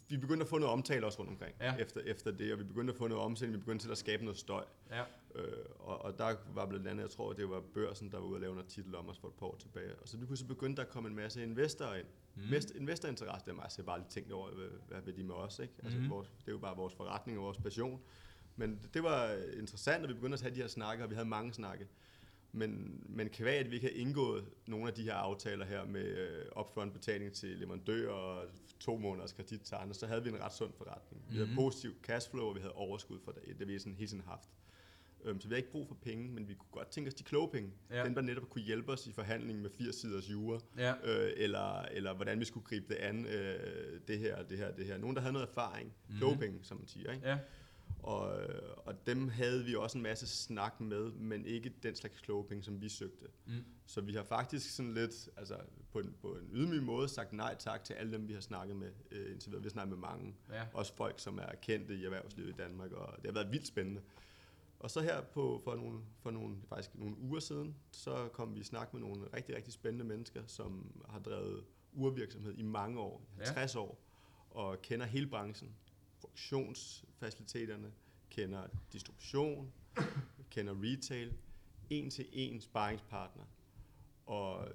vi, 0.09 0.17
begyndte 0.17 0.43
at 0.43 0.49
få 0.49 0.59
noget 0.59 0.73
omtale 0.73 1.07
også 1.07 1.19
rundt 1.19 1.31
omkring 1.31 1.57
ja. 1.61 1.77
efter, 1.77 2.01
efter 2.01 2.31
det, 2.31 2.53
og 2.53 2.59
vi 2.59 2.65
begyndte 2.65 2.93
at 2.93 2.99
få 2.99 3.09
noget 3.09 3.25
omsætning, 3.25 3.55
vi 3.55 3.61
begyndte 3.61 3.85
til 3.85 3.91
at 3.91 3.99
skabe 3.99 4.25
noget 4.25 4.39
støj. 4.39 4.65
Ja, 4.91 5.03
Øh, 5.37 5.65
og, 5.79 6.03
og 6.05 6.19
der 6.19 6.35
var 6.55 6.67
blandt 6.67 6.89
andet, 6.89 7.03
jeg 7.03 7.11
tror, 7.11 7.33
det 7.33 7.51
var 7.51 7.61
børsen, 7.75 8.11
der 8.11 8.19
var 8.19 8.27
ude 8.27 8.35
at 8.35 8.41
lave 8.41 8.53
en 8.53 8.59
artikel 8.59 8.95
om 8.95 9.09
os 9.09 9.19
for 9.19 9.29
et 9.29 9.35
par 9.35 9.47
år 9.47 9.57
tilbage. 9.57 9.95
Og 9.95 10.09
så 10.09 10.17
lige 10.17 10.27
pludselig 10.27 10.49
begyndte 10.49 10.77
der 10.83 10.87
at 10.89 10.93
komme 10.93 11.09
en 11.09 11.15
masse 11.17 11.43
investorer 11.43 11.95
ind. 11.97 12.07
Mm. 12.35 12.43
Mm. 12.43 12.51
Vest, 12.51 12.71
investorinteresse, 12.75 13.47
det 13.47 13.59
er 13.59 13.69
så 13.69 13.75
jeg 13.79 13.87
bare 13.87 13.99
lige 13.99 14.09
tænkt 14.09 14.33
over, 14.33 14.51
hvad, 14.51 14.69
hvad 14.89 15.01
vil 15.03 15.17
de 15.17 15.25
med 15.25 15.35
os, 15.35 15.59
ikke? 15.59 15.75
Altså, 15.83 15.99
mm. 15.99 16.11
vores, 16.11 16.29
det 16.29 16.49
er 16.49 16.53
jo 16.53 16.59
bare 16.59 16.77
vores 16.77 16.95
forretning 16.95 17.39
og 17.39 17.45
vores 17.45 17.59
passion. 17.59 18.01
Men 18.57 18.81
det, 18.95 19.03
var 19.03 19.33
interessant, 19.59 20.03
at 20.03 20.09
vi 20.09 20.15
begyndte 20.15 20.35
at 20.35 20.41
have 20.43 20.55
de 20.55 20.61
her 20.61 20.69
snakke, 20.69 21.05
og 21.05 21.11
vi 21.11 21.15
havde 21.15 21.29
mange 21.29 21.53
snakke. 21.53 21.89
Men, 22.53 23.03
men 23.09 23.29
kvæg, 23.29 23.59
at 23.59 23.71
vi 23.71 23.75
ikke 23.77 23.87
har 23.87 23.95
indgået 23.95 24.45
nogle 24.67 24.89
af 24.89 24.95
de 24.95 25.03
her 25.03 25.15
aftaler 25.15 25.65
her 25.65 25.85
med 25.85 26.05
øh, 26.07 26.45
upfront 26.61 26.93
betaling 26.93 27.33
til 27.33 27.49
leverandører 27.59 28.13
og 28.13 28.45
to 28.81 28.97
måneders 28.97 29.33
kredit 29.33 29.61
til 29.61 29.75
andre, 29.75 29.95
så 29.95 30.07
havde 30.07 30.23
vi 30.23 30.29
en 30.29 30.41
ret 30.41 30.53
sund 30.53 30.73
forretning. 30.73 31.25
Vi 31.31 31.35
havde 31.37 31.47
Mhm. 31.47 31.57
positiv 31.57 31.91
cashflow, 32.03 32.47
og 32.47 32.55
vi 32.55 32.61
havde 32.61 32.73
overskud 32.75 33.19
for 33.25 33.33
det. 33.33 33.43
Det 33.47 33.59
har 33.59 33.67
vi 33.67 33.79
sådan 33.79 33.95
hele 33.95 34.09
tiden 34.09 34.25
haft. 34.27 34.49
Øhm, 35.27 35.41
så 35.41 35.49
vi 35.49 35.55
har 35.55 35.57
ikke 35.57 35.71
brug 35.71 35.89
for 35.89 35.95
penge, 35.95 36.29
men 36.29 36.49
vi 36.49 36.55
kunne 36.55 36.71
godt 36.73 36.89
tænke 36.89 37.09
os 37.09 37.15
de 37.15 37.23
kloge 37.25 37.49
penge. 37.51 37.71
Ja. 37.91 38.05
Dem, 38.05 38.15
der 38.15 38.23
netop 38.23 38.51
kunne 38.51 38.63
hjælpe 38.65 38.93
os 38.93 39.07
i 39.07 39.13
forhandlingen 39.13 39.63
med 39.63 39.71
80 39.71 39.95
siders 39.97 40.31
jure, 40.31 40.61
ja. 40.79 40.95
øh, 41.05 41.33
eller, 41.37 41.83
eller 41.83 42.15
hvordan 42.15 42.41
vi 42.41 42.45
skulle 42.45 42.67
gribe 42.67 42.87
det 42.89 42.95
an, 42.95 43.27
øh, 43.27 44.01
det 44.09 44.19
her, 44.19 44.43
det 44.43 44.59
her, 44.59 44.73
det 44.73 44.87
her. 44.87 44.99
Nogen, 44.99 45.17
der 45.17 45.23
havde 45.23 45.33
noget 45.33 45.49
erfaring. 45.49 45.93
Mhm. 46.09 46.19
Kloge 46.19 46.37
penge, 46.39 46.59
som 46.63 46.77
man 46.77 46.87
siger. 46.87 47.13
Ikke? 47.13 47.29
Ja, 47.29 47.39
Og, 47.99 48.37
og 48.77 49.07
dem 49.07 49.29
havde 49.29 49.65
vi 49.65 49.75
også 49.75 49.99
en 49.99 50.03
masse 50.03 50.27
snak 50.27 50.81
med, 50.81 51.13
men 51.13 51.47
ikke 51.47 51.73
den 51.83 51.95
slags 51.95 52.21
kloge 52.21 52.45
penge, 52.45 52.63
som 52.65 52.81
vi 52.81 52.89
søgte. 52.89 53.27
Mm. 53.47 53.53
Så 53.87 54.01
vi 54.01 54.13
har 54.15 54.23
faktisk 54.25 54.77
sådan 54.77 54.95
lidt, 54.95 55.29
altså 55.37 55.57
på 55.93 55.99
en, 55.99 56.15
på 56.21 56.35
en 56.35 56.49
ydmyg 56.53 56.83
måde, 56.83 57.09
sagt 57.09 57.33
nej 57.33 57.57
tak 57.59 57.85
til 57.85 57.95
alle 57.95 58.13
dem, 58.13 58.29
vi 58.29 58.33
har 58.33 58.41
snakket 58.41 58.77
med 58.77 58.91
øh, 59.11 59.33
indtil 59.33 59.51
videre. 59.51 59.63
Vi 59.63 59.67
har 59.67 59.71
snakket 59.71 59.99
med 59.99 60.09
mange. 60.09 60.35
ja. 60.53 60.63
Også 60.73 60.95
folk, 60.97 61.21
som 61.21 61.39
er 61.39 61.55
kendte 61.63 61.95
i 61.95 62.05
erhvervslivet 62.05 62.49
i 62.49 62.53
Danmark, 62.59 62.93
og 62.93 63.17
det 63.17 63.27
har 63.27 63.33
været 63.33 63.53
vildt 63.53 63.67
spændende. 63.67 64.01
Og 64.79 64.91
så 64.91 65.01
her 65.01 65.23
på, 65.23 65.61
for, 65.65 65.75
nogle, 65.75 66.01
for 66.19 66.31
nogle, 66.31 66.57
faktisk 66.69 66.95
nogle 66.95 67.19
uger 67.19 67.41
siden, 67.41 67.77
så 67.91 68.29
kom 68.33 68.55
vi 68.55 68.61
i 68.61 68.65
snak 68.65 68.93
med 68.93 69.01
nogle 69.01 69.29
rigtig, 69.37 69.57
rigtig 69.57 69.73
spændende 69.73 70.05
mennesker, 70.05 70.43
som 70.47 71.03
har 71.09 71.19
drevet 71.19 71.65
urvirksomhed 71.93 72.55
i 72.55 72.63
mange 72.63 73.01
år, 73.01 73.23
i 73.37 73.45
50 73.45 73.75
ja. 73.75 73.81
år, 73.81 73.99
og 74.51 74.83
kender 74.83 75.07
hele 75.07 75.27
branchen, 75.27 75.77
produktionsfaciliteterne, 76.21 77.93
kender 78.31 78.67
distribution, 78.93 79.73
kender 80.51 80.75
retail, 80.77 81.35
en 81.91 82.11
til 82.11 82.27
en 82.33 82.61
sparringspartner. 82.61 83.45
Og 84.27 84.69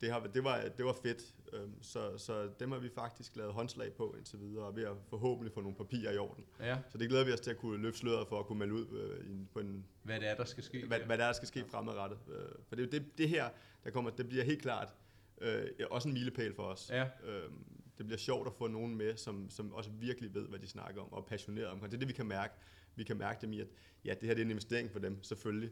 det, 0.00 0.12
har, 0.12 0.20
det, 0.20 0.44
var, 0.44 0.62
det 0.76 0.84
var 0.84 0.96
fedt, 1.02 1.34
Øhm, 1.52 1.82
så, 1.82 2.18
så 2.18 2.48
dem 2.60 2.72
har 2.72 2.78
vi 2.78 2.88
faktisk 2.88 3.36
lavet 3.36 3.52
håndslag 3.52 3.92
på 3.92 4.14
indtil 4.18 4.40
videre, 4.40 4.64
og 4.66 4.76
ved 4.76 4.84
at 4.84 4.92
forhåbentlig 5.08 5.52
få 5.52 5.60
nogle 5.60 5.76
papirer 5.76 6.12
i 6.12 6.18
orden. 6.18 6.44
ja. 6.60 6.78
Så 6.90 6.98
det 6.98 7.08
glæder 7.08 7.24
vi 7.24 7.32
os 7.32 7.40
til 7.40 7.50
at 7.50 7.56
kunne 7.56 7.82
løfte 7.82 7.98
sløret 7.98 8.28
for 8.28 8.38
at 8.38 8.46
kunne 8.46 8.58
melde 8.58 8.74
ud 8.74 8.86
øh, 8.98 9.30
i- 9.30 9.46
på 9.52 9.60
en, 9.60 9.86
Hvad 10.02 10.20
det 10.20 10.28
er, 10.28 10.34
der 10.36 10.44
skal 10.44 10.64
ske. 10.64 10.86
hvad, 10.86 10.98
der. 11.00 11.06
hvad 11.06 11.18
der 11.18 11.24
er, 11.24 11.32
skal 11.32 11.48
ske 11.48 11.64
fremadrettet. 11.70 12.18
Øh, 12.28 12.48
for 12.68 12.76
det, 12.76 12.92
det, 12.92 13.18
det 13.18 13.28
her, 13.28 13.48
der 13.84 13.90
kommer, 13.90 14.10
det 14.10 14.28
bliver 14.28 14.44
helt 14.44 14.62
klart 14.62 14.94
øh, 15.40 15.66
også 15.90 16.08
en 16.08 16.14
milepæl 16.14 16.54
for 16.54 16.62
os. 16.62 16.90
Ja, 16.90 17.04
Øh, 17.24 17.50
det 17.98 18.06
bliver 18.06 18.18
sjovt 18.18 18.46
at 18.46 18.52
få 18.54 18.66
nogen 18.66 18.96
med, 18.96 19.16
som, 19.16 19.50
som 19.50 19.72
også 19.72 19.90
virkelig 19.90 20.34
ved, 20.34 20.48
hvad 20.48 20.58
de 20.58 20.66
snakker 20.66 21.02
om, 21.02 21.12
og 21.12 21.18
er 21.18 21.22
passioneret 21.22 21.68
om. 21.68 21.80
Det 21.80 21.94
er 21.94 21.98
det, 21.98 22.08
vi 22.08 22.12
kan 22.12 22.26
mærke. 22.26 22.54
Vi 22.96 23.04
kan 23.04 23.16
mærke 23.16 23.40
dem 23.40 23.52
i, 23.52 23.60
at 23.60 23.66
ja, 24.04 24.14
det 24.14 24.22
her 24.22 24.34
det 24.34 24.40
er 24.40 24.44
en 24.44 24.50
investering 24.50 24.90
for 24.92 24.98
dem, 24.98 25.22
selvfølgelig, 25.22 25.70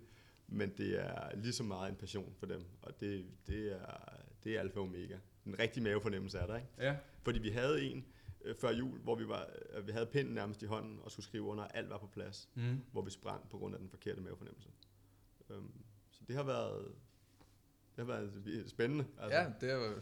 men 0.48 0.70
det 0.78 1.00
er 1.00 1.36
lige 1.36 1.52
så 1.52 1.62
meget 1.62 1.90
en 1.90 1.96
passion 1.96 2.34
for 2.38 2.46
dem, 2.46 2.62
og 2.82 3.00
det, 3.00 3.26
det, 3.46 3.72
er, 3.72 3.86
det 4.44 4.56
er 4.56 4.60
alfa 4.60 4.78
og 4.78 4.84
omega. 4.84 5.16
En 5.46 5.58
rigtig 5.58 5.82
mavefornemmelse 5.82 6.38
er 6.38 6.46
der, 6.46 6.56
ikke? 6.56 6.68
ja. 6.78 6.96
Fordi 7.22 7.38
vi 7.38 7.48
havde 7.48 7.82
en 7.82 8.04
øh, 8.44 8.54
før 8.54 8.70
jul, 8.70 8.98
hvor 8.98 9.14
vi, 9.14 9.28
var, 9.28 9.46
øh, 9.72 9.86
vi 9.86 9.92
havde 9.92 10.06
pinden 10.06 10.34
nærmest 10.34 10.62
i 10.62 10.66
hånden 10.66 10.98
og 11.02 11.10
skulle 11.10 11.26
skrive 11.26 11.42
under, 11.44 11.64
at 11.64 11.70
alt 11.74 11.90
var 11.90 11.98
på 11.98 12.06
plads, 12.06 12.48
Mm. 12.54 12.80
hvor 12.92 13.02
vi 13.02 13.10
sprang 13.10 13.48
på 13.48 13.58
grund 13.58 13.74
af 13.74 13.80
den 13.80 13.88
forkerte 13.88 14.20
mavefornemmelse. 14.20 14.68
Øhm, 15.50 15.72
så 16.10 16.20
det 16.28 16.36
har 16.36 16.42
været, 16.42 16.84
det 17.96 18.06
har 18.06 18.12
været 18.12 18.64
spændende. 18.70 19.06
Altså. 19.18 19.38
Ja, 19.38 19.46
det 19.60 19.72
jo 19.74 20.00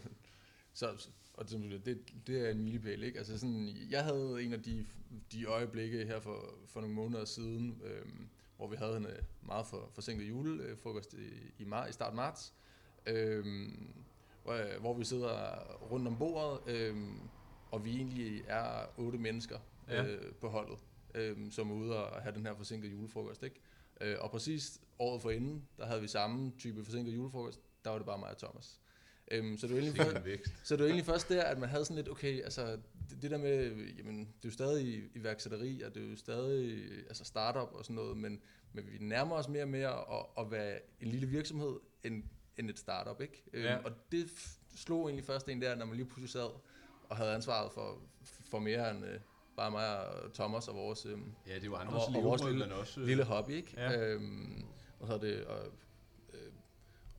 så, 0.73 1.07
og 1.33 1.49
det, 1.49 1.85
det, 1.85 1.99
det 2.27 2.47
er 2.47 2.51
en 2.51 2.63
milepæl, 2.63 3.03
ikke? 3.03 3.17
Altså 3.17 3.39
sådan, 3.39 3.69
jeg 3.89 4.03
havde 4.03 4.43
en 4.43 4.53
af 4.53 4.63
de, 4.63 4.85
de 5.31 5.45
øjeblikke 5.45 6.05
her 6.05 6.19
for, 6.19 6.53
for 6.65 6.81
nogle 6.81 6.95
måneder 6.95 7.25
siden, 7.25 7.81
øhm, 7.83 8.29
hvor 8.57 8.67
vi 8.67 8.75
havde 8.75 8.97
en 8.97 9.05
øh, 9.05 9.19
meget 9.41 9.65
for, 9.67 9.89
forsinket 9.93 10.29
julefrokost 10.29 11.13
i, 11.13 11.53
i, 11.57 11.63
mar, 11.63 11.87
i 11.87 11.91
start 11.91 12.13
marts, 12.13 12.53
øhm, 13.05 13.93
hvor, 14.43 14.79
hvor 14.79 14.93
vi 14.93 15.03
sidder 15.05 15.59
rundt 15.91 16.07
om 16.07 16.17
bordet, 16.17 16.59
øhm, 16.75 17.19
og 17.71 17.85
vi 17.85 17.95
egentlig 17.95 18.43
er 18.47 18.85
otte 18.97 19.17
mennesker 19.17 19.59
Ja. 19.89 20.03
øh, 20.05 20.33
på 20.41 20.49
holdet, 20.49 20.79
øhm, 21.15 21.51
som 21.51 21.71
er 21.71 21.75
ude 21.75 22.05
og 22.05 22.21
have 22.21 22.35
den 22.35 22.45
her 22.45 22.55
forsinkede 22.55 22.91
julefrokost, 22.91 23.43
ikke? 23.43 23.59
Øh, 24.01 24.15
og 24.19 24.31
præcis 24.31 24.81
året 24.99 25.21
for 25.21 25.29
inden, 25.31 25.67
der 25.77 25.85
havde 25.85 26.01
vi 26.01 26.07
samme 26.07 26.51
type 26.59 26.85
forsinket 26.85 27.15
julefrokost, 27.15 27.59
der 27.83 27.89
var 27.89 27.97
det 27.97 28.05
bare 28.05 28.17
mig 28.17 28.29
og 28.29 28.37
Thomas. 28.37 28.79
Øhm, 29.31 29.57
så 29.57 29.67
det 29.67 29.75
var 29.75 29.81
egentlig 29.81 30.25
vækst. 30.25 30.53
så 30.63 30.75
det 30.75 30.79
var 30.83 30.87
egentlig 30.87 31.05
først 31.05 31.29
der, 31.29 31.43
at 31.43 31.57
man 31.59 31.69
havde 31.69 31.85
sådan 31.85 31.95
lidt, 31.95 32.09
okay, 32.09 32.43
altså 32.43 32.77
det, 33.09 33.21
det 33.21 33.31
der 33.31 33.37
med, 33.37 33.75
jamen, 33.97 34.19
det 34.19 34.25
er 34.25 34.49
jo 34.49 34.51
stadig 34.51 35.03
iværksætteri, 35.15 35.81
og 35.81 35.95
det 35.95 36.05
er 36.05 36.09
jo 36.09 36.15
stadig 36.15 36.87
altså 37.07 37.23
startup 37.23 37.69
og 37.73 37.85
sådan 37.85 37.95
noget, 37.95 38.17
men, 38.17 38.41
men 38.73 38.85
vi 38.91 38.97
nærmer 38.99 39.35
os 39.35 39.47
mere 39.47 39.63
og 39.63 39.69
mere 39.69 39.89
at, 40.19 40.25
at 40.39 40.51
være 40.51 40.79
en 41.01 41.07
lille 41.07 41.27
virksomhed 41.27 41.79
end, 42.03 42.23
end 42.57 42.69
et 42.69 42.79
startup, 42.79 43.21
ikke? 43.21 43.43
Ja. 43.53 43.75
Øhm, 43.75 43.85
og 43.85 43.91
det 44.11 44.23
f- 44.25 44.59
slog 44.75 45.05
egentlig 45.05 45.25
først 45.25 45.49
en 45.49 45.61
der, 45.61 45.75
når 45.75 45.85
man 45.85 45.95
lige 45.95 46.05
pludselig 46.05 46.29
sad 46.29 46.49
og 47.09 47.17
havde 47.17 47.31
ansvaret 47.35 47.71
for, 47.71 48.01
for 48.23 48.59
mere 48.59 48.91
end 48.91 49.05
øh, 49.05 49.19
bare 49.57 49.71
mig 49.71 50.07
og 50.09 50.33
Thomas 50.33 50.67
og 50.67 50.75
vores 50.75 51.05
øhm, 51.05 51.33
Ja, 51.47 51.53
det 51.55 51.61
er 51.61 51.65
jo 51.65 51.73
Og- 51.73 51.81
andres 51.81 52.03
og 52.15 52.23
vores 52.23 52.43
lille- 52.43 52.73
også... 52.75 52.99
øh, 52.99 53.05
lille 53.07 53.23
hobby, 53.23 53.51
ikke? 53.51 53.73
Ja. 53.77 54.07
Øhm, 54.07 54.65
og, 54.99 55.07
så 55.07 55.13
er 55.13 55.17
det, 55.17 55.45
og, 55.45 55.65
øh, 56.33 56.51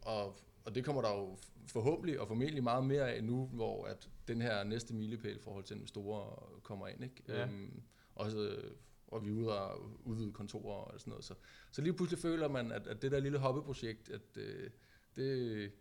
og, 0.02 0.36
og 0.68 0.74
det 0.74 0.84
kommer 0.84 1.02
der 1.02 1.10
jo 1.10 1.38
forhåbentlig 1.66 2.20
og 2.20 2.28
formentlig 2.28 2.62
meget 2.62 2.84
mere 2.84 3.12
af 3.12 3.24
nu, 3.24 3.46
hvor 3.46 3.86
at 3.86 4.08
den 4.28 4.42
her 4.42 4.64
næste 4.64 4.94
milepæl 4.94 5.36
i 5.36 5.40
forhold 5.40 5.64
til 5.64 5.74
investorer 5.76 6.60
kommer 6.62 6.88
ind, 6.88 7.04
ikke? 7.04 7.22
Ja. 7.28 7.46
Øhm, 7.46 7.82
også, 8.14 8.58
og 9.06 9.24
vi 9.24 9.30
er 9.30 9.34
ude 9.34 9.60
og 9.60 9.90
udvide 10.04 10.32
kontorer 10.32 10.74
og 10.74 11.00
sådan 11.00 11.10
noget. 11.10 11.24
Så, 11.24 11.34
så 11.72 11.82
lige 11.82 11.92
pludselig 11.92 12.18
føler 12.18 12.48
man, 12.48 12.72
at, 12.72 12.86
at 12.86 13.02
det 13.02 13.12
der 13.12 13.20
lille 13.20 13.38
hobbyprojekt, 13.38 14.10
at 14.10 14.36
øh, 14.36 14.70
det, 15.16 15.72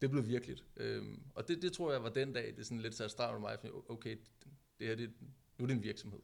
det 0.00 0.10
blev 0.10 0.26
virkeligt. 0.26 0.64
Øhm, 0.76 1.22
og 1.34 1.48
det, 1.48 1.62
det 1.62 1.72
tror 1.72 1.92
jeg 1.92 2.02
var 2.02 2.10
den 2.10 2.32
dag, 2.32 2.54
det 2.56 2.66
sådan 2.66 2.80
lidt 2.80 2.94
satte 2.94 3.12
streg 3.12 3.32
med 3.32 3.40
mig, 3.40 3.58
okay, 3.88 4.16
det 4.78 4.86
her, 4.86 4.94
det, 4.94 5.10
nu 5.58 5.64
er 5.64 5.66
det 5.66 5.76
en 5.76 5.82
virksomhed. 5.82 6.20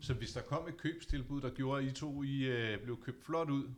Så 0.00 0.14
hvis 0.14 0.32
der 0.32 0.40
kom 0.40 0.68
et 0.68 0.76
købstilbud, 0.76 1.40
der 1.40 1.50
gjorde, 1.50 1.82
at 1.82 1.90
I 1.90 1.94
to 1.94 2.22
I, 2.22 2.44
øh, 2.44 2.82
blev 2.82 3.02
købt 3.02 3.24
flot 3.24 3.50
ud, 3.50 3.70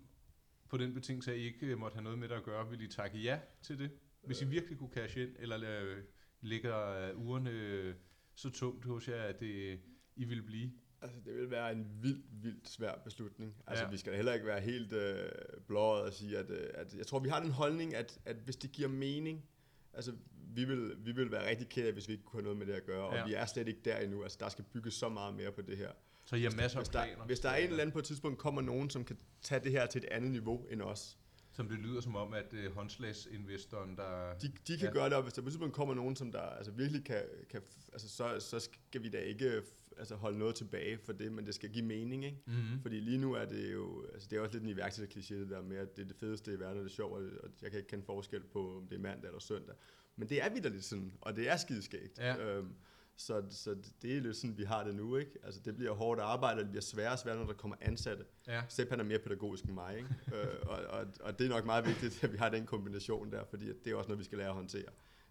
på 0.70 0.76
den 0.76 0.94
betingelse, 0.94 1.33
at 1.33 1.38
I 1.38 1.42
ikke 1.42 1.66
øh, 1.66 1.78
måtte 1.78 1.94
have 1.94 2.04
noget 2.04 2.18
med 2.18 2.28
det 2.28 2.35
at 2.35 2.42
gøre, 2.42 2.68
ville 2.70 2.85
I 2.85 2.88
takke 2.88 3.18
ja 3.18 3.38
til 3.62 3.78
det? 3.78 3.90
Hvis 4.26 4.42
I 4.42 4.44
virkelig 4.44 4.78
kunne 4.78 4.90
cash 4.94 5.18
ind, 5.18 5.30
eller 5.38 5.83
øh, 5.83 5.98
ligger 6.40 6.87
øh, 7.09 7.18
ugerne 7.26 7.50
øh, 7.50 7.94
så 8.35 8.50
tungt 8.50 8.85
hos 8.85 9.09
jer, 9.09 9.22
at 9.22 9.40
det, 9.40 9.80
I 10.16 10.24
ville 10.24 10.42
blive? 10.42 10.70
Altså, 11.02 11.18
det 11.24 11.35
vil 11.37 11.50
være 11.50 11.72
en 11.72 11.87
vildt, 12.02 12.24
vildt 12.42 12.68
svær 12.68 12.94
beslutning. 13.04 13.54
Altså, 13.66 13.85
Ja. 13.85 13.90
vi 13.90 13.96
skal 13.96 14.14
heller 14.16 14.33
ikke 14.35 14.46
være 14.46 14.61
helt 14.61 14.92
øh, 14.92 15.28
blåret 15.66 16.02
og 16.02 16.12
sige, 16.12 16.38
at, 16.38 16.50
øh, 16.50 16.68
at 16.74 16.94
jeg 16.94 17.06
tror, 17.06 17.18
vi 17.18 17.28
har 17.28 17.40
den 17.42 17.50
holdning, 17.50 17.94
at, 17.94 18.20
at 18.24 18.37
hvis 18.37 18.56
det 18.56 18.72
giver 18.72 18.88
mening, 18.88 19.44
altså, 19.92 20.12
vi 20.54 20.64
vil, 20.64 20.92
vi 21.06 21.12
vil 21.12 21.30
være 21.30 21.48
rigtig 21.48 21.68
ked 21.68 21.87
af, 21.87 21.92
hvis 21.92 22.09
vi 22.09 22.12
ikke 22.12 22.24
kunne 22.24 22.38
have 22.40 22.44
noget 22.44 22.59
med 22.59 22.66
det 22.66 22.72
at 22.72 22.85
gøre, 22.85 23.14
Ja. 23.14 23.22
og 23.22 23.28
vi 23.28 23.35
er 23.35 23.46
slet 23.46 23.68
ikke 23.68 23.80
der 23.85 23.98
endnu. 23.98 24.22
Altså, 24.22 24.38
der 24.40 24.48
skal 24.48 24.64
bygges 24.64 24.94
så 24.94 25.09
meget 25.09 25.35
mere 25.35 25.52
på 25.52 25.62
det 25.62 25.76
her. 25.76 25.92
Så 26.31 26.37
I 26.37 26.43
har 26.43 26.51
masser 26.51 26.79
af 26.79 26.85
Hvis 26.85 26.88
der, 26.88 27.05
planer? 27.05 27.25
hvis 27.25 27.40
der 27.40 27.49
er 27.51 27.57
en 27.57 27.64
eller 27.69 27.81
anden 27.81 27.93
på 27.93 27.99
et 27.99 28.05
tidspunkt 28.05 28.38
kommer 28.38 28.62
nogen, 28.62 28.90
som 28.90 29.05
kan 29.05 29.16
tage 29.43 29.64
det 29.64 29.73
her 29.73 29.87
til 29.87 29.99
et 30.05 30.09
andet 30.11 30.31
niveau 30.31 30.66
end 30.71 30.83
os, 30.83 31.19
Som 31.53 31.69
det 31.69 31.79
lyder 31.79 32.01
som 32.01 32.16
om, 32.16 32.33
at 32.35 32.53
øh, 32.55 32.75
håndslagsinvestoren, 32.75 33.97
der... 33.97 34.38
de, 34.38 34.53
de 34.66 34.79
kan 34.79 34.87
Ja. 34.88 34.93
gøre 34.93 35.05
det, 35.05 35.12
og 35.14 35.23
hvis 35.23 35.33
der 35.33 35.43
på 35.43 35.49
et 35.49 35.53
tidspunkt 35.53 35.75
kommer 35.75 35.95
nogen, 35.95 36.16
som 36.16 36.33
der 36.33 36.40
altså 36.40 36.73
virkelig 36.73 37.05
kan, 37.05 37.23
kan 37.51 37.61
altså, 37.93 38.09
så, 38.09 38.37
så 38.40 38.59
skal 38.90 39.03
vi 39.03 39.09
da 39.09 39.19
ikke 39.19 39.62
altså, 39.99 40.14
holde 40.16 40.38
noget 40.38 40.55
tilbage 40.55 40.99
for 40.99 41.12
det, 41.12 41.33
men 41.33 41.47
det 41.47 41.55
skal 41.55 41.71
give 41.71 41.85
mening, 41.85 42.25
ikke? 42.25 42.38
Mm-hmm. 42.47 42.83
Fordi 42.83 43.01
lige 43.01 43.19
nu 43.19 43.33
er 43.35 43.45
det 43.45 43.73
jo, 43.73 44.07
altså 44.12 44.29
det 44.31 44.37
er 44.37 44.40
også 44.40 44.53
lidt 44.59 44.64
en 44.64 44.71
iværksætterkliché, 44.79 45.35
det 45.35 45.51
der 45.51 45.62
med, 45.62 45.77
at 45.77 45.97
det 45.97 46.03
er 46.03 46.07
det 46.07 46.16
fedeste 46.16 46.53
i 46.53 46.59
verden, 46.59 46.79
og 46.79 46.85
det 46.85 46.90
er 46.90 46.95
sjovt, 46.95 47.12
og 47.12 47.23
og 47.43 47.51
jeg 47.62 47.71
kan 47.71 47.79
ikke 47.79 47.88
kende 47.90 48.05
forskel 48.05 48.43
på, 48.53 48.77
om 48.77 48.87
det 48.87 48.97
er 48.97 49.01
mandag 49.01 49.29
eller 49.29 49.40
søndag. 49.40 49.75
Men 50.16 50.29
det 50.29 50.43
er 50.45 50.51
vidderligt 50.55 50.85
sådan, 50.85 51.12
og 51.21 51.37
det 51.37 51.49
er 51.49 51.57
skideskægt. 51.57 52.19
Ja. 52.19 52.37
Øhm, 52.37 52.75
så, 53.16 53.42
så 53.51 53.77
det 54.03 54.16
er 54.16 54.20
lidt 54.20 54.37
sådan, 54.37 54.59
vi 54.59 54.64
har 54.64 54.85
det 54.85 54.94
nu, 54.94 55.16
ikke? 55.16 55.31
Altså 55.42 55.61
det 55.64 55.77
bliver 55.77 55.92
hårdt 55.92 56.20
arbejde, 56.20 56.59
og 56.59 56.62
det 56.62 56.70
bliver 56.70 56.83
sværere 56.83 57.12
og 57.12 57.18
sværere, 57.18 57.38
når 57.38 57.46
der 57.46 57.53
kommer 57.53 57.77
ansatte. 57.81 58.25
Ja. 58.46 58.62
Sepp 58.68 58.90
han 58.90 59.01
er 59.01 59.05
mere 59.05 59.18
pædagogisk 59.18 59.64
end 59.64 59.73
mig, 59.73 59.96
ikke? 59.96 60.09
øh, 60.35 60.57
og, 60.62 60.77
og, 60.77 61.07
og, 61.20 61.38
det 61.38 61.44
er 61.44 61.49
nok 61.49 61.64
meget 61.66 61.87
vigtigt, 61.87 62.25
at 62.25 62.33
vi 62.33 62.37
har 62.37 62.49
den 62.49 62.66
kombination 62.66 63.33
der, 63.33 63.44
fordi 63.44 63.70
at 63.70 63.77
det 63.85 63.90
er 63.92 63.96
også 63.96 64.09
noget, 64.09 64.18
vi 64.18 64.25
skal 64.25 64.38
lære 64.38 64.49
at 64.49 64.55
håndtere. 64.55 64.88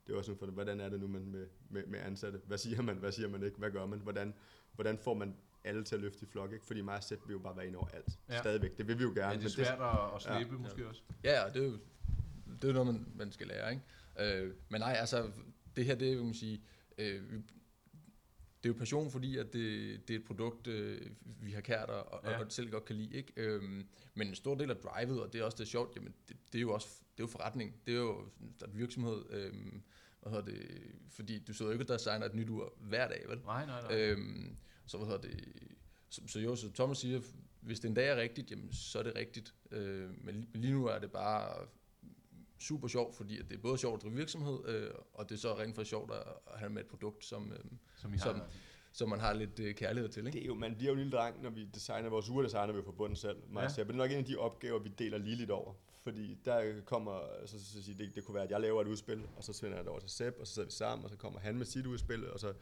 Det 0.07 0.13
er 0.13 0.17
også 0.17 0.27
sådan, 0.27 0.39
for, 0.39 0.45
hvordan 0.45 0.79
er 0.79 0.89
det 0.89 0.99
nu 0.99 1.07
man 1.07 1.25
med, 1.25 1.47
med, 1.69 1.85
med 1.85 1.99
ansatte? 1.99 2.41
Hvad 2.45 2.57
siger 2.57 2.81
man, 2.81 2.97
hvad 2.97 3.11
siger 3.11 3.29
man 3.29 3.43
ikke? 3.43 3.57
Hvad 3.57 3.71
gør 3.71 3.85
man? 3.85 3.99
Hvordan, 3.99 4.33
hvordan 4.75 4.97
får 4.97 5.13
man 5.13 5.35
alle 5.63 5.83
til 5.83 5.95
at 5.95 6.01
løfte 6.01 6.25
i 6.25 6.25
flok, 6.25 6.53
ikke? 6.53 6.65
Fordi 6.65 6.81
mig 6.81 6.95
og 6.95 7.03
Sepp 7.03 7.27
vil 7.27 7.33
jo 7.33 7.39
bare 7.39 7.57
være 7.57 7.67
inde 7.67 7.77
over 7.77 7.87
alt. 7.87 8.19
Ja. 8.29 8.37
Stadigvæk. 8.39 8.77
Det 8.77 8.87
vil 8.87 8.99
vi 8.99 9.03
jo 9.03 9.09
gerne. 9.09 9.21
Ja, 9.21 9.29
det 9.29 9.37
er 9.37 9.41
men 9.41 9.49
svært 9.49 9.79
at, 9.81 10.15
at 10.15 10.21
slippe 10.21 10.53
ja. 10.55 10.59
måske 10.61 10.87
også. 10.87 11.01
Ja, 11.23 11.41
ja, 11.41 11.49
det 11.49 11.63
er 11.63 11.67
jo 11.67 11.77
det 12.61 12.69
er 12.69 12.73
noget, 12.73 12.87
man, 12.93 13.05
man 13.15 13.31
skal 13.31 13.47
lære, 13.47 13.71
ikke? 13.71 13.83
Øh, 14.43 14.53
men 14.69 14.81
nej, 14.81 14.95
altså, 14.99 15.31
det 15.75 15.85
her, 15.85 15.95
det 15.95 16.11
er, 16.11 16.15
kan 16.15 16.25
man 16.25 16.33
sige, 16.33 16.61
øh, 16.97 17.31
vi- 17.31 17.43
det 18.63 18.69
er 18.69 18.73
jo 18.73 18.77
passion, 18.79 19.11
fordi 19.11 19.37
at 19.37 19.53
det, 19.53 20.07
det 20.07 20.13
er 20.15 20.19
et 20.19 20.25
produkt, 20.25 20.67
øh, 20.67 21.01
vi 21.41 21.51
har 21.51 21.61
kært 21.61 21.89
og, 21.89 22.13
og, 22.13 22.19
Ja. 22.23 22.39
og 22.39 22.51
selv 22.51 22.71
godt 22.71 22.85
kan 22.85 22.95
lide, 22.95 23.17
ikke? 23.17 23.33
Øhm, 23.35 23.87
men 24.13 24.27
en 24.27 24.35
stor 24.35 24.55
del 24.55 24.69
af 24.69 24.77
drivet, 24.77 25.21
og 25.21 25.33
det 25.33 25.41
er 25.41 25.45
også 25.45 25.55
det 25.55 25.63
er 25.63 25.67
sjovt, 25.69 25.95
jamen, 25.95 26.13
det, 26.29 26.37
det, 26.53 26.57
er 26.59 26.61
jo 26.61 26.73
også 26.73 26.87
det 27.17 27.23
er 27.23 27.23
jo 27.23 27.27
forretning. 27.27 27.75
Det 27.87 27.93
er 27.93 27.99
jo 27.99 28.29
der 28.59 28.65
er 28.65 28.71
virksomhed, 28.71 29.25
øhm, 29.29 29.81
hvad 30.21 30.31
hedder 30.31 30.45
det, 30.45 30.81
fordi 31.09 31.39
du 31.39 31.53
sidder 31.53 31.71
jo 31.71 31.79
ikke 31.79 31.93
og 31.93 31.99
designer 31.99 32.25
et 32.25 32.35
nyt 32.35 32.49
ur 32.49 32.73
hver 32.79 33.07
dag, 33.07 33.25
vel? 33.29 33.39
Nej, 33.45 33.65
nej, 33.65 33.81
nej. 33.81 34.01
Øhm, 34.01 34.55
så 34.85 34.97
hvad 34.97 35.07
hedder 35.07 35.21
det, 35.21 35.53
så, 36.09 36.21
så 36.27 36.39
jo, 36.39 36.55
så 36.55 36.71
Thomas 36.73 36.97
siger, 36.97 37.21
hvis 37.61 37.79
det 37.79 37.87
en 37.89 37.93
dag 37.93 38.07
er 38.07 38.15
rigtigt, 38.15 38.51
jamen, 38.51 38.73
så 38.73 38.99
er 38.99 39.03
det 39.03 39.15
rigtigt. 39.15 39.53
Øh, 39.71 40.09
men 40.25 40.49
lige 40.53 40.73
nu 40.73 40.85
er 40.85 40.99
det 40.99 41.11
bare 41.11 41.67
super 42.59 42.87
sjovt, 42.87 43.15
fordi 43.15 43.39
at 43.39 43.45
det 43.49 43.57
er 43.57 43.61
både 43.61 43.77
sjovt 43.77 43.95
at 43.97 44.03
drive 44.03 44.15
virksomhed, 44.15 44.59
øh, 44.67 44.89
og 45.13 45.29
det 45.29 45.35
er 45.35 45.39
så 45.39 45.57
rent 45.57 45.75
for 45.75 45.83
sjovt 45.83 46.11
at, 46.11 46.23
at 46.53 46.59
have 46.59 46.69
med 46.69 46.81
et 46.81 46.87
produkt, 46.87 47.25
som, 47.25 47.51
øh, 47.51 47.59
som 47.97 48.13
I 48.13 48.17
har. 48.17 48.23
som- 48.23 48.41
som 48.91 49.09
man 49.09 49.19
har 49.19 49.33
lidt 49.33 49.59
øh, 49.59 49.75
kærlighed 49.75 50.09
til. 50.09 50.25
Ikke? 50.25 50.35
Det 50.37 50.43
er 50.43 50.47
jo, 50.47 50.53
man 50.53 50.75
bliver 50.75 50.89
jo 50.89 50.93
en 50.93 50.97
lille 50.99 51.17
dreng, 51.17 51.43
når 51.43 51.49
vi 51.49 51.65
designer 51.65 52.09
vores 52.09 52.29
uger, 52.29 52.43
designer 52.43 52.73
vi 52.73 52.77
jo 52.77 52.83
for 52.83 52.91
bunden 52.91 53.15
selv. 53.15 53.37
Ja. 53.37 53.67
ja. 53.77 53.83
Det 53.83 53.89
er 53.91 53.97
nok 53.97 54.11
en 54.11 54.17
af 54.17 54.25
de 54.25 54.37
opgaver, 54.37 54.79
vi 54.79 54.89
deler 54.99 55.17
lige 55.17 55.35
lidt 55.35 55.51
over. 55.51 55.73
Fordi 56.03 56.37
der 56.45 56.81
kommer, 56.85 57.19
så, 57.45 57.59
så, 57.59 57.65
så, 57.73 57.83
så 57.83 57.91
det, 57.97 58.15
det 58.15 58.25
kunne 58.25 58.35
være, 58.35 58.43
at 58.43 58.51
jeg 58.51 58.59
laver 58.61 58.81
et 58.81 58.87
udspil, 58.87 59.27
og 59.37 59.43
så 59.43 59.53
sender 59.53 59.75
jeg 59.75 59.83
det 59.83 59.89
over 59.91 59.99
til 59.99 60.09
Sepp, 60.09 60.37
og 60.39 60.47
så 60.47 60.53
sidder 60.53 60.67
vi 60.67 60.71
sammen, 60.73 61.05
og 61.05 61.09
så 61.11 61.17
kommer 61.17 61.39
han 61.39 61.57
med 61.57 61.65
sit 61.65 61.85
udspil, 61.85 62.29
og 62.31 62.39
så 62.39 62.53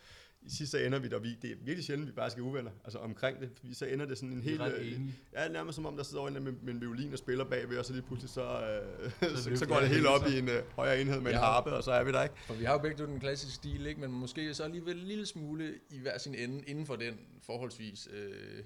i 0.48 0.50
sidste 0.50 0.78
så 0.78 0.78
ender 0.86 1.00
vi 1.00 1.08
der, 1.08 1.20
vi, 1.20 1.38
det 1.42 1.52
er 1.52 1.56
virkelig 1.56 1.86
sjældent, 1.86 2.08
vi 2.08 2.14
bare 2.14 2.30
skal 2.32 2.44
uvenner, 2.44 2.72
altså 2.84 2.98
omkring 3.00 3.40
det, 3.42 3.50
fordi 3.58 3.74
så 3.74 3.86
ender 3.86 4.06
det 4.06 4.18
sådan 4.18 4.32
en 4.32 4.38
er 4.38 4.42
helt... 4.42 4.62
øh. 4.62 5.02
Ja, 5.34 5.48
nærmest 5.48 5.76
som 5.76 5.86
om, 5.86 5.96
der 5.98 6.04
sidder 6.04 6.20
over 6.22 6.30
en 6.30 6.44
med, 6.44 6.52
med 6.52 6.74
en 6.74 6.82
violin 6.82 7.14
og 7.14 7.20
spiller 7.20 7.46
bagved, 7.46 7.78
og 7.78 7.86
så 7.86 7.94
lige 7.94 8.04
pludselig 8.04 8.30
så, 8.30 8.42
øh, 8.42 9.12
så, 9.36 9.38
så, 9.44 9.50
løfter 9.50 9.66
går 9.66 9.76
det 9.76 9.84
helt 9.88 9.96
hele 9.96 10.10
op 10.10 10.24
sig. 10.28 10.36
i 10.36 10.40
en 10.40 10.50
øh, 10.50 10.64
højere 10.76 11.02
enhed 11.02 11.22
med 11.22 11.32
Ja. 11.32 11.38
en 11.38 11.44
harpe, 11.44 11.74
og 11.74 11.84
så 11.84 11.92
er 11.92 12.04
vi 12.04 12.12
der, 12.12 12.24
ikke? 12.24 12.36
For 12.48 12.54
vi 12.54 12.64
har 12.64 12.74
jo 12.74 12.80
begge 12.80 13.06
den 13.06 13.20
klassiske 13.20 13.56
stil, 13.56 13.86
ikke? 13.86 14.02
men 14.02 14.12
måske 14.12 14.54
så 14.54 14.64
alligevel 14.64 15.00
en 15.02 15.08
lille 15.08 15.26
smule 15.26 15.74
i 15.90 16.00
hver 16.00 16.18
sin 16.18 16.36
ende, 16.36 16.64
inden 16.68 16.86
for 16.86 16.96
den 16.96 17.20
forholdsvis 17.42 18.08
øh, 18.14 18.64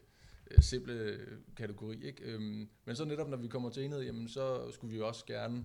øh, 0.51 0.61
simple 0.63 1.17
kategori. 1.57 2.05
Ikke? 2.05 2.23
Øhm, 2.23 2.69
men 2.85 2.95
så 2.95 3.05
netop, 3.05 3.29
når 3.29 3.37
vi 3.37 3.47
kommer 3.47 3.69
til 3.69 3.83
enhed, 3.83 4.01
jamen, 4.01 4.27
så 4.27 4.71
skulle 4.71 4.91
vi 4.91 4.97
jo 4.97 5.07
også 5.07 5.25
gerne 5.25 5.63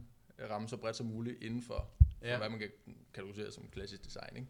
ramme 0.50 0.68
så 0.68 0.76
bredt 0.76 0.96
som 0.96 1.07
muligt 1.07 1.42
inden 1.42 1.62
for, 1.62 1.90
ja. 2.22 2.31
Ja. 2.31 2.38
hvad 2.38 2.48
man 2.48 2.59
kan 2.59 2.68
kategorisere 3.14 3.52
som 3.52 3.64
klassisk 3.72 4.05
design. 4.05 4.37
Ikke? 4.37 4.48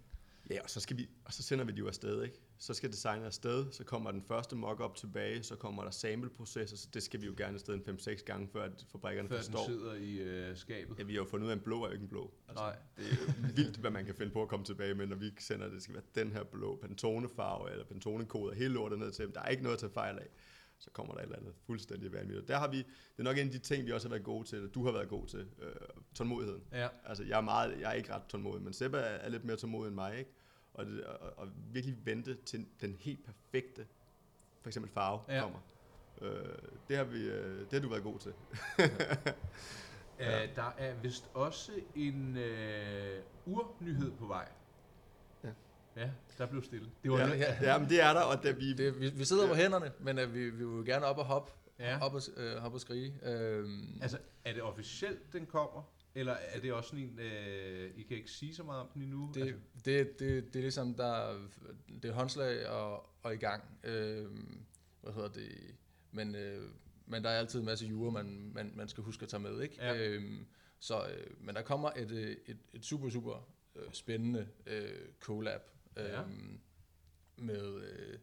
Ja, 0.51 0.63
og 0.63 0.71
så, 0.71 0.81
skal 0.81 0.97
vi, 0.97 1.09
og 1.25 1.33
så 1.33 1.43
sender 1.43 1.65
vi 1.65 1.73
det 1.73 1.79
jo 1.79 1.89
afsted, 1.89 2.23
ikke? 2.23 2.41
Så 2.59 2.75
skal 2.75 2.91
designet 2.93 3.27
afsted, 3.27 3.73
så 3.73 3.85
kommer 3.85 4.11
den 4.11 4.23
første 4.23 4.57
mock-up 4.57 4.95
tilbage, 4.95 5.43
så 5.43 5.57
kommer 5.57 5.83
der 5.83 5.91
sample-processer, 5.91 6.77
så 6.77 6.89
det 6.95 7.03
skal 7.03 7.21
vi 7.21 7.27
jo 7.27 7.35
gerne 7.37 7.55
afsted 7.55 7.75
en 7.75 7.99
5-6 7.99 8.25
gange, 8.25 8.49
før 8.53 8.63
at 8.65 8.87
fabrikkerne 8.93 9.29
Før 9.29 9.37
forstår. 9.37 9.67
sidder 9.67 9.95
i 9.95 10.13
øh, 10.19 10.57
skabet. 10.57 10.99
Ja, 10.99 11.05
vi 11.05 11.13
har 11.13 11.19
jo 11.21 11.25
fundet 11.25 11.45
ud 11.45 11.51
af, 11.51 11.55
at 11.55 11.59
en 11.59 11.65
blå 11.65 11.83
er 11.83 11.87
jo 11.87 11.93
ikke 11.93 12.03
en 12.03 12.09
blå. 12.09 12.35
Altså, 12.49 12.65
Nej. 12.65 12.77
Det 12.97 13.05
er 13.05 13.17
jo 13.27 13.33
vildt, 13.57 13.77
hvad 13.77 13.91
man 13.91 14.05
kan 14.05 14.15
finde 14.15 14.33
på 14.33 14.43
at 14.43 14.49
komme 14.49 14.65
tilbage 14.65 14.95
med, 14.95 15.07
når 15.07 15.17
vi 15.17 15.31
sender, 15.39 15.69
det 15.69 15.83
skal 15.83 15.95
være 15.95 16.05
den 16.15 16.33
her 16.33 16.45
blå 16.45 16.79
Pantone-farve, 16.83 17.71
eller 17.73 17.85
Pantone-kode, 17.85 18.55
hele 18.55 18.75
lortet 18.75 18.99
ned 18.99 19.13
til 19.13 19.25
dem. 19.25 19.33
Der 19.33 19.41
er 19.41 19.49
ikke 19.49 19.63
noget 19.63 19.77
at 19.77 19.81
tage 19.81 19.93
fejl 19.93 20.19
af. 20.19 20.27
Så 20.79 20.91
kommer 20.91 21.15
der 21.15 21.21
et 21.21 21.25
eller 21.25 21.39
andet 21.39 21.55
fuldstændig 21.67 22.13
vanvittigt. 22.13 22.49
Der 22.49 22.59
har 22.59 22.69
vi, 22.69 22.79
det 22.79 23.19
er 23.19 23.23
nok 23.23 23.39
en 23.39 23.47
af 23.47 23.53
de 23.53 23.59
ting, 23.59 23.87
vi 23.87 23.93
også 23.93 24.09
har 24.09 24.11
været 24.11 24.25
gode 24.25 24.45
til, 24.49 24.57
eller 24.57 24.71
du 24.71 24.85
har 24.85 24.93
været 24.93 25.09
god 25.09 25.27
til, 25.27 25.49
øh, 25.63 25.75
tålmodigheden. 26.15 26.63
Ja. 26.73 26.89
Altså, 27.05 27.25
jeg 27.25 27.37
er, 27.37 27.43
meget, 27.43 27.81
jeg 27.81 27.91
er 27.91 27.93
ikke 27.93 28.15
ret 28.15 28.23
tålmodig, 28.29 28.63
men 28.63 28.73
Sebba 28.73 28.99
er, 28.99 29.03
er 29.03 29.29
lidt 29.29 29.45
mere 29.45 29.57
tålmodig 29.57 29.89
end 29.89 29.95
mig, 29.95 30.19
ikke? 30.19 30.31
Og, 30.75 30.87
det, 30.87 31.05
og, 31.05 31.39
og 31.39 31.49
virkelig 31.73 32.07
vente 32.07 32.35
til 32.35 32.67
den 32.81 32.97
helt 33.01 33.25
perfekte, 33.25 33.87
for 34.61 34.69
eksempel 34.69 34.93
farve, 34.93 35.21
ja. 35.29 35.41
kommer. 35.41 35.59
Øh, 36.23 36.59
det, 36.89 36.97
har 36.97 37.05
vi, 37.05 37.25
øh, 37.25 37.61
det 37.61 37.73
har 37.73 37.81
du 37.81 37.89
været 37.89 38.03
god 38.03 38.19
til. 38.19 38.33
Ja. 40.19 40.45
Uh, 40.45 40.57
der 40.57 40.73
er 40.79 40.95
vist 40.95 41.31
også 41.35 41.73
en 41.95 42.37
øh, 42.37 43.23
urnyhed 43.47 44.13
på 44.13 44.27
vej. 44.27 44.49
Ja. 45.97 46.01
Ja, 46.03 46.11
der 46.39 46.47
blev 46.47 46.63
stille. 46.65 46.89
Det 47.03 47.11
var 47.11 47.19
Ja, 47.19 47.27
ja. 47.29 47.37
ja, 47.37 47.73
ja, 47.73 47.79
men 47.79 47.89
det 47.89 48.03
er 48.03 48.13
der, 48.13 48.21
og 48.21 48.43
det, 48.43 48.59
vi, 48.59 48.73
Det, 48.75 49.01
vi, 49.01 49.11
vi 49.11 49.25
sidder 49.25 49.49
på 49.49 49.55
hænderne, 49.55 49.93
men 50.01 50.19
uh, 50.19 50.35
vi, 50.35 50.45
vi 50.51 50.51
vil 50.51 50.77
jo 50.77 50.83
gerne 50.87 51.05
op 51.07 51.19
og 51.19 51.25
hoppe 51.25 51.53
Ja. 51.79 51.99
op, 52.05 52.15
og, 52.15 52.21
øh, 52.37 52.65
op 52.65 52.75
og 52.75 52.81
skrige. 52.81 53.15
Øhm, 53.23 53.99
Altså, 54.03 54.19
er 54.45 54.53
det 54.53 54.63
officielt, 54.63 55.33
den 55.33 55.47
kommer? 55.47 55.93
Eller 56.15 56.33
er 56.33 56.61
det 56.61 56.73
også 56.73 56.91
sådan 56.91 57.05
en, 57.05 57.19
øh, 57.19 57.91
I 57.97 58.03
kan 58.03 58.17
ikke 58.17 58.31
sige 58.31 58.55
så 58.55 58.63
meget 58.63 58.81
om 58.81 58.89
den 58.95 59.03
endnu? 59.03 59.31
det, 59.35 59.41
altså, 59.41 59.57
det, 59.85 60.19
det, 60.21 60.45
det 60.55 60.59
er 60.59 60.63
ligesom, 60.63 60.95
der, 60.95 61.39
det 62.03 62.09
er 62.11 62.13
håndslag 62.13 62.69
og, 62.69 63.11
og 63.23 63.35
i 63.35 63.37
gang. 63.37 63.63
Øhm, 63.85 64.59
hvad 65.03 65.13
hedder 65.13 65.29
det? 65.29 65.75
Men, 66.13 66.35
øh, 66.35 66.63
men 67.07 67.25
der 67.25 67.31
er 67.31 67.39
altid 67.39 67.59
en 67.61 67.67
masse 67.67 67.87
jure, 67.87 68.13
man, 68.13 68.51
man, 68.55 68.73
man 68.75 68.89
skal 68.89 69.05
huske 69.05 69.23
at 69.23 69.29
tage 69.29 69.41
med, 69.41 69.61
ikke? 69.63 69.77
Ja. 69.79 69.97
Øhm, 70.09 70.47
så, 70.79 71.07
øh, 71.09 71.27
men 71.41 71.55
der 71.55 71.63
kommer 71.63 71.91
et, 71.97 72.11
øh, 72.11 72.37
et, 72.47 72.59
et 72.73 72.85
super, 72.85 73.11
super 73.11 73.49
øh, 73.77 73.83
spændende 73.93 74.49
øh, 74.67 74.91
collab 75.21 75.61
øh, 75.97 76.05
Ja. 76.05 76.23
med... 77.37 77.75
Øh, 77.83 78.19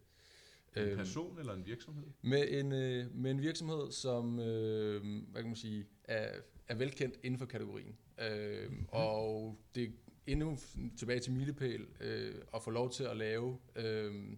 en 0.78 0.82
øhm, 0.84 0.98
person 0.98 1.40
eller 1.40 1.54
en 1.54 1.66
virksomhed? 1.66 2.04
Med 2.22 2.48
en, 2.50 2.72
øh, 2.72 3.16
med 3.16 3.32
en 3.32 3.42
virksomhed, 3.42 3.92
som 3.92 4.40
øh, 4.40 5.02
hvad 5.32 5.42
kan 5.42 5.50
man 5.50 5.56
sige, 5.56 5.86
er, 6.04 6.40
er 6.68 6.76
velkendt 6.76 7.20
inden 7.24 7.38
for 7.40 7.46
kategorien. 7.46 7.98
Øh, 8.22 8.72
Mhm. 8.72 8.86
Og 8.90 9.58
det 9.76 9.84
er 9.84 9.90
endnu 10.28 10.58
tilbage 10.98 11.20
til 11.20 11.34
milepæl 11.34 11.88
øh, 12.00 12.36
at 12.56 12.64
få 12.64 12.72
lov 12.72 12.92
til 12.92 13.04
at 13.04 13.18
lave 13.18 13.60
øh, 13.76 14.38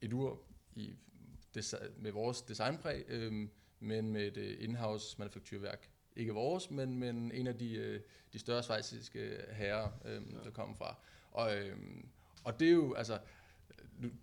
et 0.00 0.12
ur 0.12 0.42
i, 0.76 0.94
desi- 1.58 1.90
med 2.00 2.12
vores 2.12 2.42
designpræg, 2.42 3.04
øh, 3.08 3.48
men 3.80 4.12
med 4.12 4.26
et 4.26 4.36
øh, 4.36 4.64
in-house 4.64 5.18
manufakturværk. 5.18 5.90
Ikke 6.16 6.32
vores, 6.32 6.70
men, 6.70 6.98
men 6.98 7.32
en 7.32 7.46
af 7.46 7.58
de, 7.58 7.74
øh, 7.74 8.00
de 8.32 8.38
større 8.38 8.62
svejsiske 8.62 9.36
herrer, 9.50 9.90
øh, 10.04 10.22
der 10.44 10.50
kommer 10.50 10.76
fra. 10.76 10.96
Og, 11.30 11.56
øh, 11.58 11.76
og 12.44 12.60
det 12.60 12.68
er 12.68 12.72
jo, 12.72 12.94
altså, 12.94 13.18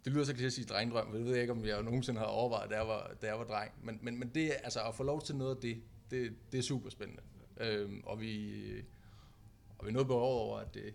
det 0.06 0.13
lyder 0.13 0.23
så 0.23 0.34
til 0.34 0.45
at 0.45 0.53
sige 0.53 0.65
drengdrøm, 0.65 1.08
for 1.10 1.17
det 1.17 1.25
ved 1.25 1.32
jeg 1.34 1.41
ikke, 1.41 1.53
om 1.53 1.65
jeg 1.65 1.84
nogensinde 1.84 2.19
har 2.19 2.25
overvejet, 2.27 2.69
da 2.69 2.75
jeg 2.75 2.88
var, 2.88 3.15
da 3.21 3.27
jeg 3.27 3.39
var 3.39 3.45
dreng. 3.45 3.71
Men, 3.86 3.99
men, 4.01 4.19
men 4.19 4.30
det 4.30 4.45
er, 4.45 4.53
altså, 4.63 4.80
at 4.88 4.95
få 4.95 5.03
lov 5.03 5.21
til 5.21 5.36
noget 5.36 5.56
af 5.56 5.62
det, 5.62 5.82
det, 6.12 6.36
det 6.51 6.58
er 6.58 6.62
super 6.63 6.89
spændende. 6.89 7.21
Øhm, 7.60 8.01
og 8.03 8.21
vi, 8.21 8.62
og 9.77 9.86
vi 9.86 9.89
er 9.89 9.93
noget 9.93 10.08
behov 10.08 10.39
over, 10.49 10.60
at 10.60 10.73
det, 10.73 10.93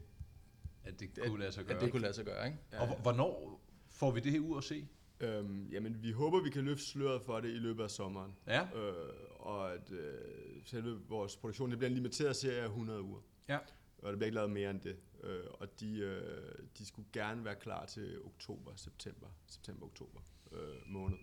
At 0.85 1.01
det 1.01 1.11
kunne 1.27 1.41
lade 1.41 1.53
sig 1.53 1.65
gøre. 1.65 1.77
at 1.77 1.83
det 1.83 1.91
kunne 1.91 2.03
lade 2.03 2.15
sig 2.15 2.25
gøre. 2.25 2.47
Ikke? 2.47 2.59
Og 2.79 2.87
hvor- 2.87 2.97
hvornår 2.97 3.61
får 3.91 4.11
vi 4.11 4.21
det 4.21 4.33
her 4.33 4.41
ur 4.41 4.59
at 4.59 4.65
se? 4.65 4.89
Øhm, 5.21 5.69
jamen, 5.73 6.03
vi 6.03 6.11
håber, 6.13 6.43
vi 6.43 6.51
kan 6.51 6.65
løfte 6.65 6.85
sløret 6.87 7.23
for 7.23 7.41
det 7.41 7.49
i 7.49 7.59
løbet 7.59 7.85
af 7.85 7.91
sommeren. 7.91 8.33
Ja. 8.47 8.63
Øh, 8.63 8.95
og 9.37 9.73
at 9.75 9.91
øh, 9.93 10.21
selve 10.65 11.01
vores 11.09 11.37
produktion, 11.37 11.71
det 11.71 11.79
bliver 11.79 11.89
en 11.89 11.95
limiteret 11.95 12.37
serie 12.37 12.61
af 12.61 12.67
100 12.67 13.03
uger. 13.03 13.21
Ja. 13.49 13.59
Og 13.99 14.13
der 14.13 14.17
bliver 14.17 14.27
ikke 14.27 14.35
lavet 14.35 14.51
mere 14.51 14.71
end 14.71 14.81
det. 14.81 14.97
Øh, 15.23 15.45
og 15.53 15.81
de, 15.81 15.99
øh, 15.99 16.53
de 16.79 16.87
skulle 16.87 17.09
gerne 17.13 17.45
være 17.45 17.55
klar 17.55 17.87
til 17.87 18.19
oktober, 18.25 18.73
september, 18.77 19.27
september-oktober 19.47 20.21
øh, 20.53 20.77
måned. 20.93 21.17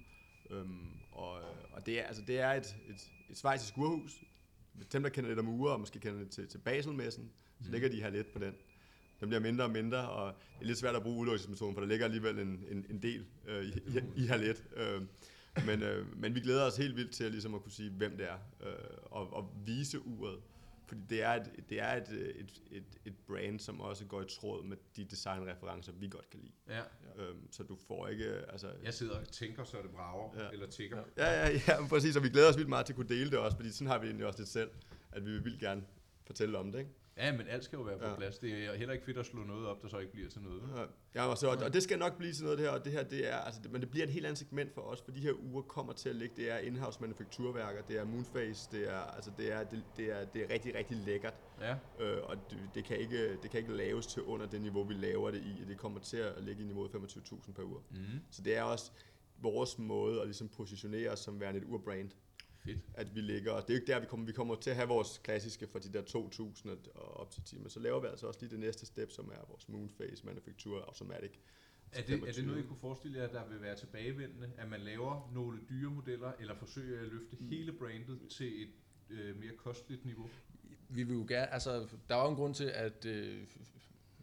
Øhm, 0.49 0.87
og, 1.11 1.39
øh, 1.41 1.47
og 1.73 1.85
det 1.85 1.99
er, 1.99 2.03
altså, 2.03 2.23
det 2.27 2.39
er 2.39 2.49
et, 2.51 2.75
et, 2.89 3.11
et 3.29 3.37
svejsisk 3.37 3.77
urhus. 3.77 4.11
Dem, 4.91 5.03
der 5.03 5.09
kender 5.09 5.29
lidt 5.29 5.39
om 5.39 5.47
uger, 5.47 5.71
og 5.71 5.79
måske 5.79 5.99
kender 5.99 6.19
det 6.19 6.29
til, 6.29 6.47
til 6.47 6.57
Baselmessen, 6.57 7.31
så 7.57 7.63
Mhm. 7.63 7.71
ligger 7.71 7.89
de 7.89 8.01
her 8.01 8.09
lidt 8.09 8.33
på 8.33 8.39
den. 8.39 8.53
Den 9.19 9.29
bliver 9.29 9.39
mindre 9.41 9.63
og 9.63 9.71
mindre, 9.71 10.09
og 10.09 10.33
det 10.53 10.61
er 10.61 10.65
lidt 10.65 10.77
svært 10.77 10.95
at 10.95 11.03
bruge 11.03 11.17
udlåsningsmetoden, 11.19 11.73
for 11.75 11.81
der 11.81 11.87
ligger 11.87 12.05
alligevel 12.05 12.39
en, 12.39 12.63
en, 12.71 12.85
en 12.89 13.01
del 13.01 13.25
øh, 13.47 13.65
i, 13.65 13.67
i, 13.67 13.99
i 14.15 14.27
her 14.27 14.37
lidt. 14.37 14.63
Øh, 14.75 15.01
men, 15.65 15.83
øh, 15.83 16.17
men 16.17 16.35
vi 16.35 16.39
glæder 16.39 16.65
os 16.65 16.77
helt 16.77 16.95
vildt 16.95 17.11
til 17.11 17.23
at, 17.23 17.31
ligesom 17.31 17.55
at 17.55 17.61
kunne 17.61 17.71
sige, 17.71 17.89
hvem 17.89 18.17
det 18.17 18.27
er, 18.29 18.37
øh, 18.67 18.73
og, 19.03 19.33
og 19.33 19.53
vise 19.65 19.99
uret. 20.05 20.39
Fordi 20.89 21.01
det 21.09 21.23
er, 21.23 21.29
et, 21.29 21.51
det 21.69 21.79
er 21.81 21.93
et, 21.95 22.09
et, 22.35 22.51
et, 22.71 22.83
et 23.05 23.15
brand, 23.27 23.59
som 23.59 23.81
også 23.81 24.05
går 24.05 24.21
i 24.21 24.25
tråd 24.39 24.63
med 24.63 24.77
de 24.95 25.05
designreferencer, 25.05 25.91
vi 25.91 26.07
godt 26.07 26.29
kan 26.29 26.39
lide. 26.39 26.53
Ja. 26.67 26.81
Øhm, 27.23 27.51
så 27.51 27.63
du 27.63 27.75
får 27.87 28.07
ikke... 28.07 28.25
Altså, 28.25 28.71
Jeg 28.83 28.93
sidder 28.93 29.19
og 29.19 29.27
tænker, 29.27 29.63
så 29.63 29.77
det 29.83 29.91
brager, 29.91 30.43
Ja. 30.43 30.49
eller 30.49 30.67
tigger. 30.67 31.03
Ja. 31.17 31.31
ja, 31.31 31.47
ja, 31.47 31.61
ja, 31.67 31.87
præcis, 31.87 32.15
og 32.15 32.23
vi 32.23 32.29
glæder 32.29 32.49
os 32.49 32.57
vildt 32.57 32.69
meget 32.69 32.85
til 32.85 32.93
at 32.93 32.95
kunne 32.95 33.09
dele 33.09 33.31
det 33.31 33.39
også, 33.39 33.57
fordi 33.57 33.71
sådan 33.71 33.87
har 33.87 33.99
vi 33.99 34.05
egentlig 34.05 34.25
også 34.27 34.39
lidt 34.39 34.49
selv, 34.49 34.69
at 35.11 35.25
vi 35.25 35.31
vil 35.31 35.45
vildt 35.45 35.59
gerne 35.59 35.83
fortælle 36.25 36.57
om 36.57 36.71
det, 36.71 36.79
ikke? 36.79 36.91
Ja, 37.19 37.31
men 37.37 37.47
alt 37.47 37.63
skal 37.63 37.77
jo 37.77 37.83
være 37.83 37.97
på 37.99 38.05
Ja. 38.05 38.15
plads. 38.15 38.39
Det 38.39 38.65
er 38.65 38.75
heller 38.75 38.93
ikke 38.93 39.05
fedt 39.05 39.17
at 39.17 39.25
slå 39.25 39.43
noget 39.43 39.67
op, 39.67 39.81
der 39.81 39.87
så 39.87 39.97
ikke 39.97 40.11
bliver 40.11 40.29
til 40.29 40.41
noget. 40.41 40.61
Ja, 40.77 40.83
Ja, 41.15 41.27
og, 41.29 41.37
så, 41.37 41.47
og 41.65 41.73
det 41.73 41.83
skal 41.83 41.99
nok 41.99 42.17
blive 42.17 42.33
sådan 42.33 42.43
noget 42.45 42.57
det 42.59 42.65
her, 42.67 42.73
og 42.73 42.85
det 42.85 42.91
her, 42.93 43.03
det 43.03 43.27
er, 43.29 43.35
altså, 43.37 43.61
det, 43.63 43.71
men 43.71 43.81
det 43.81 43.89
bliver 43.89 44.05
et 44.05 44.11
helt 44.13 44.25
andet 44.25 44.37
segment 44.37 44.73
for 44.73 44.81
os, 44.81 45.01
for 45.01 45.11
de 45.11 45.19
her 45.19 45.33
uger 45.33 45.61
kommer 45.61 45.93
til 45.93 46.09
at 46.09 46.15
ligge, 46.15 46.35
det 46.37 46.51
er 46.51 46.57
in-house 46.57 47.01
manufakturværker, 47.01 47.81
det 47.81 47.97
er 47.97 48.03
Moonface, 48.05 48.69
det 48.71 48.89
er, 48.89 48.99
altså, 48.99 49.31
det 49.37 49.51
er, 49.51 49.63
det, 49.63 49.83
det 49.97 50.11
er, 50.21 50.25
det 50.25 50.41
er 50.43 50.49
rigtig, 50.53 50.75
rigtig 50.75 50.97
lækkert, 50.97 51.33
Ja. 51.61 51.75
øh, 51.99 52.17
og 52.23 52.35
det, 52.49 52.57
det, 52.75 52.83
kan 52.85 52.97
ikke, 52.97 53.37
det 53.43 53.51
kan 53.51 53.59
ikke 53.59 53.73
laves 53.73 54.07
til 54.07 54.21
under 54.23 54.45
det 54.45 54.61
niveau, 54.61 54.83
vi 54.83 54.93
laver 54.93 55.31
det 55.31 55.41
i, 55.41 55.63
det 55.67 55.77
kommer 55.77 55.99
til 55.99 56.17
at 56.17 56.43
ligge 56.43 56.63
i 56.63 56.65
niveauet 56.65 56.89
25.000 56.91 57.51
per 57.51 57.63
uge. 57.63 57.79
Mm. 57.91 57.97
Så 58.31 58.41
det 58.41 58.55
er 58.57 58.63
også 58.63 58.91
vores 59.41 59.77
måde 59.79 60.21
at 60.21 60.27
ligesom 60.27 60.47
positionere 60.49 61.09
os 61.09 61.19
som 61.19 61.39
værende 61.39 61.59
et 61.59 61.65
urbrand, 61.67 62.11
Fedt. 62.65 62.79
at 62.93 63.15
vi 63.15 63.21
ligger, 63.21 63.51
og 63.51 63.61
det 63.61 63.69
er 63.69 63.73
jo 63.73 63.81
ikke 63.81 63.91
der, 63.91 63.99
vi 63.99 64.05
kommer, 64.05 64.25
vi 64.25 64.31
kommer 64.31 64.55
til 64.55 64.69
at 64.69 64.75
have 64.75 64.87
vores 64.87 65.17
klassiske 65.23 65.67
fra 65.67 65.79
de 65.79 65.93
der 65.93 66.01
2.000 66.01 66.91
og 66.95 67.17
op 67.17 67.31
til 67.31 67.43
10, 67.43 67.57
men 67.57 67.69
så 67.69 67.79
laver 67.79 67.99
vi 67.99 68.07
altså 68.07 68.27
også 68.27 68.39
lige 68.41 68.51
det 68.51 68.59
næste 68.59 68.85
step, 68.85 69.11
som 69.11 69.29
er 69.29 69.45
vores 69.47 69.69
Moonface 69.69 70.25
Manufacture 70.25 70.81
Automatic. 70.81 71.31
Er 71.91 72.01
det, 72.01 72.27
er 72.27 72.31
det 72.31 72.45
noget, 72.45 72.59
I 72.59 72.67
kunne 72.67 72.79
forestille 72.79 73.19
jer, 73.19 73.27
der 73.27 73.47
vil 73.47 73.61
være 73.61 73.75
tilbagevendende? 73.75 74.51
At 74.57 74.69
man 74.69 74.79
laver 74.79 75.31
nogle 75.33 75.59
dyre 75.69 75.91
modeller, 75.91 76.31
eller 76.39 76.55
forsøger 76.55 77.01
at 77.01 77.07
løfte 77.07 77.37
hele 77.39 77.73
brandet 77.73 78.19
til 78.29 78.61
et 78.61 78.69
øh, 79.09 79.39
mere 79.39 79.53
kosteligt 79.57 80.05
niveau? 80.05 80.29
Vi 80.89 81.03
vil 81.03 81.13
jo 81.13 81.25
gerne, 81.27 81.53
altså, 81.53 81.87
der 82.09 82.15
er 82.15 82.23
jo 82.23 82.29
en 82.29 82.35
grund 82.35 82.55
til, 82.55 82.63
at 82.63 83.05
øh, 83.05 83.47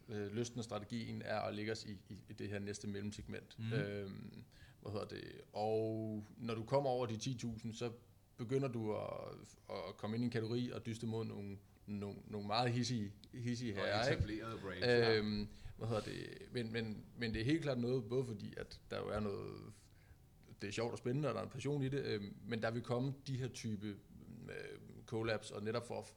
øh, 0.09 0.35
lysten 0.35 0.57
og 0.57 0.63
strategien 0.63 1.21
er 1.25 1.39
at 1.39 1.55
lægge 1.55 1.71
os 1.71 1.85
i, 1.85 1.91
i, 2.09 2.23
i 2.29 2.33
det 2.33 2.49
her 2.49 2.59
næste 2.59 2.87
mellemsegment. 2.87 3.59
Mhm. 3.59 3.73
Øhm, 3.73 4.43
hvad 4.81 4.91
hedder 4.91 5.07
det? 5.07 5.41
Og 5.53 6.23
når 6.37 6.55
du 6.55 6.63
kommer 6.63 6.89
over 6.89 7.05
de 7.05 7.13
10.000, 7.13 7.77
så 7.77 7.91
begynder 8.37 8.67
du 8.67 8.95
at, 8.95 9.29
at 9.69 9.97
komme 9.97 10.15
ind 10.15 10.23
i 10.23 10.25
en 10.25 10.31
kategori 10.31 10.71
og 10.71 10.85
dyste 10.85 11.07
mod 11.07 11.25
nogle, 11.25 11.57
nogle, 11.85 12.17
nogle 12.27 12.47
meget 12.47 12.71
hissige, 12.71 13.13
hissige 13.33 13.73
Og 13.73 13.79
herrer, 13.85 14.09
ikke? 14.09 14.17
etablerede 14.17 14.59
brands. 14.61 14.81
ja. 14.85 15.15
Øhm, 15.17 15.47
hvad 15.77 15.87
hedder 15.87 16.01
det? 16.01 16.27
Men, 16.51 16.71
men, 16.73 17.05
men 17.17 17.33
det 17.33 17.41
er 17.41 17.45
helt 17.45 17.61
klart 17.61 17.79
noget, 17.79 18.09
både 18.09 18.25
fordi, 18.25 18.53
at 18.57 18.81
der 18.91 18.97
jo 18.97 19.07
er 19.07 19.19
noget, 19.19 19.73
det 20.61 20.67
er 20.67 20.71
sjovt 20.71 20.91
og 20.91 20.97
spændende, 20.97 21.29
og 21.29 21.33
der 21.35 21.39
er 21.41 21.43
en 21.45 21.49
passion 21.51 21.83
i 21.83 21.89
det, 21.89 22.05
øhm, 22.05 22.35
men 22.45 22.61
der 22.61 22.71
vil 22.71 22.81
komme 22.81 23.13
de 23.27 23.37
her 23.37 23.47
type 23.47 23.87
øh, 24.49 24.79
collabs, 25.05 25.51
og 25.51 25.63
netop 25.63 25.87
for 25.87 26.07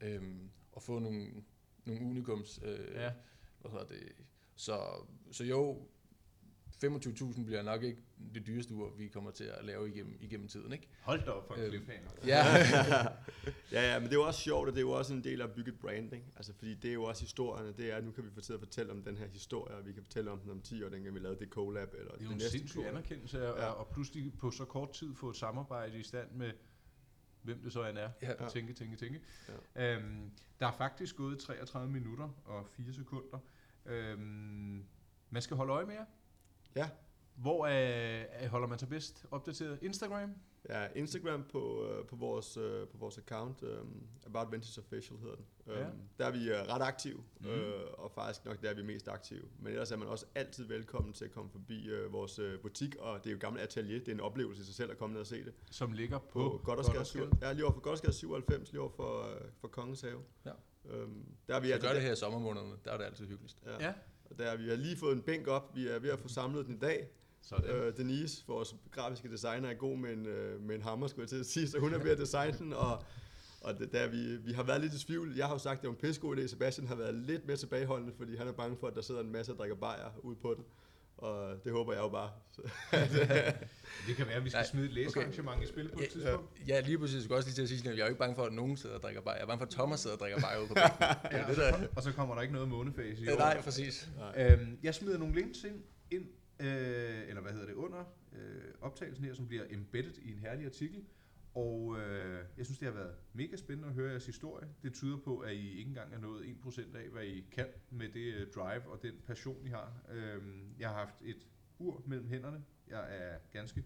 øhm, 0.00 0.50
at 0.76 0.82
få 0.82 0.98
nogle, 0.98 1.26
nogle 1.84 2.02
unikums, 2.06 2.60
øh, 2.64 2.78
Ja. 2.94 3.12
hvad 3.60 3.70
hedder 3.70 3.86
det? 3.86 4.12
Så, 4.56 4.80
så 5.32 5.44
jo, 5.44 5.88
25.000 6.84 7.44
bliver 7.44 7.62
nok 7.62 7.82
ikke 7.82 8.00
det 8.34 8.46
dyreste 8.46 8.74
ur, 8.74 8.90
vi 8.98 9.08
kommer 9.08 9.30
til 9.30 9.44
at 9.44 9.64
lave 9.64 9.88
igennem, 9.88 10.16
igennem 10.20 10.48
tiden, 10.48 10.72
ikke? 10.72 10.88
Hold 11.00 11.24
da 11.24 11.30
op 11.30 11.46
for 11.46 11.54
en 11.54 11.60
Øhm, 11.60 11.70
cliffhanger. 11.70 12.10
Ja, 12.26 12.44
ja, 13.72 13.92
ja, 13.92 13.98
men 13.98 14.08
det 14.08 14.12
er 14.14 14.20
jo 14.20 14.26
også 14.26 14.40
sjovt, 14.40 14.68
og 14.68 14.72
det 14.74 14.78
er 14.78 14.82
jo 14.82 14.90
også 14.90 15.14
en 15.14 15.24
del 15.24 15.40
af 15.40 15.44
at 15.44 15.52
bygge 15.52 15.70
et 15.72 15.78
branding. 15.78 16.24
Altså, 16.36 16.52
fordi 16.54 16.74
det 16.74 16.88
er 16.90 16.94
jo 16.94 17.02
også 17.04 17.22
historierne. 17.22 17.72
Det 17.72 17.92
er, 17.92 17.96
at 17.96 18.04
nu 18.04 18.10
kan 18.10 18.24
vi 18.24 18.30
fortælle, 18.30 18.58
fortælle 18.58 18.92
om 18.92 19.02
den 19.02 19.16
her 19.16 19.26
historie, 19.26 19.76
og 19.76 19.86
vi 19.86 19.92
kan 19.92 20.02
fortælle 20.02 20.30
om 20.30 20.38
den 20.40 20.50
om 20.50 20.60
10 20.60 20.82
år, 20.84 20.88
dengang 20.88 21.14
vi 21.14 21.20
lavede 21.20 21.38
det 21.40 21.48
collab, 21.48 21.94
eller 21.98 22.12
Det 22.12 22.20
er 22.20 22.24
jo 22.26 22.32
en 22.32 22.40
sindssyg 22.40 22.74
collab. 22.76 22.92
anerkendelse, 22.94 23.52
og, 23.52 23.58
Ja. 23.58 23.66
og 23.66 23.88
pludselig 23.88 24.32
på 24.38 24.50
så 24.50 24.64
kort 24.64 24.92
tid 24.92 25.14
få 25.14 25.30
et 25.30 25.36
samarbejde 25.36 25.98
i 25.98 26.02
stand 26.02 26.30
med, 26.30 26.50
hvem 27.42 27.62
det 27.62 27.72
så 27.72 27.84
end 27.88 27.98
er. 27.98 28.10
Ja. 28.22 28.48
Tænke, 28.48 28.72
tænke, 28.72 28.96
tænke. 28.96 29.20
Ja. 29.76 29.96
Øhm, 29.96 30.30
der 30.60 30.66
er 30.66 30.72
faktisk 30.72 31.16
gået 31.16 31.38
33 31.38 31.90
minutter 31.92 32.28
og 32.44 32.66
4 32.66 32.92
sekunder. 32.92 33.38
Øhm, 33.86 34.84
man 35.30 35.42
skal 35.42 35.56
holde 35.56 35.72
øje 35.72 35.86
med 35.86 35.94
jer. 35.94 36.04
Ja. 36.76 36.90
Hvor 37.34 37.66
øh, 37.66 38.48
holder 38.50 38.68
man 38.68 38.78
sig 38.78 38.88
bedst 38.88 39.26
opdateret? 39.30 39.78
Instagram? 39.82 40.34
Ja, 40.68 40.88
Instagram 40.94 41.44
på, 41.52 41.88
øh, 41.88 42.06
på, 42.06 42.16
vores, 42.16 42.56
øh, 42.56 42.88
på 42.88 42.96
vores 42.96 43.18
account, 43.18 43.62
øh, 43.62 43.78
About 44.26 44.52
Vintage 44.52 44.80
Official 44.80 45.18
hedder 45.18 45.34
den. 45.34 45.44
Ja. 45.66 45.80
Øh, 45.80 45.86
der 46.18 46.26
er 46.26 46.30
vi 46.30 46.50
øh, 46.50 46.56
ret 46.56 46.82
aktive, 46.82 47.24
Mhm. 47.40 47.48
øh, 47.50 47.80
og 47.98 48.10
faktisk 48.12 48.44
nok 48.44 48.62
der 48.62 48.70
er 48.70 48.74
vi 48.74 48.82
mest 48.82 49.08
aktive. 49.08 49.42
Men 49.58 49.72
ellers 49.72 49.90
er 49.92 49.96
man 49.96 50.08
også 50.08 50.26
altid 50.34 50.64
velkommen 50.64 51.12
til 51.12 51.24
at 51.24 51.30
komme 51.30 51.50
forbi 51.50 51.86
øh, 51.88 52.12
vores 52.12 52.38
øh, 52.38 52.60
butik, 52.60 52.96
og 52.96 53.18
det 53.18 53.26
er 53.26 53.30
jo 53.30 53.36
et 53.36 53.40
gammelt 53.40 53.62
atelier. 53.62 53.98
Det 53.98 54.08
er 54.08 54.12
en 54.12 54.20
oplevelse 54.20 54.62
i 54.62 54.64
sig 54.64 54.74
selv 54.74 54.90
at 54.90 54.98
komme 54.98 55.12
ned 55.12 55.20
og 55.20 55.26
se 55.26 55.44
det. 55.44 55.54
Som 55.70 55.92
ligger 55.92 56.18
på, 56.18 56.28
På 56.32 56.60
Goddersgade 56.64 57.04
7, 57.04 57.18
ja, 57.42 57.52
lige 57.52 57.64
over 57.64 57.74
for 57.74 57.80
Goddersgade 57.80 58.12
97, 58.12 58.72
lige 58.72 58.80
over 58.80 58.90
for, 58.90 59.28
øh, 59.34 59.40
for 59.60 59.68
Kongens 59.68 60.00
Have. 60.00 60.20
Ja. 60.44 60.52
Øhm, 60.84 61.24
der 61.48 61.54
er 61.56 61.60
vi 61.60 61.66
vi 61.66 61.72
altså 61.72 61.88
gør 61.88 61.94
det 61.94 62.02
her 62.02 62.12
i 62.12 62.16
sommermånederne, 62.16 62.72
der 62.84 62.92
er 62.92 62.96
det 62.96 63.04
altid 63.04 63.26
hyggeligst. 63.26 63.62
Ja. 63.66 63.84
Ja. 63.86 63.94
Der, 64.38 64.56
vi 64.56 64.68
har 64.68 64.76
lige 64.76 64.96
fået 64.96 65.12
en 65.12 65.22
bænk 65.22 65.46
op. 65.46 65.76
Vi 65.76 65.88
er 65.88 65.98
ved 65.98 66.10
at 66.10 66.20
få 66.20 66.28
samlet 66.28 66.66
den 66.66 66.74
i 66.74 66.78
dag. 66.78 67.08
Sådan. 67.42 67.70
Øh, 67.70 67.96
Denise, 67.96 68.44
vores 68.46 68.74
grafiske 68.90 69.30
designer, 69.30 69.68
er 69.68 69.74
god 69.74 69.96
med 69.96 70.12
en, 70.12 70.26
øh, 70.26 70.60
med 70.60 70.74
en 70.74 70.82
hammer, 70.82 71.06
skulle 71.06 71.22
jeg 71.22 71.28
til 71.28 71.40
at 71.40 71.46
sige, 71.46 71.68
så 71.68 71.78
hun 71.78 71.94
er 71.94 71.98
ved 71.98 72.10
at 72.10 72.18
designe 72.18 72.58
den, 72.58 72.72
og, 72.72 73.02
og 73.60 73.78
det, 73.78 73.92
der, 73.92 74.08
vi, 74.08 74.36
vi 74.36 74.52
har 74.52 74.62
været 74.62 74.80
lidt 74.80 74.94
i 74.94 75.06
tvivl. 75.06 75.36
Jeg 75.36 75.46
har 75.46 75.54
jo 75.54 75.58
sagt, 75.58 75.76
at 75.76 75.82
det 75.82 75.88
var 75.88 75.94
en 75.94 76.00
pissegod 76.00 76.36
idé. 76.36 76.46
Sebastian 76.46 76.86
har 76.86 76.94
været 76.94 77.14
lidt 77.14 77.46
mere 77.46 77.56
tilbageholdende, 77.56 78.12
fordi 78.16 78.36
han 78.36 78.48
er 78.48 78.52
bange 78.52 78.76
for, 78.76 78.86
at 78.86 78.94
der 78.94 79.00
sidder 79.00 79.20
en 79.20 79.32
masse 79.32 79.52
og 79.52 79.58
drikker 79.58 79.76
bajer 79.76 80.10
ude 80.22 80.36
på 80.36 80.54
den. 80.54 80.64
Og 81.16 81.56
det 81.64 81.72
håber 81.72 81.92
jeg 81.92 82.00
jo 82.02 82.08
bare. 82.08 82.30
Så, 82.50 82.62
Det 84.06 84.16
kan 84.16 84.26
være, 84.26 84.34
at 84.36 84.44
vi 84.44 84.50
skal 84.50 84.58
Nej, 84.58 84.66
smide 84.66 84.86
et 84.86 84.92
læsearrangement 84.92 85.62
i 85.62 85.66
spil 85.66 85.88
på 85.88 85.98
et 85.98 86.02
Ja, 86.02 86.06
tidspunkt. 86.08 86.50
Ja, 86.68 86.80
lige 86.80 86.98
præcis. 86.98 87.14
Jeg 87.14 87.22
skal 87.22 87.36
også 87.36 87.48
lige 87.48 87.54
til 87.54 87.62
at 87.62 87.68
sige, 87.68 87.78
at 87.90 87.96
jeg 87.96 88.02
er 88.02 88.06
jo 88.06 88.10
ikke 88.10 88.18
bange 88.18 88.34
for, 88.34 88.42
at 88.44 88.52
nogen 88.52 88.76
sidder 88.76 88.96
og 88.96 89.02
drikker 89.02 89.20
bajer. 89.20 89.36
Jeg 89.36 89.42
er 89.42 89.46
bange 89.46 89.58
for, 89.58 89.66
at 89.66 89.70
Thomas 89.70 90.00
sidder 90.00 90.16
og 90.16 90.20
drikker 90.20 90.40
bajer 90.40 90.58
ude 90.58 90.68
på 90.68 90.74
bænken. 90.74 91.06
Ja, 91.38 91.44
det 91.48 91.56
der. 91.56 91.86
og 91.96 92.02
så 92.02 92.12
kommer 92.12 92.34
der 92.34 92.42
ikke 92.42 92.54
noget 92.54 92.68
månefase 92.68 93.22
i 93.22 93.24
Ja, 93.24 93.34
år. 93.34 93.38
nej, 93.38 93.60
præcis. 93.60 94.08
Øhm, 94.36 94.78
jeg 94.82 94.94
smider 94.94 95.18
nogle 95.18 95.34
links 95.34 95.64
ind, 95.64 95.82
ind 96.10 96.26
øh, 96.60 97.28
eller 97.28 97.42
hvad 97.42 97.52
hedder 97.52 97.66
det, 97.66 97.74
under, 97.74 97.98
øh, 98.32 98.38
optagelsen 98.80 99.24
her, 99.24 99.34
som 99.34 99.46
bliver 99.48 99.64
embedded 99.70 100.12
i 100.22 100.32
en 100.32 100.38
herlig 100.38 100.66
artikel. 100.66 101.04
Og 101.54 101.98
øh, 101.98 102.44
jeg 102.56 102.66
synes, 102.66 102.78
det 102.78 102.88
har 102.88 102.94
været 102.94 103.14
mega 103.32 103.56
spændende 103.56 103.88
at 103.88 103.94
høre 103.94 104.10
jeres 104.10 104.26
historie. 104.26 104.68
Det 104.82 104.92
tyder 104.92 105.16
på, 105.16 105.38
at 105.38 105.54
I 105.54 105.78
ikke 105.78 105.88
engang 105.88 106.14
er 106.14 106.18
nået 106.18 106.44
1% 106.44 106.96
af, 106.96 107.08
hvad 107.08 107.24
I 107.24 107.40
kan 107.52 107.66
med 107.90 108.08
det 108.08 108.34
øh, 108.34 108.46
drive 108.52 108.88
og 108.88 109.02
den 109.02 109.14
passion, 109.26 109.66
I 109.66 109.68
har. 109.68 109.92
Øh, 110.10 110.42
jeg 110.78 110.88
har 110.88 110.96
haft 110.96 111.22
et 111.22 111.46
ur 111.78 112.02
mellem 112.06 112.28
hænderne. 112.28 112.64
Jeg 112.88 113.16
er 113.16 113.38
ganske 113.52 113.84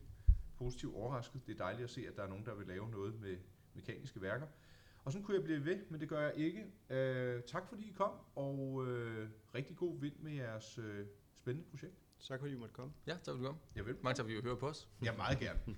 positivt 0.58 0.94
overrasket. 0.94 1.46
Det 1.46 1.52
er 1.52 1.58
dejligt 1.58 1.84
at 1.84 1.90
se, 1.90 2.08
at 2.08 2.16
der 2.16 2.22
er 2.22 2.28
nogen, 2.28 2.46
der 2.46 2.54
vil 2.54 2.66
lave 2.66 2.90
noget 2.90 3.20
med 3.20 3.36
mekaniske 3.74 4.22
værker. 4.22 4.46
Og 5.04 5.12
sådan 5.12 5.24
kunne 5.24 5.36
jeg 5.36 5.44
blive 5.44 5.64
ved, 5.64 5.78
men 5.90 6.00
det 6.00 6.08
gør 6.08 6.20
jeg 6.20 6.36
ikke. 6.36 6.66
Øh, 6.90 7.42
tak 7.42 7.68
fordi 7.68 7.88
I 7.88 7.92
kom, 7.92 8.12
og 8.34 8.86
øh, 8.86 9.28
rigtig 9.54 9.76
god 9.76 10.00
vind 10.00 10.16
med 10.18 10.32
jeres 10.32 10.78
øh, 10.78 11.06
spændende 11.34 11.70
projekt. 11.70 11.94
Så 12.18 12.38
kunne 12.38 12.50
I 12.50 12.54
måtte 12.54 12.74
komme. 12.74 12.92
Ja, 13.06 13.12
tak 13.12 13.24
fordi 13.24 13.38
du 13.38 13.46
kom. 13.46 13.56
Jeg 13.74 13.86
vil. 13.86 13.96
Mange 14.02 14.16
tak, 14.16 14.24
fordi 14.24 14.36
du 14.36 14.42
hører 14.42 14.56
på 14.56 14.68
os. 14.68 14.88
Ja, 15.04 15.16
meget 15.16 15.38
gerne. 15.38 15.60